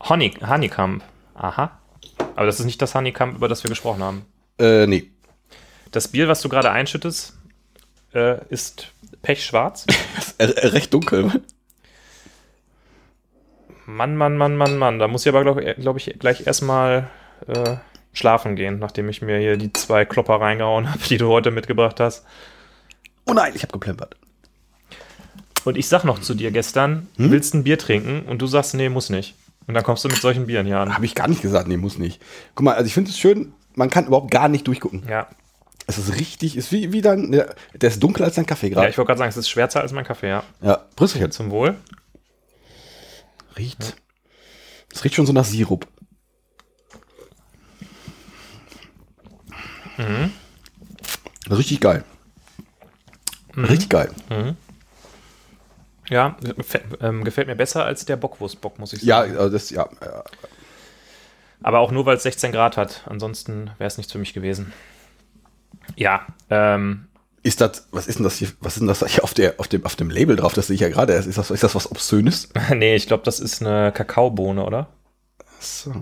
[0.00, 1.02] Honey, Honeycomb.
[1.34, 1.78] Aha.
[2.34, 4.26] Aber das ist nicht das Honeycomb, über das wir gesprochen haben.
[4.58, 5.11] Äh, nee.
[5.92, 7.34] Das Bier, was du gerade einschüttest,
[8.14, 9.86] äh, ist pechschwarz.
[10.38, 11.42] Äh, äh, recht dunkel.
[13.86, 14.98] Mann, Mann, Mann, Mann, Mann.
[14.98, 17.10] Da muss ich aber, glaube glaub ich, gleich erstmal
[17.46, 17.76] äh,
[18.12, 22.00] schlafen gehen, nachdem ich mir hier die zwei Klopper reingehauen habe, die du heute mitgebracht
[22.00, 22.24] hast.
[23.26, 24.16] Oh nein, ich habe geplempert.
[25.64, 28.22] Und ich sag noch zu dir gestern, willst ein Bier trinken?
[28.22, 29.36] Und du sagst, nee, muss nicht.
[29.68, 30.94] Und dann kommst du mit solchen Bieren hier an.
[30.94, 32.20] Habe ich gar nicht gesagt, nee, muss nicht.
[32.56, 35.04] Guck mal, also ich finde es schön, man kann überhaupt gar nicht durchgucken.
[35.08, 35.28] Ja.
[35.86, 38.74] Es ist richtig, ist wie, wie dann, der, der ist dunkler als dein Kaffee Ja,
[38.74, 38.90] gerade.
[38.90, 40.44] ich wollte gerade sagen, es ist schwärzer als mein Kaffee, ja.
[40.60, 41.30] Ja, Brüsselchen.
[41.32, 41.76] Zum Wohl.
[43.58, 43.96] Riecht.
[44.92, 45.86] Es riecht schon so nach Sirup.
[51.44, 52.04] Das ist richtig geil.
[53.56, 54.10] Richtig geil.
[56.08, 59.52] Ja, gefällt, ähm, gefällt mir besser als der Bockwurstbock, muss ich Ja, sagen.
[59.52, 60.24] das, ja, ja.
[61.62, 63.02] Aber auch nur, weil es 16 Grad hat.
[63.06, 64.72] Ansonsten wäre es nichts für mich gewesen.
[65.96, 67.06] Ja, ähm,
[67.42, 69.54] Ist das, was ist denn das hier, was ist denn das da hier auf der,
[69.58, 70.54] auf dem, auf dem Label drauf?
[70.54, 71.12] Das sehe ich ja gerade.
[71.14, 72.48] Ist das, ist das was Obszönes?
[72.74, 74.88] nee, ich glaube, das ist eine Kakaobohne, oder?
[75.60, 75.92] So.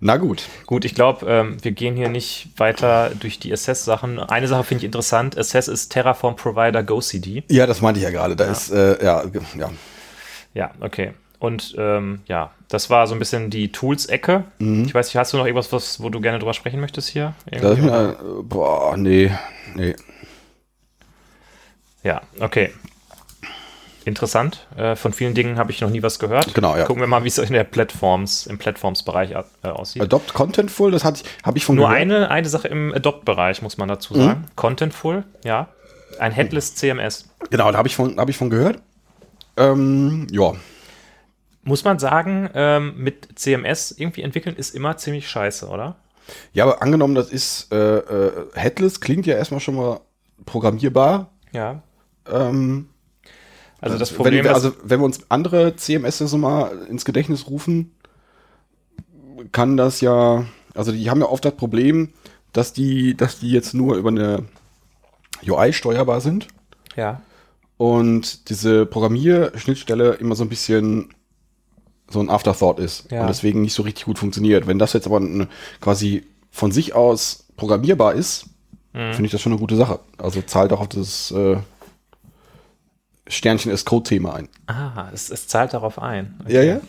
[0.00, 0.48] Na gut.
[0.66, 4.18] Gut, ich glaube, ähm, wir gehen hier nicht weiter durch die Assess-Sachen.
[4.18, 5.36] Eine Sache finde ich interessant.
[5.38, 7.44] Assess ist Terraform Provider GoCD.
[7.50, 8.34] Ja, das meinte ich ja gerade.
[8.34, 9.22] Da ist, äh, ja,
[9.56, 9.70] ja.
[10.54, 11.12] Ja, okay.
[11.42, 14.44] Und ähm, ja, das war so ein bisschen die Tools-Ecke.
[14.60, 17.34] Ich weiß nicht, hast du noch irgendwas, was, wo du gerne drüber sprechen möchtest hier?
[17.50, 17.82] Irgendwie?
[17.82, 19.32] mir, äh, boah, nee,
[19.74, 19.96] nee.
[22.04, 22.70] Ja, okay.
[24.04, 24.68] Interessant.
[24.76, 26.54] Äh, von vielen Dingen habe ich noch nie was gehört.
[26.54, 26.84] Genau, ja.
[26.84, 30.02] Gucken wir mal, wie es in der Plattforms, im Plattforms-Bereich äh, aussieht.
[30.02, 31.18] Adopt Contentful, das habe
[31.56, 32.00] ich von Nur gehört.
[32.02, 34.18] eine, eine Sache im Adopt-Bereich, muss man dazu Mhm.
[34.20, 34.44] sagen.
[34.54, 35.66] Contentful, ja.
[36.20, 37.28] Ein Headless CMS.
[37.50, 38.78] Genau, da habe ich von, habe ich von gehört.
[39.56, 40.52] Ähm, ja,
[41.64, 45.96] Muss man sagen, ähm, mit CMS irgendwie entwickeln ist immer ziemlich scheiße, oder?
[46.52, 50.00] ja, aber angenommen, das ist äh, äh, Headless, klingt ja erstmal schon mal
[50.46, 51.30] programmierbar.
[51.52, 51.82] Ja.
[52.30, 52.88] Ähm,
[53.80, 57.48] Also das Problem wenn, ist, also wenn wir uns andere CMS so mal ins Gedächtnis
[57.48, 57.94] rufen,
[59.50, 60.44] kann das ja,
[60.74, 62.10] also die haben ja oft das Problem,
[62.52, 64.44] dass die, dass die jetzt nur über eine
[65.44, 66.46] UI steuerbar sind
[66.96, 67.20] ja.
[67.76, 71.12] und diese Programmierschnittstelle immer so ein bisschen
[72.12, 73.22] so ein Afterthought ist Ja.
[73.22, 74.66] und deswegen nicht so richtig gut funktioniert.
[74.66, 75.48] Wenn das jetzt aber eine,
[75.80, 78.46] quasi von sich aus programmierbar ist,
[78.94, 79.12] Mhm.
[79.14, 80.00] finde ich das schon eine gute Sache.
[80.18, 81.56] Also zahlt auch auf das äh,
[83.26, 84.48] Sternchen ist Code-Thema ein.
[84.66, 86.34] Ah, es, es zahlt darauf ein.
[86.44, 86.52] Okay.
[86.54, 86.80] Ja, ja.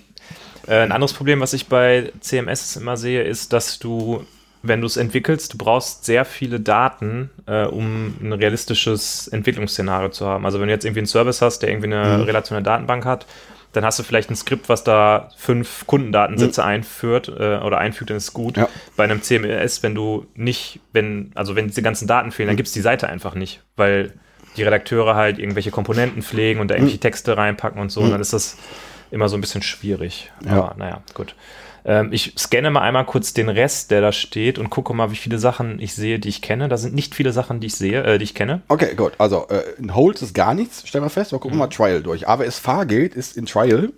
[0.68, 4.26] Äh, ein anderes Problem, was ich bei CMS immer sehe, ist, dass du,
[4.64, 10.26] wenn du es entwickelst, du brauchst sehr viele Daten, äh, um ein realistisches Entwicklungsszenario zu
[10.26, 10.46] haben.
[10.46, 12.24] Also wenn du jetzt irgendwie einen Service hast, der irgendwie eine Mhm.
[12.24, 13.26] relationale Datenbank hat,
[13.74, 18.18] dann hast du vielleicht ein Skript, was da fünf Kundendatensätze einführt äh, oder einfügt, dann
[18.18, 18.56] ist gut.
[18.58, 18.64] Mhm.
[18.64, 18.70] Ja.
[18.96, 22.68] Bei einem CMS, wenn du nicht, wenn, also wenn diese ganzen Daten fehlen, dann gibt
[22.68, 24.14] es die Seite einfach nicht, weil
[24.56, 26.82] die Redakteure halt irgendwelche Komponenten pflegen und da Mhm.
[26.82, 28.58] irgendwelche Texte reinpacken und so, und dann ist das
[29.12, 30.32] immer so ein bisschen schwierig.
[30.46, 30.52] Ja.
[30.54, 31.36] Aber naja, gut.
[31.86, 35.16] Ähm, ich scanne mal einmal kurz den Rest, der da steht und gucke mal, wie
[35.16, 36.70] viele Sachen ich sehe, die ich kenne.
[36.70, 38.62] Da sind nicht viele Sachen, die ich sehe, äh, die ich kenne.
[38.70, 39.14] Okay, gut.
[39.18, 41.32] Also äh, in Hold ist gar nichts, stellen wir fest.
[41.34, 42.28] Wir gucken mal Trial durch.
[42.28, 43.92] AWS Fahrgeld ist in Trial.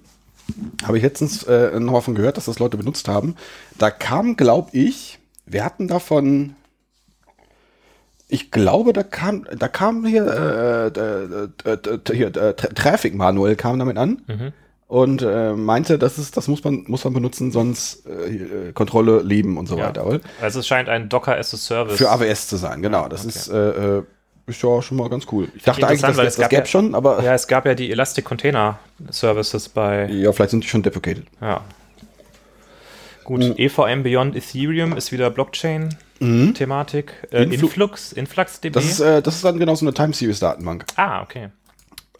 [0.84, 3.36] Habe ich letztens äh, noch mal von gehört, dass das Leute benutzt haben.
[3.78, 5.18] Da kam, glaube ich,
[5.48, 6.56] wir hatten davon,
[8.28, 13.56] ich glaube, da kam, da kam hier, äh, äh, äh, äh, hier Tra- Traffic Manual
[13.56, 14.53] kam damit an
[14.88, 19.22] und äh, meinte, das ist, das muss man, muss man benutzen, sonst äh, äh, Kontrolle
[19.22, 20.06] leben und so weiter.
[20.06, 20.20] Oder?
[20.41, 21.98] Also es scheint ein Docker as a Service.
[21.98, 23.07] Für AWS zu sein, genau.
[23.07, 24.03] Das ist, äh, äh,
[24.48, 25.48] ist ja schon mal ganz cool.
[25.56, 27.26] Ich dachte eigentlich, das, das, es gab gäbe ja- schon, aber ja.
[27.26, 28.78] Ja, es gab ja die Elastic Container
[29.10, 31.26] Services bei, vielleicht sind die schon deprecated.
[31.41, 31.62] ja.
[33.24, 37.12] Gut, EVM Beyond Ethereum ist wieder Blockchain-Thematik.
[37.32, 38.72] Äh, Influ- Influx, InfluxDB.
[38.76, 40.86] Das ist, das ist dann genau so eine Time Series Datenbank.
[40.95, 41.49] ah, okay.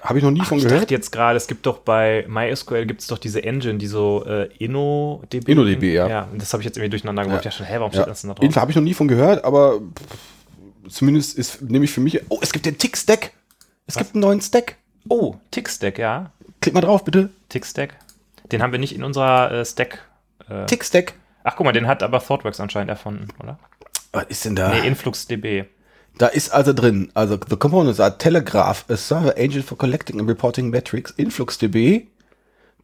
[0.08, 0.84] Habe ich noch nie von Ich gehört.
[0.84, 4.24] dachte jetzt gerade, es gibt doch bei MySQL gibt es doch diese Engine, die so
[4.26, 5.50] äh, InnoDB.
[5.50, 6.08] InnoDB, ja.
[6.08, 7.44] Ja, und das habe ich jetzt irgendwie durcheinander gebracht.
[7.44, 7.50] Ja.
[7.52, 8.02] Ja, schon, hä, warum Ja.
[8.02, 8.56] steht das denn da drauf?
[8.56, 12.22] Habe ich noch nie von gehört, aber pff, zumindest ist, nehme ich für mich.
[12.30, 13.32] Oh, es gibt den Tick-Stack.
[13.88, 14.76] Es gibt einen neuen Stack.
[15.10, 16.32] Oh, Tickstack, ja.
[16.62, 17.30] Klick mal drauf, bitte.
[17.50, 17.96] Tickstack.
[18.52, 20.04] Den haben wir nicht in unserer äh, Stack.
[20.50, 21.14] Äh, Tick-Stack.
[21.44, 23.60] Ach, guck mal, den hat aber ThoughtWorks anscheinend erfunden, oder?
[24.12, 24.70] Was ist denn da?
[24.74, 25.66] Nee, InfluxDB.
[26.18, 30.30] Da ist also drin, also the components are Telegraph, a server agent for collecting and
[30.30, 32.08] reporting metrics, InfluxDB,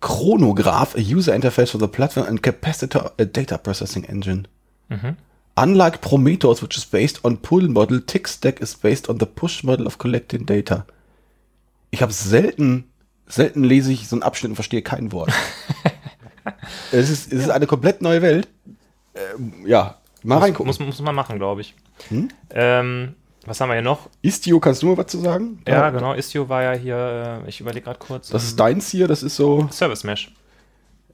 [0.02, 4.48] Chronograph, a user interface for the platform, and Capacitor, a data processing engine.
[5.56, 9.86] Unlike Prometheus, which is based on pull model, TickStack is based on the push model
[9.88, 10.86] of collecting data.
[11.92, 12.86] Ich habe selten,
[13.28, 15.32] selten lese ich so einen Abschnitt und verstehe kein Wort.
[16.92, 18.50] es, ist, es ist eine komplett neue Welt.
[19.14, 20.68] Ähm, ja, mal Muss, reingucken.
[20.68, 21.76] muss, muss man machen, glaube ich.
[22.10, 22.30] Hm?
[22.50, 23.16] Ähm,
[23.46, 24.10] was haben wir hier noch?
[24.22, 25.62] Istio, kannst du mal was zu sagen?
[25.68, 26.14] Ja, genau.
[26.14, 28.30] Istio war ja hier, äh, ich überlege gerade kurz.
[28.30, 29.68] Das ist deins hier, das ist so.
[29.72, 30.32] Service Mesh.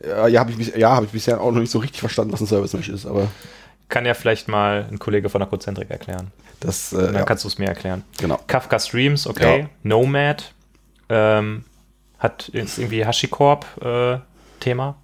[0.06, 2.42] Ja, ja habe ich, ja, hab ich bisher auch noch nicht so richtig verstanden, was
[2.42, 3.30] ein Service Mesh ist, aber
[3.90, 6.32] Kann ja vielleicht mal ein Kollege von der Cozentric erklären.
[6.60, 8.04] das, äh, Dann ja, kannst du es mir erklären.
[8.18, 8.40] genau.
[8.48, 9.62] Kafka Streams, okay.
[9.62, 9.70] Ja.
[9.84, 10.54] Nomad
[11.10, 11.64] ähm,
[12.20, 14.20] hat ist irgendwie HashiCorp äh,
[14.60, 14.98] Thema.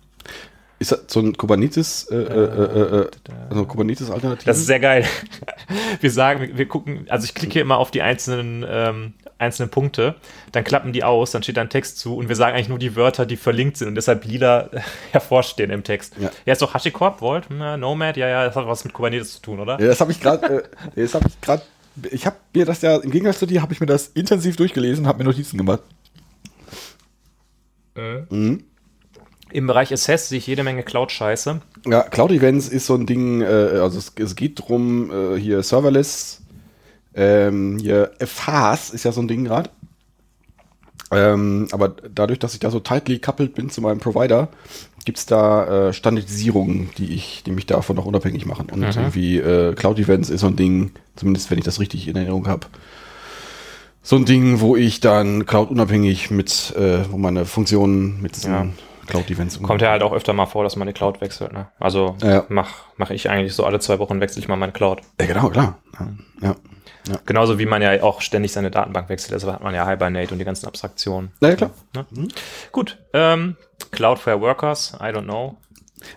[0.80, 3.10] Ist das so ein Kubernetes, äh, äh, äh, äh,
[3.50, 4.46] also Kubernetes-Alternative?
[4.46, 5.06] Das ist sehr geil.
[6.02, 10.16] Wir sagen, wir gucken, also ich klicke immer auf die einzelnen, ähm, einzelnen Punkte,
[10.52, 12.80] dann klappen die aus, dann steht da ein Text zu und wir sagen eigentlich nur
[12.80, 14.70] die Wörter, die verlinkt sind und deshalb lila
[15.12, 16.16] hervorstehen im Text.
[16.20, 16.32] Ja.
[16.46, 19.42] Ja, ist doch HashiCorp, Vault, na, Nomad, ja, ja, das hat was mit Kubernetes zu
[19.42, 19.80] tun, oder?
[19.80, 20.64] Ja, das habe ich gerade, äh,
[21.02, 21.64] das habe ich gerade,
[22.12, 25.08] ich habe mir das ja, im Gegensatz zu dir, habe ich mir das intensiv durchgelesen,
[25.08, 25.84] habe mir Notizen gemacht.
[27.96, 28.66] Mhm.
[29.54, 31.62] Im Bereich Assess sehe ich jede Menge Cloud-Scheiße.
[31.86, 35.62] Ja, Cloud Events ist so ein Ding, äh, also es, es geht drum, äh, hier
[35.62, 36.42] Serverless,
[37.14, 39.70] ähm, hier FHAS ist ja so ein Ding gerade.
[41.12, 44.50] Ähm, aber dadurch, dass ich da so tightly coupled bin zu meinem Provider,
[45.06, 48.70] gibt's da äh, Standardisierungen, die ich, die mich davon noch unabhängig machen.
[48.72, 52.16] Und irgendwie äh, Cloud Events ist so ein Ding, zumindest wenn ich das richtig in
[52.16, 52.66] Erinnerung habe.
[54.02, 58.68] So ein Ding, wo ich dann Cloud unabhängig mit, äh, wo meine Funktionen mit Ja.
[59.08, 61.68] Cloud Events Kommt ja halt auch öfter mal vor, dass man die Cloud wechselt, ne?
[61.80, 62.46] Also Ja.
[62.50, 65.02] mach, mach ich eigentlich so alle zwei Wochen wechsle ich mal meine Cloud.
[65.20, 65.80] Ja, genau, klar.
[66.42, 66.56] Ja.
[67.08, 67.20] ja.
[67.26, 70.40] Genauso wie man ja auch ständig seine Datenbank wechselt, also hat man ja Hibernate und
[70.40, 71.32] die ganzen Abstraktionen.
[71.42, 71.72] Na ja, klar.
[71.94, 72.28] Ne?
[72.72, 73.58] Gut, ähm,
[73.92, 75.58] Cloudflare Workers, I don't know.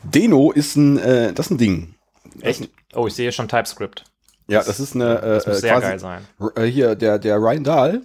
[0.04, 1.94] Deno ist ein, äh, das ist ein Ding.
[2.40, 2.68] Echt?
[2.94, 4.04] Oh, ich sehe schon TypeScript.
[4.48, 6.26] Ja, das ist eine, äh, Das muss äh, sehr geil sein.
[6.54, 8.02] Äh, hier, der, der Ryan Dahl,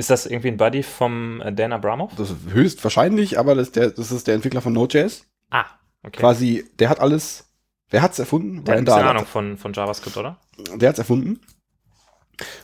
[0.00, 2.12] Ist das irgendwie ein Buddy vom äh, Dan Abramov?
[2.16, 5.26] das ist höchstwahrscheinlich, aber das, ist der, das ist der Entwickler von Node.js.
[5.50, 5.66] Ah,
[6.02, 6.18] okay.
[6.18, 7.52] Quasi, der hat alles,
[7.90, 8.64] wer hat's erfunden?
[8.64, 9.10] Der hat Ryan bisschen Dahl.
[9.10, 10.38] Ahnung von, von JavaScript, oder?
[10.74, 11.40] Der hat's erfunden.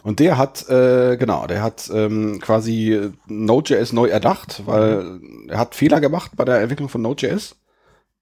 [0.03, 5.75] Und der hat, äh, genau, der hat ähm, quasi Node.js neu erdacht, weil er hat
[5.75, 7.55] Fehler gemacht bei der Entwicklung von Node.js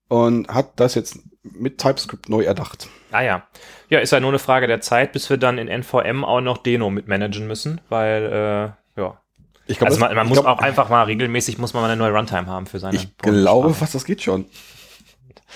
[0.08, 2.88] und hat das jetzt mit TypeScript neu erdacht.
[3.12, 3.46] Ah ja.
[3.90, 6.58] Ja, ist ja nur eine Frage der Zeit, bis wir dann in NVM auch noch
[6.58, 9.20] Deno mitmanagen müssen, weil, äh, ja.
[9.66, 11.96] Ich glaub, Also man, man muss glaub- auch einfach mal regelmäßig muss man mal eine
[11.96, 14.44] neue Runtime haben für seine Ich glaube fast, das geht schon.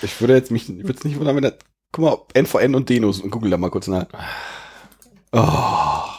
[0.01, 1.57] Ich würde jetzt mich, würde es nicht wundern, wenn der,
[1.91, 4.07] guck mal, NVN und Denos und google da mal kurz nach.
[5.31, 6.09] Oh,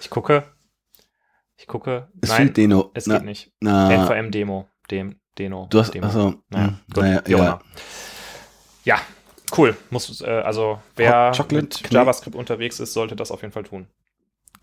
[0.00, 0.44] Ich gucke.
[1.56, 2.08] Ich gucke.
[2.20, 2.90] es Nein, fehlt Deno.
[2.94, 3.52] es na, geht nicht.
[3.60, 4.68] Na, NVM Demo.
[4.90, 5.66] Dem, Deno.
[5.70, 6.06] du hast, Demo.
[6.06, 7.58] also, Naja, hm, gut, naja, ja.
[8.84, 9.00] Ja,
[9.56, 9.76] cool.
[9.90, 13.86] Muss, äh, also, wer Chocolate mit JavaScript unterwegs ist, sollte das auf jeden Fall tun.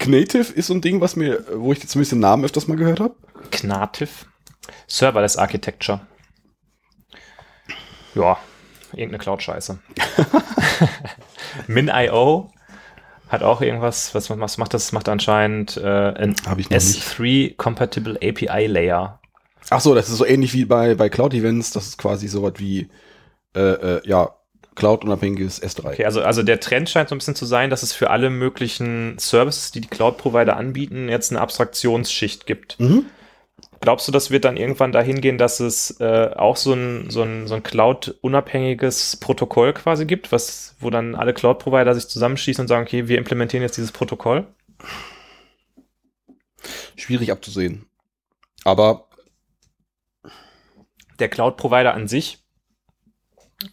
[0.01, 2.99] Knative ist so ein Ding, was mir, wo ich zumindest den Namen öfters mal gehört
[2.99, 3.15] habe.
[3.51, 4.25] Knativ.
[4.87, 6.01] Serverless Architecture.
[8.15, 8.37] Ja,
[8.93, 9.77] irgendeine Cloud-Scheiße.
[11.67, 12.51] MinIO
[13.29, 14.91] hat auch irgendwas, was, was macht das?
[14.91, 17.03] Macht anscheinend äh, ein Hab ich noch nicht.
[17.03, 19.19] S3 Compatible API Layer.
[19.69, 21.71] Ach so, das ist so ähnlich wie bei, bei Cloud Events.
[21.71, 22.89] Das ist quasi so was wie,
[23.55, 24.33] äh, äh, ja,
[24.75, 25.93] Cloud-unabhängiges S3.
[25.93, 28.29] Okay, also, also der Trend scheint so ein bisschen zu sein, dass es für alle
[28.29, 32.79] möglichen Services, die die Cloud-Provider anbieten, jetzt eine Abstraktionsschicht gibt.
[32.79, 33.05] Mhm.
[33.81, 37.23] Glaubst du, das wird dann irgendwann dahin gehen, dass es äh, auch so ein, so
[37.23, 42.67] ein, so ein Cloud-unabhängiges Protokoll quasi gibt, was, wo dann alle Cloud-Provider sich zusammenschließen und
[42.67, 44.47] sagen, okay, wir implementieren jetzt dieses Protokoll?
[46.95, 47.87] Schwierig abzusehen.
[48.63, 49.09] Aber
[51.19, 52.40] Der Cloud-Provider an sich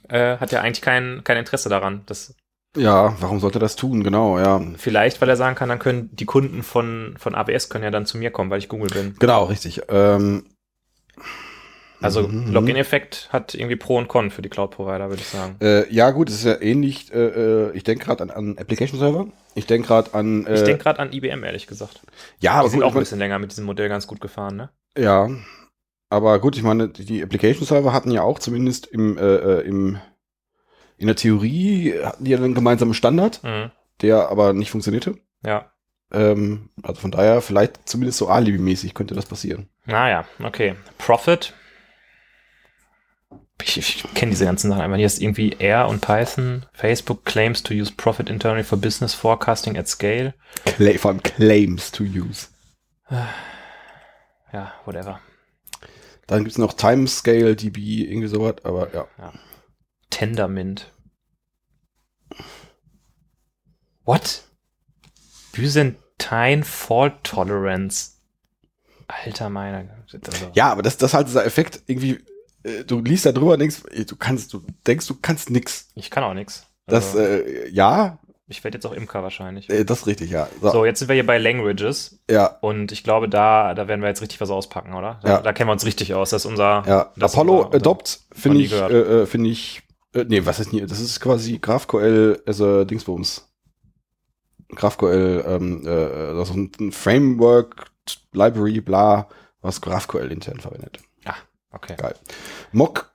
[0.08, 2.02] äh, hat ja eigentlich kein, kein Interesse daran.
[2.06, 2.34] Das,
[2.76, 4.04] ja, warum sollte er das tun?
[4.04, 4.60] Genau, ja.
[4.76, 8.06] vielleicht, weil er sagen kann, dann können die Kunden von, von AWS können ja dann
[8.06, 9.14] zu mir kommen, weil ich Google bin.
[9.18, 9.82] Genau, richtig.
[9.88, 10.44] Ähm,
[12.00, 12.52] Also Mhm.
[12.52, 15.56] Login-Effekt hat irgendwie Pro und Con für die Cloud-Provider, würde ich sagen.
[15.60, 17.12] Äh, ja, gut, es ist ja ähnlich.
[17.12, 19.26] Äh, äh, ich denke gerade an, an Application Server.
[19.56, 20.46] Ich denke gerade an.
[20.46, 22.00] Äh, Ich denke gerade an IBM, ehrlich gesagt.
[22.38, 24.54] ja, Die aber sind gut, auch ein bisschen länger mit diesem Modell ganz gut gefahren,
[24.56, 24.70] ne?
[24.96, 25.28] Ja,
[26.10, 29.98] aber gut, ich meine, die- Application Server hatten ja auch zumindest im, äh, äh, im
[30.96, 33.70] in der Theorie hatten die ja einen gemeinsamen Standard, Mhm.
[34.02, 35.16] der aber nicht funktionierte.
[35.44, 35.70] Ja.
[36.10, 39.68] Ähm, also von daher vielleicht zumindest so Alibi-mäßig könnte das passieren.
[39.84, 40.74] Naja, okay.
[40.96, 41.52] Profit.
[43.62, 44.96] Ich, ich kenne diese ganzen Sachen einfach.
[44.96, 46.64] Hier ist irgendwie R und Python.
[46.72, 50.32] Facebook claims to use Profit internally for business forecasting at scale.
[50.64, 52.48] Cla vor allem Claims to use.
[54.52, 55.20] Ja, whatever.
[56.28, 59.32] Dann gibt's noch Timescale DB, irgendwie sowas, aber ja.
[60.10, 60.92] Tendermint.
[64.04, 64.44] What?
[65.52, 68.12] Byzantine Fault Tolerance.
[69.08, 69.88] Alter meiner.
[70.02, 72.18] Also, Ja, aber das, das ist halt dieser Effekt, irgendwie,
[72.62, 75.88] äh, du liest da drüber und denkst, du kannst, du denkst, du kannst nix.
[75.94, 76.66] Ich kann auch nix.
[76.86, 78.18] Das, Also, äh, ja,
[78.48, 79.68] ich werde jetzt auch Imker wahrscheinlich.
[79.70, 80.48] äh, das ist richtig, ja.
[80.60, 82.18] So, So, jetzt sind wir hier bei Languages.
[82.30, 85.20] ja, Und ich glaube, da, da werden wir jetzt richtig was auspacken, oder?
[85.22, 85.40] Da, Ja.
[85.42, 86.30] da kennen wir uns richtig aus.
[86.30, 86.82] Das ist unser.
[86.86, 87.12] ja.
[87.16, 89.82] das ist Apollo unser- Adopt finde ich, äh, äh, finde ich,
[90.14, 93.44] äh, nee, was ist nie, das ist quasi GraphQL as a Dingsbums.
[94.74, 97.86] GraphQL, ähm, äh, also ein Framework,
[98.32, 99.28] Library, bla,
[99.62, 100.98] was GraphQL intern verwendet.
[101.70, 101.96] Okay.
[101.98, 102.14] Geil.
[102.72, 103.10] Mock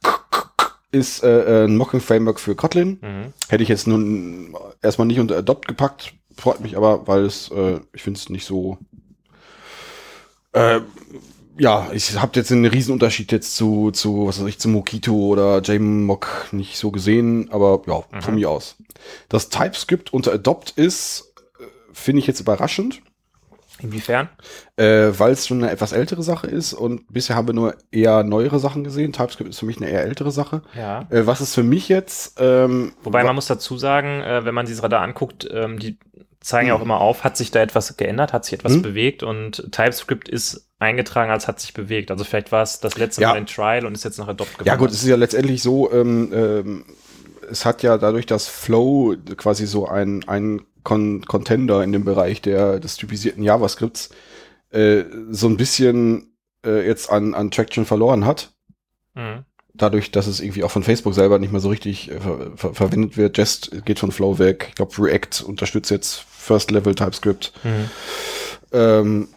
[0.94, 3.00] ist äh, äh, ein Mocking-Framework für Kotlin.
[3.02, 3.34] Mhm.
[3.50, 7.80] Hätte ich jetzt nun erstmal nicht unter Adopt gepackt, freut mich aber, weil es, äh,
[7.94, 8.78] ich finde es nicht so.
[10.54, 10.82] Äh,
[11.58, 15.62] ja, ich habe jetzt einen Riesenunterschied jetzt zu, zu, was weiß ich, zu Mockito oder
[15.62, 18.22] JMock nicht so gesehen, aber ja, Mhm.
[18.22, 18.76] von mir aus.
[19.30, 23.02] Das TypeScript unter Adopt ist, äh, finde ich jetzt überraschend,
[23.84, 24.30] Inwiefern?
[24.78, 28.24] äh, weil es schon eine etwas ältere Sache ist und bisher haben wir nur eher
[28.24, 29.14] neuere Sachen gesehen.
[29.14, 30.62] TypeScript ist für mich eine eher ältere Sache.
[30.76, 31.06] Ja.
[31.12, 32.38] Äh, was ist für mich jetzt?
[32.40, 36.00] Ähm, Wobei man muss dazu sagen, äh, wenn man dieses Radar anguckt, ähm, die
[36.40, 36.86] zeigen ja auch Mhm.
[36.86, 38.82] immer auf, hat sich da etwas geändert, hat sich etwas Mhm.
[38.82, 42.12] bewegt und TypeScript ist eingetragen als hat sich bewegt.
[42.12, 43.30] Also vielleicht war es das letzte Ja.
[43.30, 44.80] Mal in Trial und ist jetzt nach Adopt Ja gewandert.
[44.80, 46.86] gut, es ist ja letztendlich so, ähm, ähm,
[47.50, 52.42] es hat ja dadurch, dass Flow quasi so ein, ein Con Contender in dem Bereich
[52.42, 54.10] der, des typisierten JavaScripts
[54.72, 56.34] äh, so ein bisschen
[56.66, 58.52] äh, jetzt an, an Traction verloren hat.
[59.16, 59.46] Mhm.
[59.76, 62.74] Dadurch, dass es irgendwie auch von Facebook selber nicht mehr so richtig äh, ver ver
[62.74, 63.38] verwendet wird.
[63.38, 64.68] Jest geht von Flow weg.
[64.70, 67.54] Ich glaube, React unterstützt jetzt First Level TypeScript.
[67.64, 67.90] Mhm.
[68.72, 69.28] Ähm,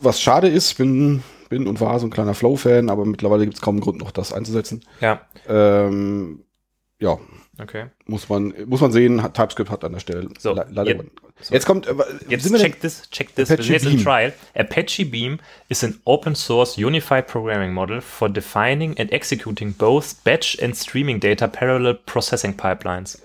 [0.00, 3.60] was schade ist, bin, bin und war so ein kleiner Flow-Fan, aber mittlerweile gibt es
[3.60, 4.82] kaum einen Grund, noch das einzusetzen.
[5.00, 6.44] Ja, Ähm,
[6.98, 7.18] ja,
[7.62, 7.86] okay.
[8.06, 10.90] muss man, muss man sehen, hat, TypeScript hat an der Stelle So, le- leider.
[10.96, 11.04] jetzt-
[11.42, 11.54] so.
[11.54, 11.94] Jetzt kommt, äh,
[12.28, 13.48] Jetzt wir check this, check this.
[13.48, 14.04] Wir Apache sind jetzt in Beam.
[14.04, 14.32] Trial.
[14.54, 15.38] Apache Beam
[15.70, 21.18] is an open source unified programming model for defining and executing both batch and streaming
[21.18, 23.22] data parallel processing pipelines.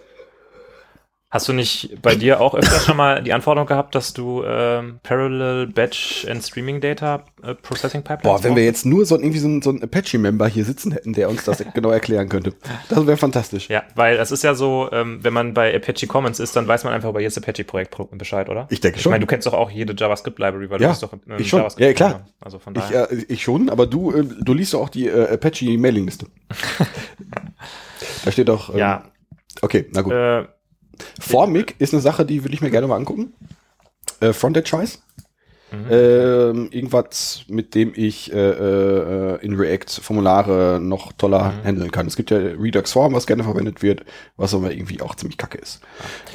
[1.36, 5.02] Hast du nicht bei dir auch öfter schon mal die Anforderung gehabt, dass du ähm,
[5.04, 8.84] Parallel Batch and Streaming Data äh, Processing Pipelines Boah, wenn wir brauchst?
[8.84, 11.44] jetzt nur so, ein- irgendwie so, ein- so einen Apache-Member hier sitzen hätten, der uns
[11.44, 12.54] das genau erklären könnte.
[12.88, 13.68] Das wäre fantastisch.
[13.68, 16.86] Ja, weil es ist ja so, ähm, wenn man bei Apache Commons ist, dann weiß
[16.86, 18.68] man einfach über jedes Apache-Projekt pro- Bescheid, oder?
[18.70, 19.12] Ich denke Ich schon.
[19.12, 21.60] meine, du kennst doch auch jede JavaScript-Library, weil Ja, du bist doch im ich schon.
[21.60, 21.86] JavaScript.
[21.86, 22.26] Ja, klar.
[22.40, 23.12] Also von Ich, daher.
[23.12, 26.28] äh, ich schon, aber du, äh, du liest doch auch die äh, Apache-Mailingliste.
[28.24, 28.70] da steht doch.
[28.70, 29.04] Ähm, ja,
[29.62, 30.14] Okay, na gut.
[30.14, 30.46] äh,
[31.20, 33.34] Formig ist eine Sache, die würde ich mir gerne mal angucken.
[34.20, 35.02] Äh, Frontend-Scheiß.
[35.72, 35.86] Mhm.
[35.90, 41.64] Ähm, irgendwas, mit dem ich äh, äh, in React Formulare noch toller Mhm.
[41.64, 42.06] handeln kann.
[42.08, 44.06] Es gibt ja Redux Form, was gerne verwendet wird,
[44.38, 45.82] was aber irgendwie auch ziemlich kacke ist.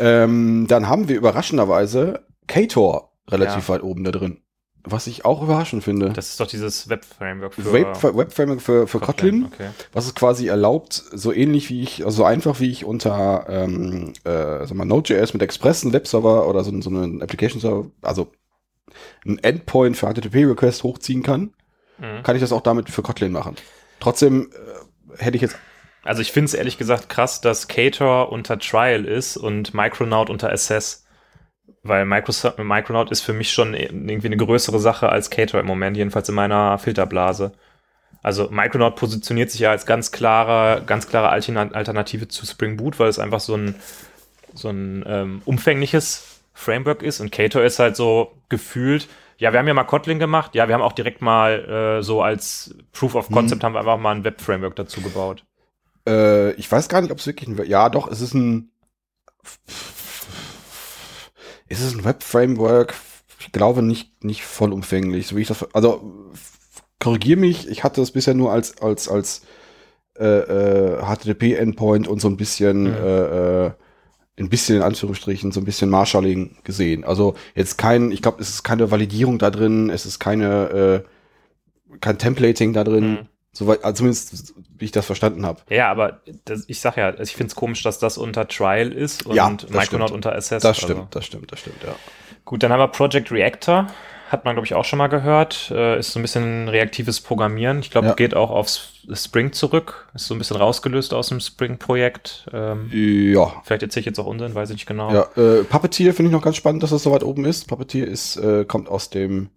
[0.01, 3.75] Ähm, dann haben wir überraschenderweise Ktor relativ Ja.
[3.75, 4.39] weit oben da drin.
[4.85, 6.11] Was ich auch überraschend finde.
[6.11, 9.69] das ist doch dieses Web-Framework für Web, Web Framework für, für Kotlin, Okay.
[9.93, 14.15] was es quasi erlaubt, so ähnlich wie ich, also so einfach wie ich unter ähm,
[14.25, 18.33] äh, sag mal, Node.js mit Express einen Webserver oder so, so einen Application Server, also
[19.27, 21.53] ein Endpoint für HTTP-Request hochziehen kann,
[21.99, 22.23] Mhm.
[22.23, 23.57] kann ich das auch damit für Kotlin machen.
[24.01, 24.51] Trotzdem
[25.19, 25.57] äh, hätte ich jetzt,
[26.03, 30.51] Also ich finde es ehrlich gesagt krass, dass Cator unter Trial ist und Micronaut unter
[30.51, 31.05] Assess.
[31.83, 35.97] Weil Microsoft, Micronaut ist für mich schon irgendwie eine größere Sache als Cator im Moment,
[35.97, 37.53] jedenfalls in meiner Filterblase.
[38.23, 42.99] Also Micronaut positioniert sich ja als ganz klare, ganz klare Alterna- Alternative zu Spring Boot,
[42.99, 43.77] weil es einfach so ein,
[44.53, 49.09] so ein ähm, umfängliches Framework ist und Cator ist halt so gefühlt,
[49.39, 52.21] ja, wir haben ja mal Kotlin gemacht, ja, wir haben auch direkt mal äh, so
[52.21, 55.45] als Proof of Concept haben wir einfach mal ein Web-Framework dazu gebaut.
[56.07, 58.71] äh, ich weiß gar nicht, ob es wirklich ein, ja doch, es ist ein,
[61.71, 62.95] ist es ein Web-Framework?
[63.39, 66.31] Ich glaube nicht, nicht vollumfänglich, so wie ich das, also
[66.99, 69.43] korrigier mich, ich hatte es bisher nur als, als, als
[70.19, 72.95] äh, äh, HTTP-Endpoint und so ein bisschen, Mhm.
[72.95, 73.71] äh, äh,
[74.39, 77.05] ein bisschen in Anführungsstrichen, so ein bisschen Marshalling gesehen.
[77.05, 81.05] Also jetzt kein, ich glaube, es ist keine Validierung da drin, es ist keine,
[81.91, 83.19] äh, kein Templating da drin, Mhm.
[83.53, 85.61] Soweit, also zumindest wie ich das verstanden habe.
[85.69, 88.93] Ja, aber das, ich sag ja, also ich finde es komisch, dass das unter Trial
[88.93, 90.63] ist und Ja, Micronaut unter Assess.
[90.63, 91.09] Das stimmt, Also.
[91.11, 91.95] das stimmt, das stimmt, ja.
[92.45, 93.87] Gut, dann haben wir Project Reactor.
[94.29, 95.73] Hat man, glaube ich, auch schon mal gehört.
[95.75, 97.81] Äh, ist so ein bisschen reaktives Programmieren.
[97.81, 98.15] Ich glaube, Ja.
[98.15, 98.69] geht auch auf
[99.13, 100.09] Spring zurück.
[100.15, 102.47] Ist so ein bisschen rausgelöst aus dem Spring-Projekt.
[102.53, 105.13] Ähm, Ja, vielleicht erzähle ich jetzt auch Unsinn, weiß ich nicht genau.
[105.13, 105.23] ja.
[105.37, 107.67] Äh, Puppeteer finde ich noch ganz spannend, dass das so weit oben ist.
[107.67, 109.51] Puppeteer ist, äh, kommt aus dem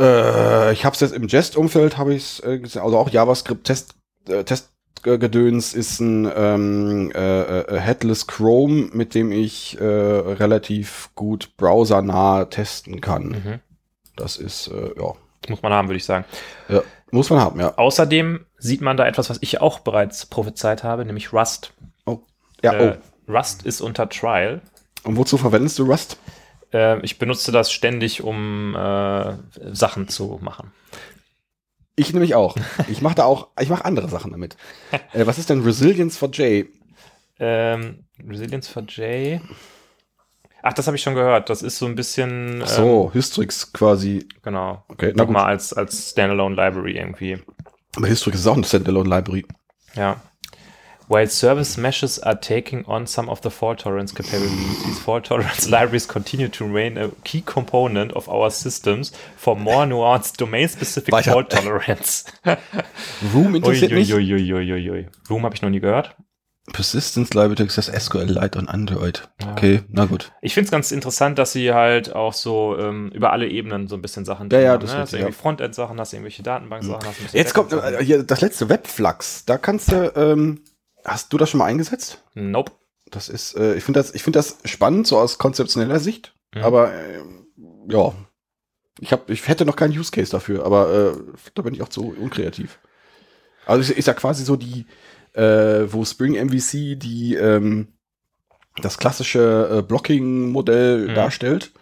[0.00, 3.94] äh, ich habe es jetzt im Jest-Umfeld, habe ich es äh, gesehen, also auch JavaScript-Test,
[4.28, 11.56] äh, Testgedöns ist ein ähm, äh, äh, Headless Chrome, mit dem ich äh, relativ gut
[11.56, 13.28] browsernah testen kann.
[13.28, 13.60] Mhm.
[14.16, 15.12] Das ist, äh, ja.
[15.42, 16.24] Das muss man haben, würde ich sagen.
[16.68, 17.76] ja, muss man haben, ja.
[17.76, 21.72] Außerdem sieht man da etwas, was ich auch bereits prophezeit habe, nämlich Rust.
[22.62, 22.98] Ja, Äh,
[23.28, 23.32] oh.
[23.32, 24.60] Rust ist unter Trial.
[25.04, 26.16] Und wozu verwendest du Rust?
[26.72, 29.36] Äh, ich benutze das ständig, um äh,
[29.72, 30.72] Sachen zu machen.
[31.96, 32.56] Ich nämlich auch.
[32.88, 34.56] Ich mache da auch, ich mache andere Sachen damit.
[35.12, 36.66] äh, was ist denn Resilience for J?
[37.40, 39.40] Ähm, Resilience for J.
[40.62, 41.50] Ach, das habe ich schon gehört.
[41.50, 42.62] Das ist so ein bisschen.
[42.62, 44.18] Ach so, Hystrix quasi.
[44.18, 44.84] Ähm, genau.
[44.88, 45.12] Okay.
[45.14, 47.38] Nochmal als, als Standalone Library irgendwie.
[47.96, 49.46] Aber Hystrix ist auch eine Standalone Library.
[49.94, 50.20] Ja.
[51.08, 55.66] While service meshes are taking on some of the fault tolerance capabilities, these fault tolerance
[55.70, 61.48] libraries continue to remain a key component of our systems for more nuanced domain-specific fault
[61.48, 62.24] tolerance.
[63.34, 64.12] Room interessiert mich.
[64.12, 66.14] Room habe ich noch nie gehört.
[66.72, 69.28] Persistence Library ist das SQLite on Android.
[69.52, 70.30] Okay, na gut.
[70.42, 73.94] Ich finde es ganz interessant, dass sie halt auch so ähm, über alle Ebenen so
[73.96, 74.98] ein bisschen Sachen Ja, ja, haben, das ne?
[74.98, 79.44] Hast du irgendwie Frontend-Sachen, hast irgendwelche Datenbank-Sachen, bisschen Jetzt kommt äh, hier das letzte Webflux.
[79.46, 80.60] Da kannst du, ähm,
[81.04, 82.22] hast du das schon mal eingesetzt?
[82.34, 82.72] Nope.
[83.10, 86.34] Das ist, äh, ich finde das, ich finde das spannend, so aus konzeptioneller Sicht.
[86.54, 86.62] Mhm.
[86.62, 87.20] Aber äh,
[87.88, 88.12] ja,
[89.00, 91.16] ich habe, ich hätte noch keinen Use Case dafür, aber äh,
[91.54, 92.78] da bin ich auch zu unkreativ.
[93.64, 94.86] Also ist, ist ja quasi so die,
[95.34, 97.88] äh, wo Spring MVC die ähm,
[98.82, 101.14] das klassische äh, Blocking-Modell Mhm.
[101.14, 101.72] darstellt,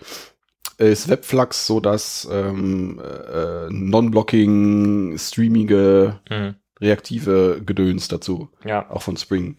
[0.79, 6.55] ist Webflux so das ähm, äh, Non-Blocking, streamige, Mhm.
[6.81, 8.91] Reaktive Gedöns dazu Ja.
[8.91, 9.57] auch von Spring.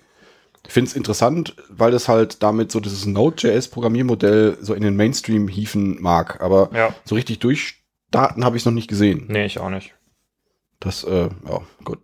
[0.66, 5.48] Ich finde es interessant, weil es halt damit so dieses Node.js-Programmiermodell so in den Mainstream
[5.48, 6.42] hieven mag.
[6.42, 6.94] Aber Ja.
[7.06, 9.26] so richtig durchstarten habe ich es noch nicht gesehen.
[9.30, 9.94] Nee, ich auch nicht.
[10.80, 12.00] Das, äh, ja, gut.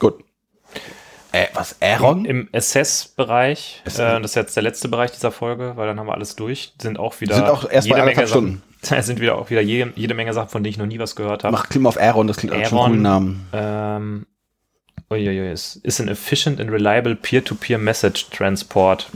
[0.00, 0.24] Gut.
[1.32, 2.24] Äh, was, Aaron?
[2.24, 6.14] Im Assess-Bereich, äh, das ist jetzt der letzte Bereich dieser Folge, weil dann haben wir
[6.14, 8.62] alles durch, sind auch wieder Sind auch erst bei anderthalb Sachen,
[9.02, 11.44] sind wieder auch wieder jede, jede Menge Sachen, von denen ich noch nie was gehört
[11.44, 11.52] habe.
[11.52, 12.90] Mach Klick mal auf Aaron, das klingt auch schon einen Aaron.
[12.90, 13.48] coolen Namen.
[13.52, 14.26] Ähm,
[15.10, 19.10] uiuiui, es ist ein efficient and reliable peer-to-peer message transport.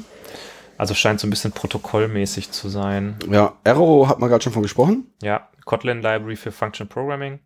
[0.78, 3.16] Also scheint so ein bisschen protokollmäßig zu sein.
[3.30, 5.06] Ja, Arrow hat man gerade schon von gesprochen.
[5.22, 7.38] Ja, Kotlin Library für Function Programming.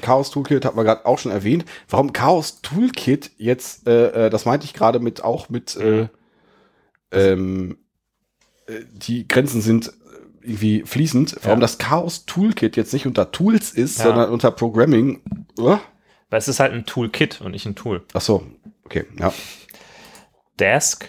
[0.00, 1.64] Chaos Toolkit hat man gerade auch schon erwähnt.
[1.88, 6.06] Warum Chaos Toolkit jetzt, äh, äh, das meinte ich gerade mit auch mit, äh,
[7.10, 7.78] ähm,
[8.66, 9.92] äh, die Grenzen sind
[10.40, 11.36] irgendwie fließend.
[11.42, 11.62] Warum Ja.
[11.62, 14.04] das Chaos Toolkit jetzt nicht unter Tools ist, Ja.
[14.04, 15.22] sondern unter Programming.
[15.58, 15.78] Uh?
[16.30, 18.04] Weil es ist halt ein Toolkit und nicht ein Tool.
[18.14, 18.46] Ach so,
[18.84, 19.32] okay, ja.
[20.58, 21.08] Desk.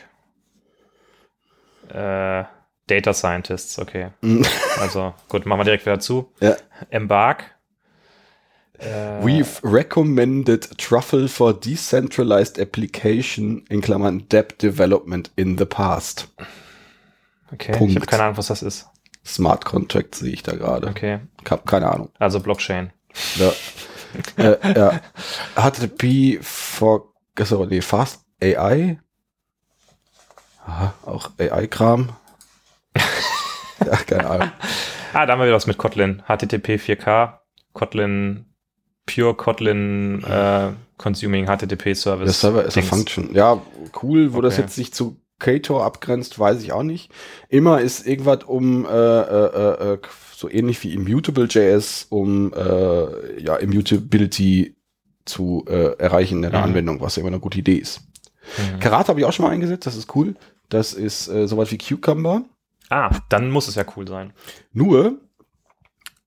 [1.90, 2.44] Äh,
[2.88, 4.10] Data Scientists, okay.
[4.80, 6.32] Also gut, machen wir direkt wieder zu.
[6.40, 6.56] ja.
[6.90, 7.52] Embark.
[8.78, 16.28] Äh, We've recommended Truffle for decentralized application in Klammern Depp Development in the past.
[17.54, 17.96] okay, ich Punkt.
[17.96, 18.88] habe keine Ahnung, was das ist.
[19.26, 20.88] Smart Contract sehe ich da gerade.
[20.88, 22.10] Okay, Ich habe keine Ahnung.
[22.20, 22.92] also Blockchain.
[23.36, 23.52] Ja.
[24.38, 25.02] Äh, ja.
[25.56, 29.00] HTTP for achso, nee, Fast AI.
[30.66, 32.10] Aha, auch AI-Kram.
[33.86, 34.52] ja, keine Ahnung.
[35.14, 36.24] Ah, da haben wir wieder was mit Kotlin.
[36.28, 37.40] HTTP 4K,
[37.74, 38.46] Kotlin
[39.06, 42.26] Pure Kotlin äh, Consuming HTTP Service.
[42.26, 42.90] Der Server ist a Dings.
[42.90, 43.34] Function.
[43.36, 43.62] Ja,
[44.02, 44.64] cool, wo das Okay.
[44.64, 47.12] jetzt sich zu Ktor abgrenzt, weiß ich auch nicht.
[47.50, 49.98] Immer ist irgendwas um äh, äh, äh,
[50.46, 54.76] so ähnlich wie Immutable.js, um äh, ja, Immutability
[55.26, 56.66] zu äh, erreichen in der Mhm.
[56.66, 58.02] Anwendung, was ja immer eine gute Idee ist.
[58.58, 58.80] Mhm.
[58.80, 60.36] Karate habe ich auch schon mal eingesetzt, das ist cool.
[60.70, 62.44] Das ist äh, sowas wie Cucumber.
[62.90, 64.34] Ah, dann muss es ja cool sein.
[64.72, 65.18] Nur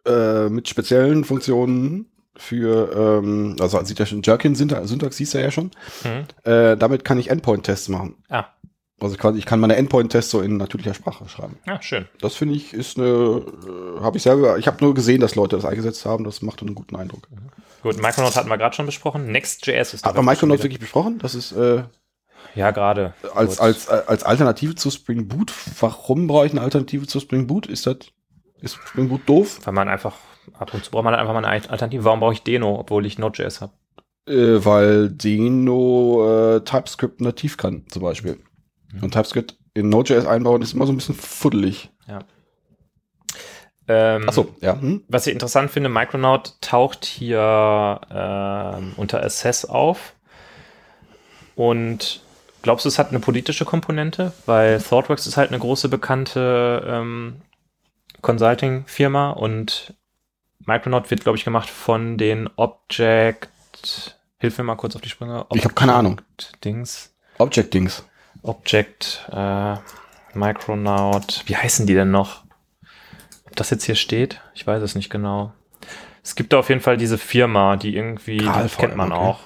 [0.05, 5.71] äh, mit speziellen Funktionen für, ähm, also sieht ja schon, Jerkin-Syntax siehst du ja schon.
[6.05, 6.51] Mhm.
[6.51, 8.17] Äh, damit kann ich Endpoint-Tests machen.
[8.29, 8.47] Ah,
[9.01, 11.57] Also quasi, ich kann meine Endpoint-Tests so in natürlicher Sprache schreiben.
[11.67, 12.07] ja, schön.
[12.21, 15.55] Das finde ich ist eine, äh, habe ich selber, ich habe nur gesehen, dass Leute
[15.57, 16.25] das eingesetzt haben.
[16.25, 17.29] Das macht einen guten Eindruck.
[17.83, 19.31] Gut, Micronaut hatten wir gerade schon besprochen.
[19.31, 21.19] Next.js ist Hat man Micronaut wirklich besprochen?
[21.21, 21.85] Das ist äh,
[22.57, 23.15] Ja, gerade.
[23.35, 25.53] als, als, äh, als Alternative zu Spring Boot.
[25.79, 27.67] Warum brauche ich eine Alternative zu Spring Boot?
[27.67, 27.99] Ist das,
[28.61, 29.61] ist Spring Boot doof?
[29.63, 30.17] Weil man einfach,
[30.59, 32.03] ab und zu braucht man einfach mal eine Alternative.
[32.03, 33.73] Warum brauche ich Deno, obwohl ich Node.js habe?
[34.29, 38.41] Äh, weil Deno äh, TypeScript nativ kann, zum Beispiel.
[38.93, 39.05] Mhm.
[39.05, 41.91] Und TypeScript in Node.js einbauen ist immer so ein bisschen fuddelig.
[43.89, 44.79] Ähm, Achso, ja.
[44.79, 45.03] Hm?
[45.09, 50.15] Was ich interessant finde, Micronaut taucht hier ähm, unter Assess auf.
[51.57, 52.21] Und
[52.63, 54.33] glaubst du, es hat eine politische Komponente?
[54.45, 57.41] Weil ThoughtWorks ist halt eine große bekannte ähm,
[58.21, 59.95] Consulting-Firma und
[60.67, 63.49] Micronaut wird, glaube ich, gemacht von den Object.
[64.39, 65.47] Hilf mir mal kurz auf die Sprünge.
[65.55, 66.21] Ich habe keine Ahnung.
[66.63, 67.15] Dings.
[67.39, 68.05] Object-Dings.
[68.43, 69.77] Object, äh,
[70.35, 71.43] Micronaut.
[71.47, 72.45] Wie heißen die denn noch?
[73.47, 74.41] Ob das jetzt hier steht?
[74.55, 75.53] Ich weiß es nicht genau.
[76.23, 79.21] Es gibt da auf jeden Fall diese Firma, die irgendwie, die kennt man okay.
[79.21, 79.41] auch.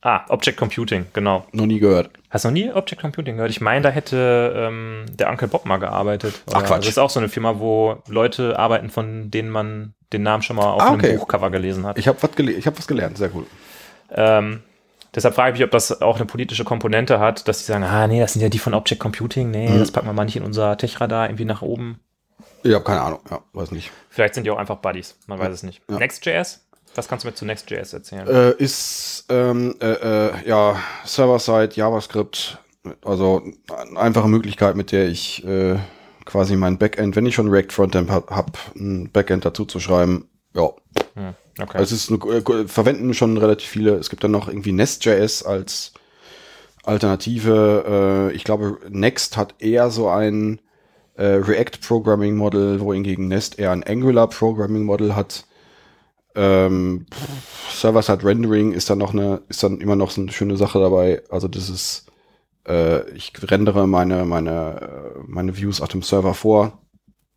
[0.00, 1.46] Ah, Object Computing, genau.
[1.52, 2.10] Noch nie gehört.
[2.28, 3.50] Hast du noch nie Object Computing gehört?
[3.50, 6.42] Ich meine, da hätte ähm, der Onkel Bob mal gearbeitet.
[6.52, 6.80] Ach, Quatsch.
[6.80, 10.56] Das ist auch so eine Firma, wo Leute arbeiten, von denen man den Namen schon
[10.56, 11.16] mal auf Ah, einem okay.
[11.16, 11.96] Buchcover gelesen hat.
[11.98, 13.46] Ich habe was, gele ich hab was gelernt, sehr cool.
[14.10, 14.62] Ähm,
[15.14, 18.06] deshalb frage ich mich, ob das auch eine politische Komponente hat, dass sie sagen, ah
[18.06, 19.78] nee, das sind ja die von Object Computing, nee, Mhm.
[19.78, 22.00] das packen wir mal nicht in unser Tech-Radar irgendwie nach oben.
[22.62, 23.90] Ich habe keine Ahnung, ja, weiß nicht.
[24.08, 25.82] Vielleicht sind die auch einfach Buddies, man weiß es nicht.
[25.90, 25.98] Ja.
[25.98, 26.60] Next.js?
[26.96, 28.26] Was kannst du mir zu Next.js erzählen?
[28.28, 32.58] Äh, ist ähm, äh, äh, ja Server-Side JavaScript,
[33.04, 33.42] also
[33.88, 35.76] eine einfache Möglichkeit, mit der ich äh,
[36.24, 40.28] quasi mein Backend, wenn ich schon React Frontend hab, hab ein Backend dazu zu schreiben.
[40.54, 40.70] Ja,
[41.14, 41.82] Hm, okay.
[41.82, 43.94] es ist äh, verwenden schon relativ viele.
[43.94, 45.92] Es gibt dann noch irgendwie Nest.js als
[46.84, 48.30] Alternative.
[48.32, 50.60] Äh, ich glaube, Next hat eher so ein
[51.16, 55.46] äh, React Programming Model, wohingegen Nest eher ein Angular Programming Model hat.
[56.34, 57.06] Ähm,
[57.70, 61.22] Server-Side Rendering ist dann noch eine, ist dann immer noch so eine schöne Sache dabei.
[61.30, 62.06] Also das ist,
[62.66, 66.80] äh, ich rendere meine, meine, meine Views auf dem Server vor.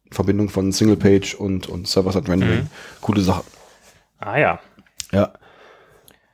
[0.10, 2.62] Verbindung von Single Page und, und Server-Side Rendering.
[2.62, 2.68] Mhm.
[3.02, 3.44] Coole Sache.
[4.20, 4.60] Ah ja.
[5.12, 5.34] Ja.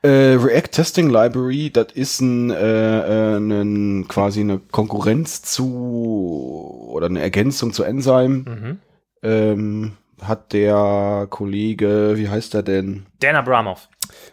[0.01, 7.05] Äh, React Testing Library, das ist ein, äh, äh, ein, quasi eine Konkurrenz zu oder
[7.05, 8.43] eine Ergänzung zu Enzyme.
[8.49, 8.80] Mhm.
[9.22, 13.05] Ähm, hat der Kollege, wie heißt er denn?
[13.19, 13.89] Dan Abramov.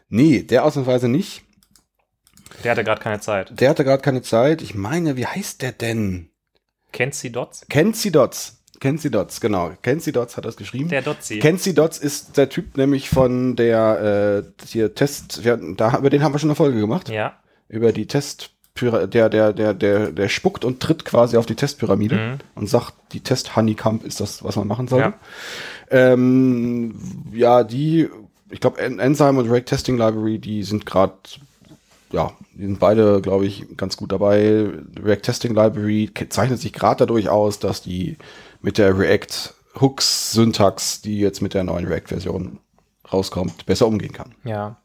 [0.08, 1.42] Nee, der ausnahmsweise nicht.
[2.64, 3.58] Der hatte gerade keine Zeit.
[3.60, 4.62] Der hatte gerade keine Zeit.
[4.62, 6.30] Ich meine, wie heißt der denn?
[6.92, 7.66] Kenzie Dots?
[7.68, 8.59] Kenzie Dots.
[8.80, 9.72] Kenzie Dots, genau.
[9.82, 10.88] Kenzie Dots hat das geschrieben.
[10.88, 11.38] Der Dotzi.
[11.38, 16.22] Kenzie Dots ist der Typ nämlich von der äh, hier Test, wir, da, über den
[16.22, 17.08] haben wir schon eine Folge gemacht.
[17.10, 17.34] ja.
[17.68, 18.50] über die Test
[18.80, 22.38] der der der der der spuckt und tritt quasi auf die Testpyramide Mhm.
[22.54, 25.00] und sagt, die Test Honeycomb ist das, was man machen soll.
[25.00, 25.12] Ja.
[25.90, 26.94] Ähm,
[27.32, 28.08] ja, die,
[28.50, 31.12] ich glaube, Enzyme und React Testing Library, die sind gerade,
[32.12, 34.68] ja, die sind beide, glaube ich, ganz gut dabei.
[35.02, 38.16] React Testing Library zeichnet sich gerade dadurch aus, dass die
[38.62, 42.58] mit der React Hooks Syntax, die jetzt mit der neuen React Version
[43.12, 44.34] rauskommt, besser umgehen kann.
[44.44, 44.76] Ja.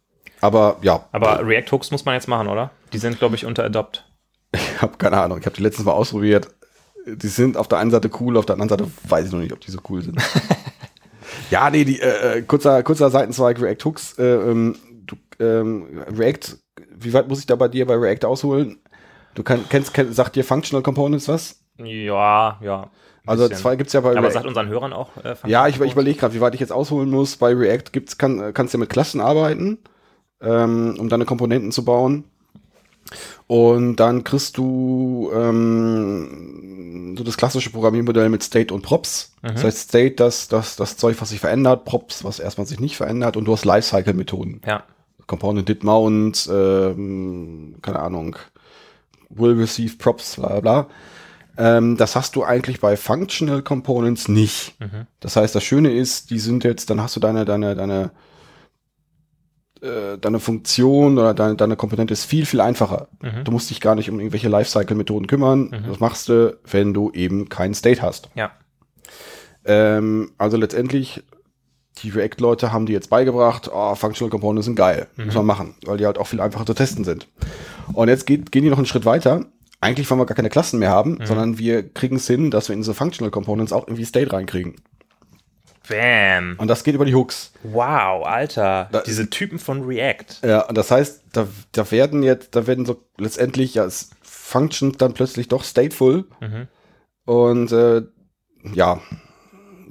[0.42, 2.72] Aber ja, Aber React Hooks muss man jetzt machen, oder?
[2.94, 4.06] Die sind, glaube ich, unter Adopt.
[4.54, 5.40] Ich habe keine Ahnung.
[5.40, 6.48] Ich habe die letztens mal ausprobiert.
[7.06, 9.54] Die sind auf der einen Seite cool, auf der anderen Seite weiß ich noch nicht,
[9.54, 10.18] ob die so cool sind.
[11.52, 14.18] ja, nee, die, äh, äh, kurzer, kurzer Seitenzweig React Hooks.
[14.18, 14.76] Äh, ähm,
[15.06, 16.58] du, ähm, React,
[16.96, 18.80] wie weit muss ich da bei dir bei React ausholen?
[19.34, 21.60] Du kann, kennst, kenn, sagt dir Functional Components was?
[21.78, 22.90] Ja, ja.
[23.26, 24.32] Also zwei gibt's ja bei Aber React.
[24.34, 25.10] sagt unseren Hörern auch.
[25.24, 27.38] Äh, Ja, ich, ich überlege gerade, wie weit ich jetzt ausholen muss.
[27.38, 29.80] Bei React gibt's, kann, kannst du ja mit Klassen arbeiten,
[30.42, 32.26] ähm, um deine Komponenten zu bauen.
[33.48, 39.36] Und dann kriegst du ähm, so das klassische Programmiermodell mit State und Props.
[39.44, 42.98] Das heißt, State, das, das, das Zeug, was sich verändert, Props, was erstmal sich nicht
[42.98, 44.62] verändert, und du hast Lifecycle-Methoden.
[44.66, 44.84] Ja.
[45.28, 48.36] Component did mount, ähm, keine Ahnung,
[49.30, 50.88] will receive props, bla bla bla.
[51.57, 54.76] Ähm, das hast du eigentlich bei Functional Components nicht.
[55.19, 58.11] Das heißt, das Schöne ist, die sind jetzt, dann hast du deine, deine, deine,
[59.82, 63.07] äh, deine Funktion oder deine, deine Komponente ist viel, viel einfacher.
[63.44, 65.72] Du musst dich gar nicht um irgendwelche Lifecycle-Methoden kümmern.
[65.88, 68.30] Das machst du, wenn du eben keinen State hast.
[68.36, 68.52] Ja.
[69.65, 71.23] Ähm, also letztendlich,
[72.03, 75.98] die React-Leute haben die jetzt beigebracht, oh, Functional Components sind geil, muss man machen, weil
[75.98, 77.27] die halt auch viel einfacher zu testen sind.
[77.94, 79.45] Und jetzt geht, gehen die noch einen Schritt weiter.
[79.86, 82.74] Eigentlich wollen wir gar keine Klassen mehr haben, sondern wir kriegen es hin, dass wir
[82.74, 84.76] in diese Functional Components auch irgendwie State reinkriegen.
[85.88, 86.56] Bam.
[86.57, 87.52] Und das geht über die Hooks.
[87.64, 88.90] Wow, Alter.
[88.91, 90.41] Da- Diese Typen von React.
[90.44, 94.98] Ja, und das heißt, da, da werden jetzt, da werden so letztendlich, ja, es functions
[94.98, 96.26] dann plötzlich doch stateful.
[97.26, 98.02] Und äh,
[98.74, 98.99] ja,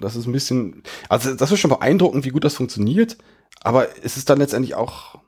[0.01, 3.17] das ist ein bisschen, also das ist schon beeindruckend, wie gut das funktioniert,
[3.63, 5.21] aber es ist dann letztendlich auch,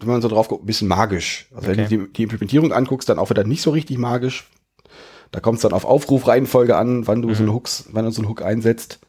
[0.00, 1.46] wenn man so drauf guckt, ein bisschen magisch.
[1.54, 1.96] Also wenn Okay.
[1.96, 4.48] du die, die Implementierung anguckst, dann auch wieder nicht so richtig magisch.
[5.30, 8.22] Da kommt es dann auf Aufrufreihenfolge an, wann du so einen Hooks, wann du so
[8.22, 9.00] einen Hook einsetzt.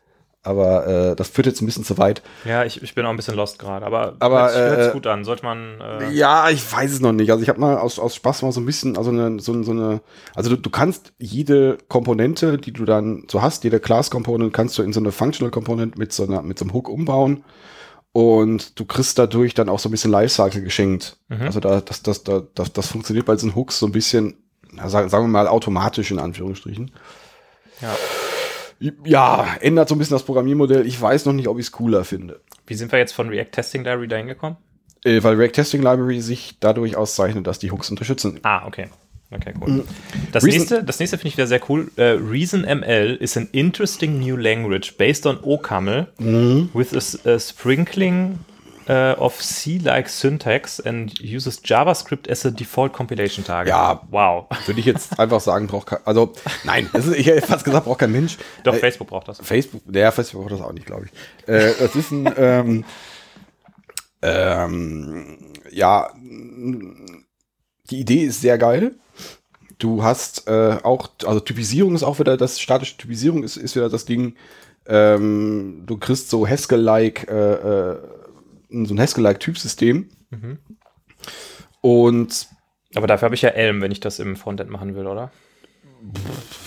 [0.41, 2.22] Aber äh, das führt jetzt ein bisschen zu weit.
[2.45, 5.24] Ja, ich, ich bin auch ein bisschen lost gerade, aber, Aber, hört, äh, gut an.
[5.26, 5.82] Sollte man.
[5.82, 7.32] Äh, Ja, ich weiß es noch nicht.
[7.32, 9.72] Also ich habe mal aus, aus Spaß mal so ein bisschen, also eine, so, so
[9.72, 10.02] eine,
[10.36, 14.78] also du, du kannst jede Komponente, die du dann so hast, jede Class Component kannst
[14.78, 17.44] du in so eine Functional Component mit so einer, mit so einem Hook umbauen.
[18.16, 21.18] Und du kriegst dadurch dann auch so ein bisschen Lifecycle geschenkt.
[21.42, 24.38] Also da, das, das, das, das, das funktioniert bei diesen Hooks so ein bisschen,
[24.72, 26.92] na, sagen, sagen wir mal, automatisch in Anführungsstrichen.
[27.82, 27.94] ja.
[29.04, 30.88] Ja, ändert so ein bisschen das Programmiermodell.
[30.88, 32.40] Ich weiß noch nicht, ob ich es cooler finde.
[32.66, 34.56] Wie sind wir jetzt von React Testing Library dahin gekommen?
[35.04, 38.40] Äh, weil React Testing Library sich dadurch auszeichnet, dass die Hooks unterstützen.
[38.44, 38.88] Ah, okay.
[39.36, 39.84] Okay, cool.
[40.32, 41.91] Das Reason- nächste, das nächste finde ich wieder sehr cool.
[41.98, 46.07] Äh, ReasonML is an interesting new language based on OCaml
[46.74, 46.94] with
[47.26, 48.40] a, a sprinkling
[48.88, 53.70] uh, of C-like syntax and uses JavaScript as a default compilation target.
[53.70, 54.02] Ja.
[54.12, 54.45] Wow.
[54.68, 56.34] Würde ich jetzt einfach sagen, braucht kein, also
[56.64, 58.38] nein, das ist, ich hätte fast gesagt, braucht kein Mensch.
[58.64, 59.40] Doch, Äh, Facebook braucht das.
[59.41, 61.49] Facebook, der Facebook braucht das auch nicht, glaube ich.
[61.49, 62.84] Äh, das ist ein, ähm,
[64.22, 65.38] ähm,
[65.72, 66.10] ja,
[67.90, 68.95] die Idee ist sehr geil.
[69.86, 73.88] Du hast äh, auch, also Typisierung ist auch wieder, das statische Typisierung ist, ist wieder
[73.88, 74.36] das Ding.
[74.88, 77.98] Ähm, du kriegst so Haskell-like äh, äh,
[78.72, 80.10] so ein Haskell-like Typsystem.
[80.32, 80.57] Mhm.
[81.82, 82.48] Und
[82.95, 85.32] Aber dafür habe ich ja Elm, wenn ich das im Frontend machen will, oder?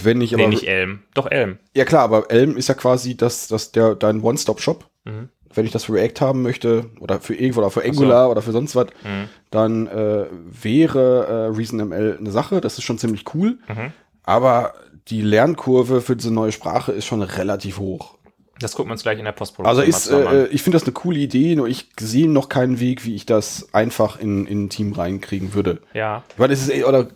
[0.00, 0.50] wenn ich nee, aber.
[0.50, 1.00] nicht Elm.
[1.14, 1.58] Doch Elm.
[1.74, 4.88] Ja klar, aber Elm ist ja quasi das, das der, dein One-Stop-Shop.
[5.04, 5.28] Mhm.
[5.54, 8.52] Wenn ich das für React haben möchte oder für irgendwo oder für Angular oder für
[8.52, 9.28] sonst was, Mhm.
[9.50, 10.26] dann äh,
[10.62, 12.60] wäre äh, ReasonML eine Sache.
[12.60, 13.58] Das ist schon ziemlich cool.
[13.68, 13.92] Mhm.
[14.24, 14.74] Aber
[15.08, 18.16] die Lernkurve für diese neue Sprache ist schon relativ hoch.
[18.60, 20.48] Das gucken wir uns gleich in der Postproduktion Also ist, äh, an.
[20.50, 23.68] ich finde das eine coole Idee, nur ich sehe noch keinen Weg, wie ich das
[23.72, 25.80] einfach in, in ein Team reinkriegen würde.
[25.94, 27.06] Ja, Weil es ist eh- oder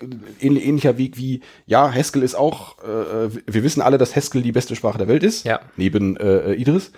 [0.41, 4.53] ähnlich, ähnlicher Weg wie, ja, Haskell ist auch, äh, wir wissen alle, dass Haskell die
[4.53, 5.59] beste Sprache der Welt ist, Ja.
[5.77, 6.93] neben äh, Idris.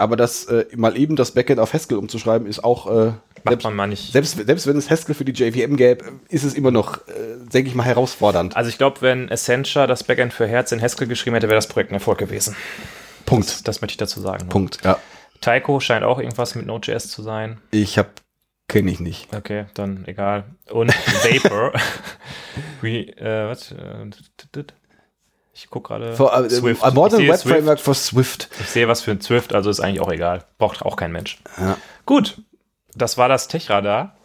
[0.00, 3.64] Aber das äh, mal eben das Backend auf Haskell umzuschreiben, ist auch, äh, macht selbst,
[3.64, 4.12] man mal nicht.
[4.12, 7.68] selbst, selbst wenn es Haskell für die JVM gäbe, ist es immer noch, äh, denke
[7.68, 8.56] ich mal, herausfordernd.
[8.56, 11.66] Also ich glaube, wenn Essentia das Backend für Herz in Haskell geschrieben hätte, wäre das
[11.66, 12.54] Projekt ein Erfolg gewesen.
[13.26, 13.48] Punkt.
[13.48, 14.44] Das, das möchte ich dazu sagen.
[14.44, 14.50] ne?
[14.50, 14.78] Punkt.
[14.84, 14.98] Ja.
[15.40, 17.60] Taiko scheint auch irgendwas mit Node.js zu sein.
[17.72, 18.10] Ich habe,
[18.68, 19.34] kenne ich nicht.
[19.34, 20.44] Okay, dann egal.
[20.70, 20.94] Und
[21.24, 21.72] Vapor.
[22.82, 23.74] Wie, äh, was?
[25.58, 26.12] Äh, Ich gucke gerade.
[26.14, 26.82] For, äh, Swift.
[26.84, 27.54] A modern Web Swift.
[27.56, 28.48] Framework for Swift.
[28.60, 30.44] ich sehe was für ein Swift, also ist eigentlich auch egal.
[30.58, 31.38] Braucht auch kein Mensch.
[31.58, 31.76] Ja.
[32.06, 32.40] Gut,
[32.94, 34.16] das war das Techradar.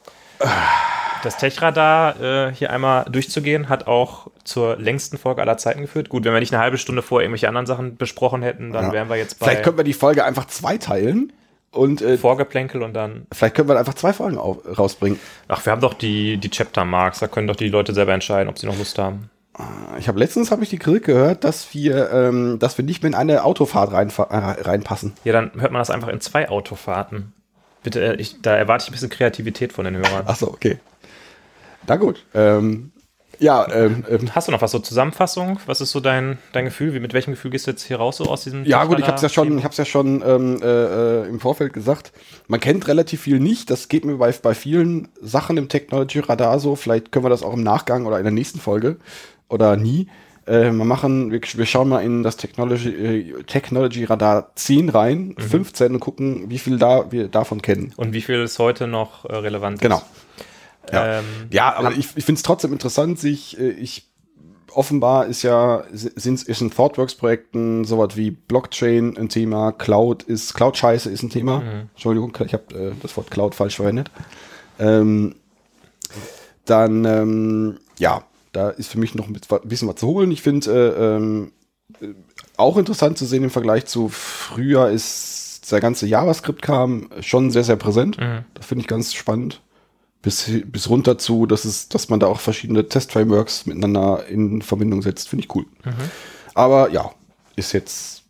[1.24, 6.10] Das Techradar äh, hier einmal durchzugehen, hat auch zur längsten Folge aller Zeiten geführt.
[6.10, 8.92] Gut, wenn wir nicht eine halbe Stunde vor irgendwelche anderen Sachen besprochen hätten, dann Ja.
[8.92, 11.32] wären wir jetzt bei Vielleicht können wir die Folge einfach zweiteilen
[11.72, 13.26] und äh, Vorgeplänkel und dann.
[13.32, 15.18] vielleicht können wir einfach zwei Folgen auf, rausbringen.
[15.48, 18.50] Ach, wir haben doch die, die Chapter Marks, da können doch die Leute selber entscheiden,
[18.50, 19.30] ob sie noch Lust haben.
[20.00, 23.10] Ich habe letztens habe ich die Kritik gehört, dass wir, ähm, dass wir nicht mehr
[23.10, 25.14] in eine Autofahrt reinfa- äh, reinpassen.
[25.24, 27.34] Ja, dann hört man das einfach in zwei Autofahrten.
[27.84, 30.24] Bitte, äh, ich, da erwarte ich ein bisschen Kreativität von den Hörern.
[30.26, 30.80] Ach so, okay.
[31.86, 32.26] Na gut.
[32.34, 32.94] Ähm,
[33.40, 35.60] ja, ähm, ähm, Hast du noch was so Zusammenfassung?
[35.66, 36.94] Was ist so dein, dein Gefühl?
[36.94, 39.06] Wie, mit welchem Gefühl gehst du jetzt hier raus so aus diesem ja gut, ich
[39.06, 42.14] habe es ja schon, ich hab's ja schon ähm, äh, äh, im Vorfeld gesagt.
[42.48, 43.70] Man kennt relativ viel nicht.
[43.70, 46.76] Das geht mir bei, bei vielen Sachen im Technology Radar so.
[46.76, 48.98] Vielleicht können wir das auch im Nachgang oder in der nächsten Folge
[49.50, 50.08] oder nie.
[50.46, 55.36] Äh, wir machen, wir, wir schauen mal in das Technology, äh, Technology Radar 10 rein,
[55.38, 57.94] 15 und gucken, wie viel da wir davon kennen.
[57.96, 59.80] Und wie viel ist heute noch äh, relevant?
[59.80, 59.98] Genau.
[59.98, 60.94] Ist?
[60.94, 61.20] Ja.
[61.20, 64.10] Ähm, Ja, aber ich, ich finde es trotzdem interessant, sich, äh, ich,
[64.74, 71.10] offenbar ist ja, sind, ist in ThoughtWorks-Projekten sowas wie Blockchain ein Thema, Cloud ist, Cloud-Scheiße
[71.10, 71.64] ist ein Thema.
[71.94, 74.10] Entschuldigung, ich habe äh, das Wort Cloud falsch verwendet.
[74.80, 75.36] Ähm,
[76.66, 80.32] dann, ähm, ja, da ist für mich noch ein bisschen was zu holen.
[80.32, 81.52] Ich finde, äh, ähm,
[82.02, 82.08] äh,
[82.56, 87.76] auch interessant zu sehen im Vergleich zu früher ist der ganze JavaScript-Kram schon sehr, sehr
[87.76, 88.18] präsent.
[88.20, 88.46] Mhm.
[88.54, 89.62] Das finde ich ganz spannend
[90.22, 95.02] bis, bis runter zu, dass, es, dass man da auch verschiedene Test-Frameworks miteinander in Verbindung
[95.02, 95.66] setzt, finde ich cool.
[96.54, 97.12] Aber ja,
[97.56, 98.24] ist jetzt,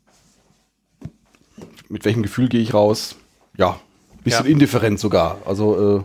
[1.89, 3.15] mit welchem Gefühl gehe ich raus?
[3.57, 3.79] Ja,
[4.23, 4.51] bisschen Ja.
[4.51, 5.37] indifferent sogar.
[5.45, 6.03] Also, äh,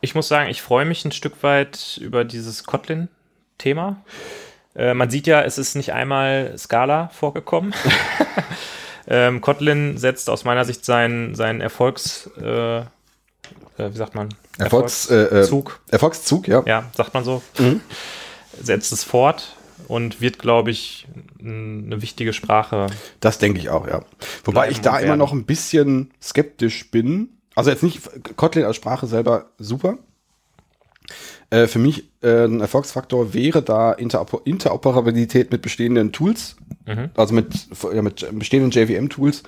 [0.00, 2.64] Ich muss sagen, ich freue mich ein Stück weit über dieses
[3.58, 3.96] Kotlin-Thema.
[4.74, 7.74] Äh, man sieht ja, es ist nicht einmal Scala vorgekommen.
[9.08, 12.84] ähm, Kotlin setzt aus meiner Sicht seinen, seinen Erfolgs, äh, äh,
[13.76, 14.28] wie sagt man?
[14.58, 15.80] Erfolgs, äh, äh, Zug.
[15.90, 16.62] Erfolgszug, ja.
[16.66, 17.42] Ja, sagt man so.
[17.58, 17.80] Mhm.
[18.60, 19.56] Setzt es fort
[19.86, 21.06] und wird, glaube ich,
[21.40, 22.88] eine wichtige Sprache.
[23.20, 24.02] Das denke ich auch, ja.
[24.44, 27.28] Wobei ich da immer noch ein bisschen skeptisch bin.
[27.54, 28.00] Also jetzt nicht
[28.36, 29.98] Kotlin als Sprache selber super.
[31.50, 36.56] Äh, für mich äh, ein Erfolgsfaktor wäre da Interoper Interoperabilität mit bestehenden Tools,
[36.86, 37.10] Mhm.
[37.16, 37.54] also mit,
[37.94, 39.42] ja, mit bestehenden JVM-Tools.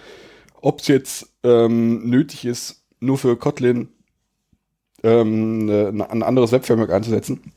[0.63, 3.89] Ob es jetzt ähm, nötig ist, nur für Kotlin
[5.03, 7.53] ähm, ne- ein anderes Webframework einzusetzen,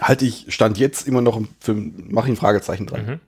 [0.00, 3.06] halte ich Stand jetzt immer noch für, mache ich ein Fragezeichen dran.
[3.06, 3.20] Mhm.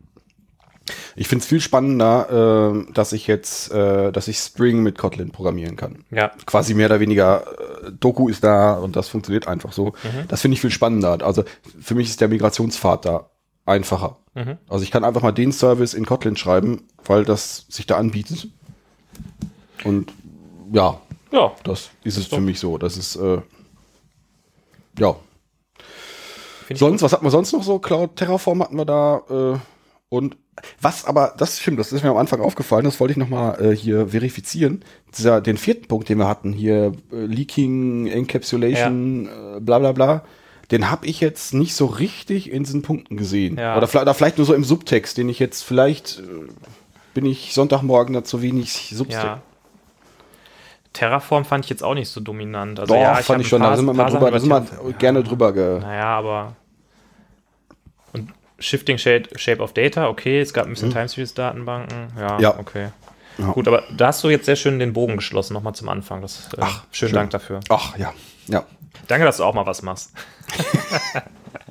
[1.16, 5.30] Ich finde es viel spannender, äh, dass ich jetzt, äh, dass ich Spring mit Kotlin
[5.30, 6.04] programmieren kann.
[6.10, 7.44] Ja, Quasi mehr oder weniger,
[7.86, 9.92] äh, Doku ist da und das funktioniert einfach so.
[10.28, 11.18] Das finde ich viel spannender.
[11.24, 11.44] Also
[11.80, 13.30] für mich ist der Migrationspfad da
[13.66, 14.16] einfacher.
[14.34, 14.58] Mhm.
[14.68, 18.48] Also ich kann einfach mal den Service in Kotlin schreiben, weil das sich da anbietet.
[19.84, 20.12] Und
[20.72, 21.00] ja,
[21.32, 21.52] ja.
[21.64, 22.78] das ist es doch- für mich so.
[22.78, 23.40] Das ist, äh,
[24.98, 25.16] ja.
[26.66, 27.78] Find Sonst, was hatten wir sonst noch so?
[27.78, 29.22] Cloud Terraform hatten wir da.
[29.28, 29.58] Äh,
[30.08, 30.36] und
[30.80, 33.74] was aber, das stimmt, das ist mir am Anfang aufgefallen, das wollte ich nochmal äh,
[33.74, 34.82] hier verifizieren.
[35.16, 40.22] Dieser, den vierten Punkt, den wir hatten, hier äh, Leaking, Encapsulation, äh, bla bla bla,
[40.70, 43.56] den habe ich jetzt nicht so richtig in diesen Punkten gesehen.
[43.58, 43.76] Ja.
[43.76, 46.22] Oder, vielleicht, oder vielleicht nur so im Subtext, den ich jetzt vielleicht, äh,
[47.14, 49.24] bin ich Sonntagmorgen da zu wenig Subtext.
[49.24, 49.42] Ja.
[50.92, 52.80] Terraform fand ich jetzt auch nicht so dominant.
[52.80, 54.92] Also, Doch, ja, fand ich schon, paar- da sind wir mal drüber, da sind wir
[54.98, 56.56] gerne drüber ge Naja, aber.
[58.60, 62.40] Shifting Shape, Shape of Data, okay, es gab ein bisschen Time Series Datenbanken, ja, Mhm.
[62.40, 62.58] Ja.
[62.58, 62.88] okay.
[63.38, 63.46] Ja.
[63.52, 66.20] Gut, aber da hast du jetzt sehr schön den Bogen geschlossen, nochmal zum Anfang.
[66.20, 67.16] Das, äh, Ach, schönen schön.
[67.16, 67.60] Dank dafür.
[67.70, 68.12] Ach ja,
[68.48, 68.64] ja.
[69.06, 70.10] Danke, dass du auch mal was machst.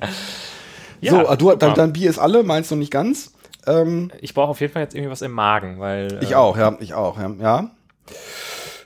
[1.02, 3.32] so, ah, du, dein, dein Bier ist alle, meinst du nicht ganz?
[3.66, 6.18] Ähm, ich brauche auf jeden Fall jetzt irgendwie was im Magen, weil.
[6.22, 7.30] ich äh, auch, ja, ich auch, ja.
[7.38, 7.70] Ja,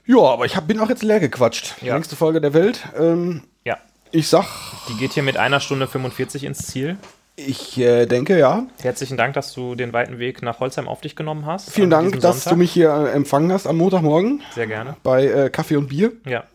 [0.06, 1.74] ja aber ich hab, bin auch jetzt leer gequatscht.
[1.81, 1.94] Ja.
[1.94, 2.81] Längste Folge der Welt.
[2.98, 3.78] Ähm, Ja.
[4.10, 4.47] ich sag,
[4.89, 6.98] Die geht hier mit einer Stunde 45 ins Ziel.
[7.36, 8.66] Ich äh, denke, ja.
[8.81, 11.70] Herzlichen Dank, dass du den weiten Weg nach Holzheim auf dich genommen hast.
[11.70, 12.52] Vielen an Dank, dass Sonntag.
[12.52, 14.97] du mich hier äh, empfangen hast am Montagmorgen Sehr gerne.
[15.02, 16.12] bei äh, Kaffee und Bier.
[16.27, 16.44] Ja.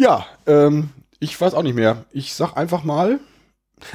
[0.00, 0.88] Ja, ähm,
[1.18, 2.06] ich weiß auch nicht mehr.
[2.10, 3.20] Ich sag einfach mal.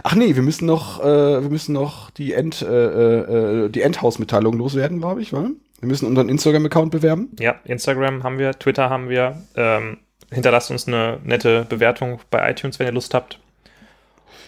[0.03, 4.56] Ach nee, wir müssen noch, äh, wir müssen noch die End, äh, äh, die Endhaus-Mitteilung
[4.56, 5.49] loswerden, glaube ich, weil
[5.80, 7.32] wir müssen unseren Instagram-Account bewerben.
[7.40, 9.41] Ja, Instagram haben wir, Twitter haben wir.
[9.56, 9.98] Ähm,
[10.32, 13.40] hinterlasst uns eine nette Bewertung bei iTunes, wenn ihr Lust habt.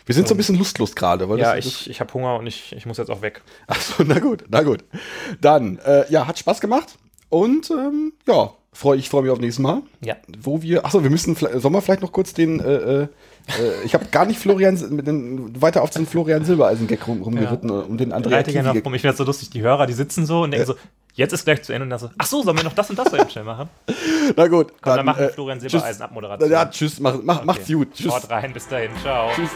[0.08, 2.48] Wir sind so ein bisschen lustlos gerade, weil Ja, das, ich, ich habe Hunger und
[2.48, 3.42] ich, ich muss jetzt auch weg.
[3.68, 4.84] Ach so, na gut, na gut.
[5.42, 6.98] Dann, äh, ja, hat Spaß gemacht
[7.30, 9.82] und ähm, ja, freu, ich freue mich auf nächstes Mal.
[10.02, 10.16] Ja.
[10.40, 13.08] Wo wir, achso, wir müssen, sollen wir vielleicht noch kurz den, äh, äh, äh,
[13.84, 17.74] ich habe gar nicht Florian, mit den, weiter auf den Florian Silbereisen-Gag rum, rumgeritten, äh,
[17.74, 18.76] um den Andrea Kiwi noch.
[18.76, 19.50] Ich finde das so lustig.
[19.50, 20.76] Die Hörer, die sitzen so und denken so,
[21.16, 22.98] jetzt ist gleich zu Ende und dann so, ach so, sollen wir noch das und
[22.98, 23.68] das so eben schnell machen?
[24.38, 25.72] Na gut, Komm, dann, machen wir äh, Florian tschüss.
[25.72, 26.50] Silbereisen Abmoderation.
[26.50, 27.74] Ja, tschüss, mach, mach, macht's Okay.
[27.74, 27.94] gut.
[27.94, 28.14] Tschüss.
[28.14, 28.92] Haut rein, bis dahin.
[29.02, 29.30] Ciao.
[29.36, 29.50] Tschüss.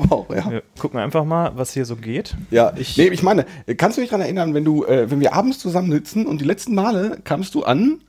[0.00, 0.50] Glaube auch, ja.
[0.50, 2.36] Wir gucken einfach mal, was hier so geht.
[2.50, 3.46] Ja, Ich- nee, ich meine,
[3.76, 6.44] kannst du dich daran erinnern, wenn du, äh, wenn wir abends zusammen sitzen und die
[6.44, 8.00] letzten Male kamst du an,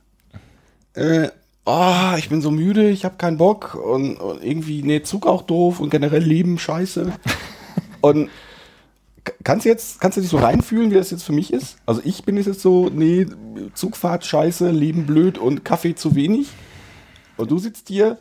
[0.94, 1.28] äh,
[1.66, 5.42] oh, ich bin so müde, ich habe keinen Bock und, und irgendwie, nee, Zug auch
[5.42, 7.12] doof und generell Leben scheiße.
[8.00, 8.28] und
[9.44, 11.76] kannst du jetzt, kannst du dich so reinfühlen, wie das jetzt für mich ist?
[11.86, 13.26] Also ich bin jetzt so, nee,
[13.74, 16.48] Zugfahrt scheiße, Leben blöd und Kaffee zu wenig.
[17.36, 18.18] Und du sitzt hier,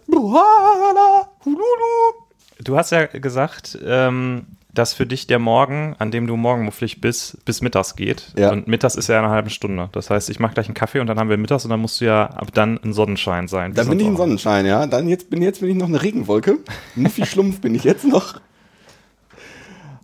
[2.61, 7.44] Du hast ja gesagt, ähm, dass für dich der Morgen, an dem du morgenmufflig bist,
[7.45, 8.34] bis mittags geht.
[8.38, 8.52] Ja.
[8.52, 9.90] Und mittags ist ja eine halbe Stunde.
[9.94, 12.02] Das heißt, ich mache gleich einen Kaffee und dann haben wir mittags und dann musst
[12.02, 13.73] du ja ab dann ein Sonnenschein sein.
[13.73, 14.18] Dann bin ich ein.
[14.18, 14.86] Sonnenschein, ja.
[14.86, 16.60] Dann jetzt bin, jetzt bin ich noch eine Regenwolke.
[16.95, 18.40] Muffi Schlumpf bin ich jetzt noch.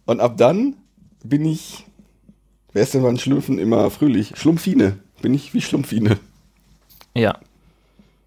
[0.06, 0.76] Und ab dann
[1.24, 1.86] bin ich.
[2.74, 4.34] Wer ist denn beim Schlümpfen immer fröhlich?
[4.36, 4.98] Schlumpfine.
[5.22, 6.18] Bin ich wie Schlumpfine.
[7.14, 7.38] Ja.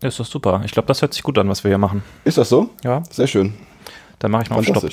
[0.00, 0.62] Ist doch super.
[0.64, 2.02] Ich glaube, das hört sich gut an, was wir hier machen.
[2.24, 2.70] Ist das so?
[2.84, 3.02] Ja.
[3.10, 3.54] Sehr schön.
[4.18, 4.90] Dann mache ich mal auf Stopp.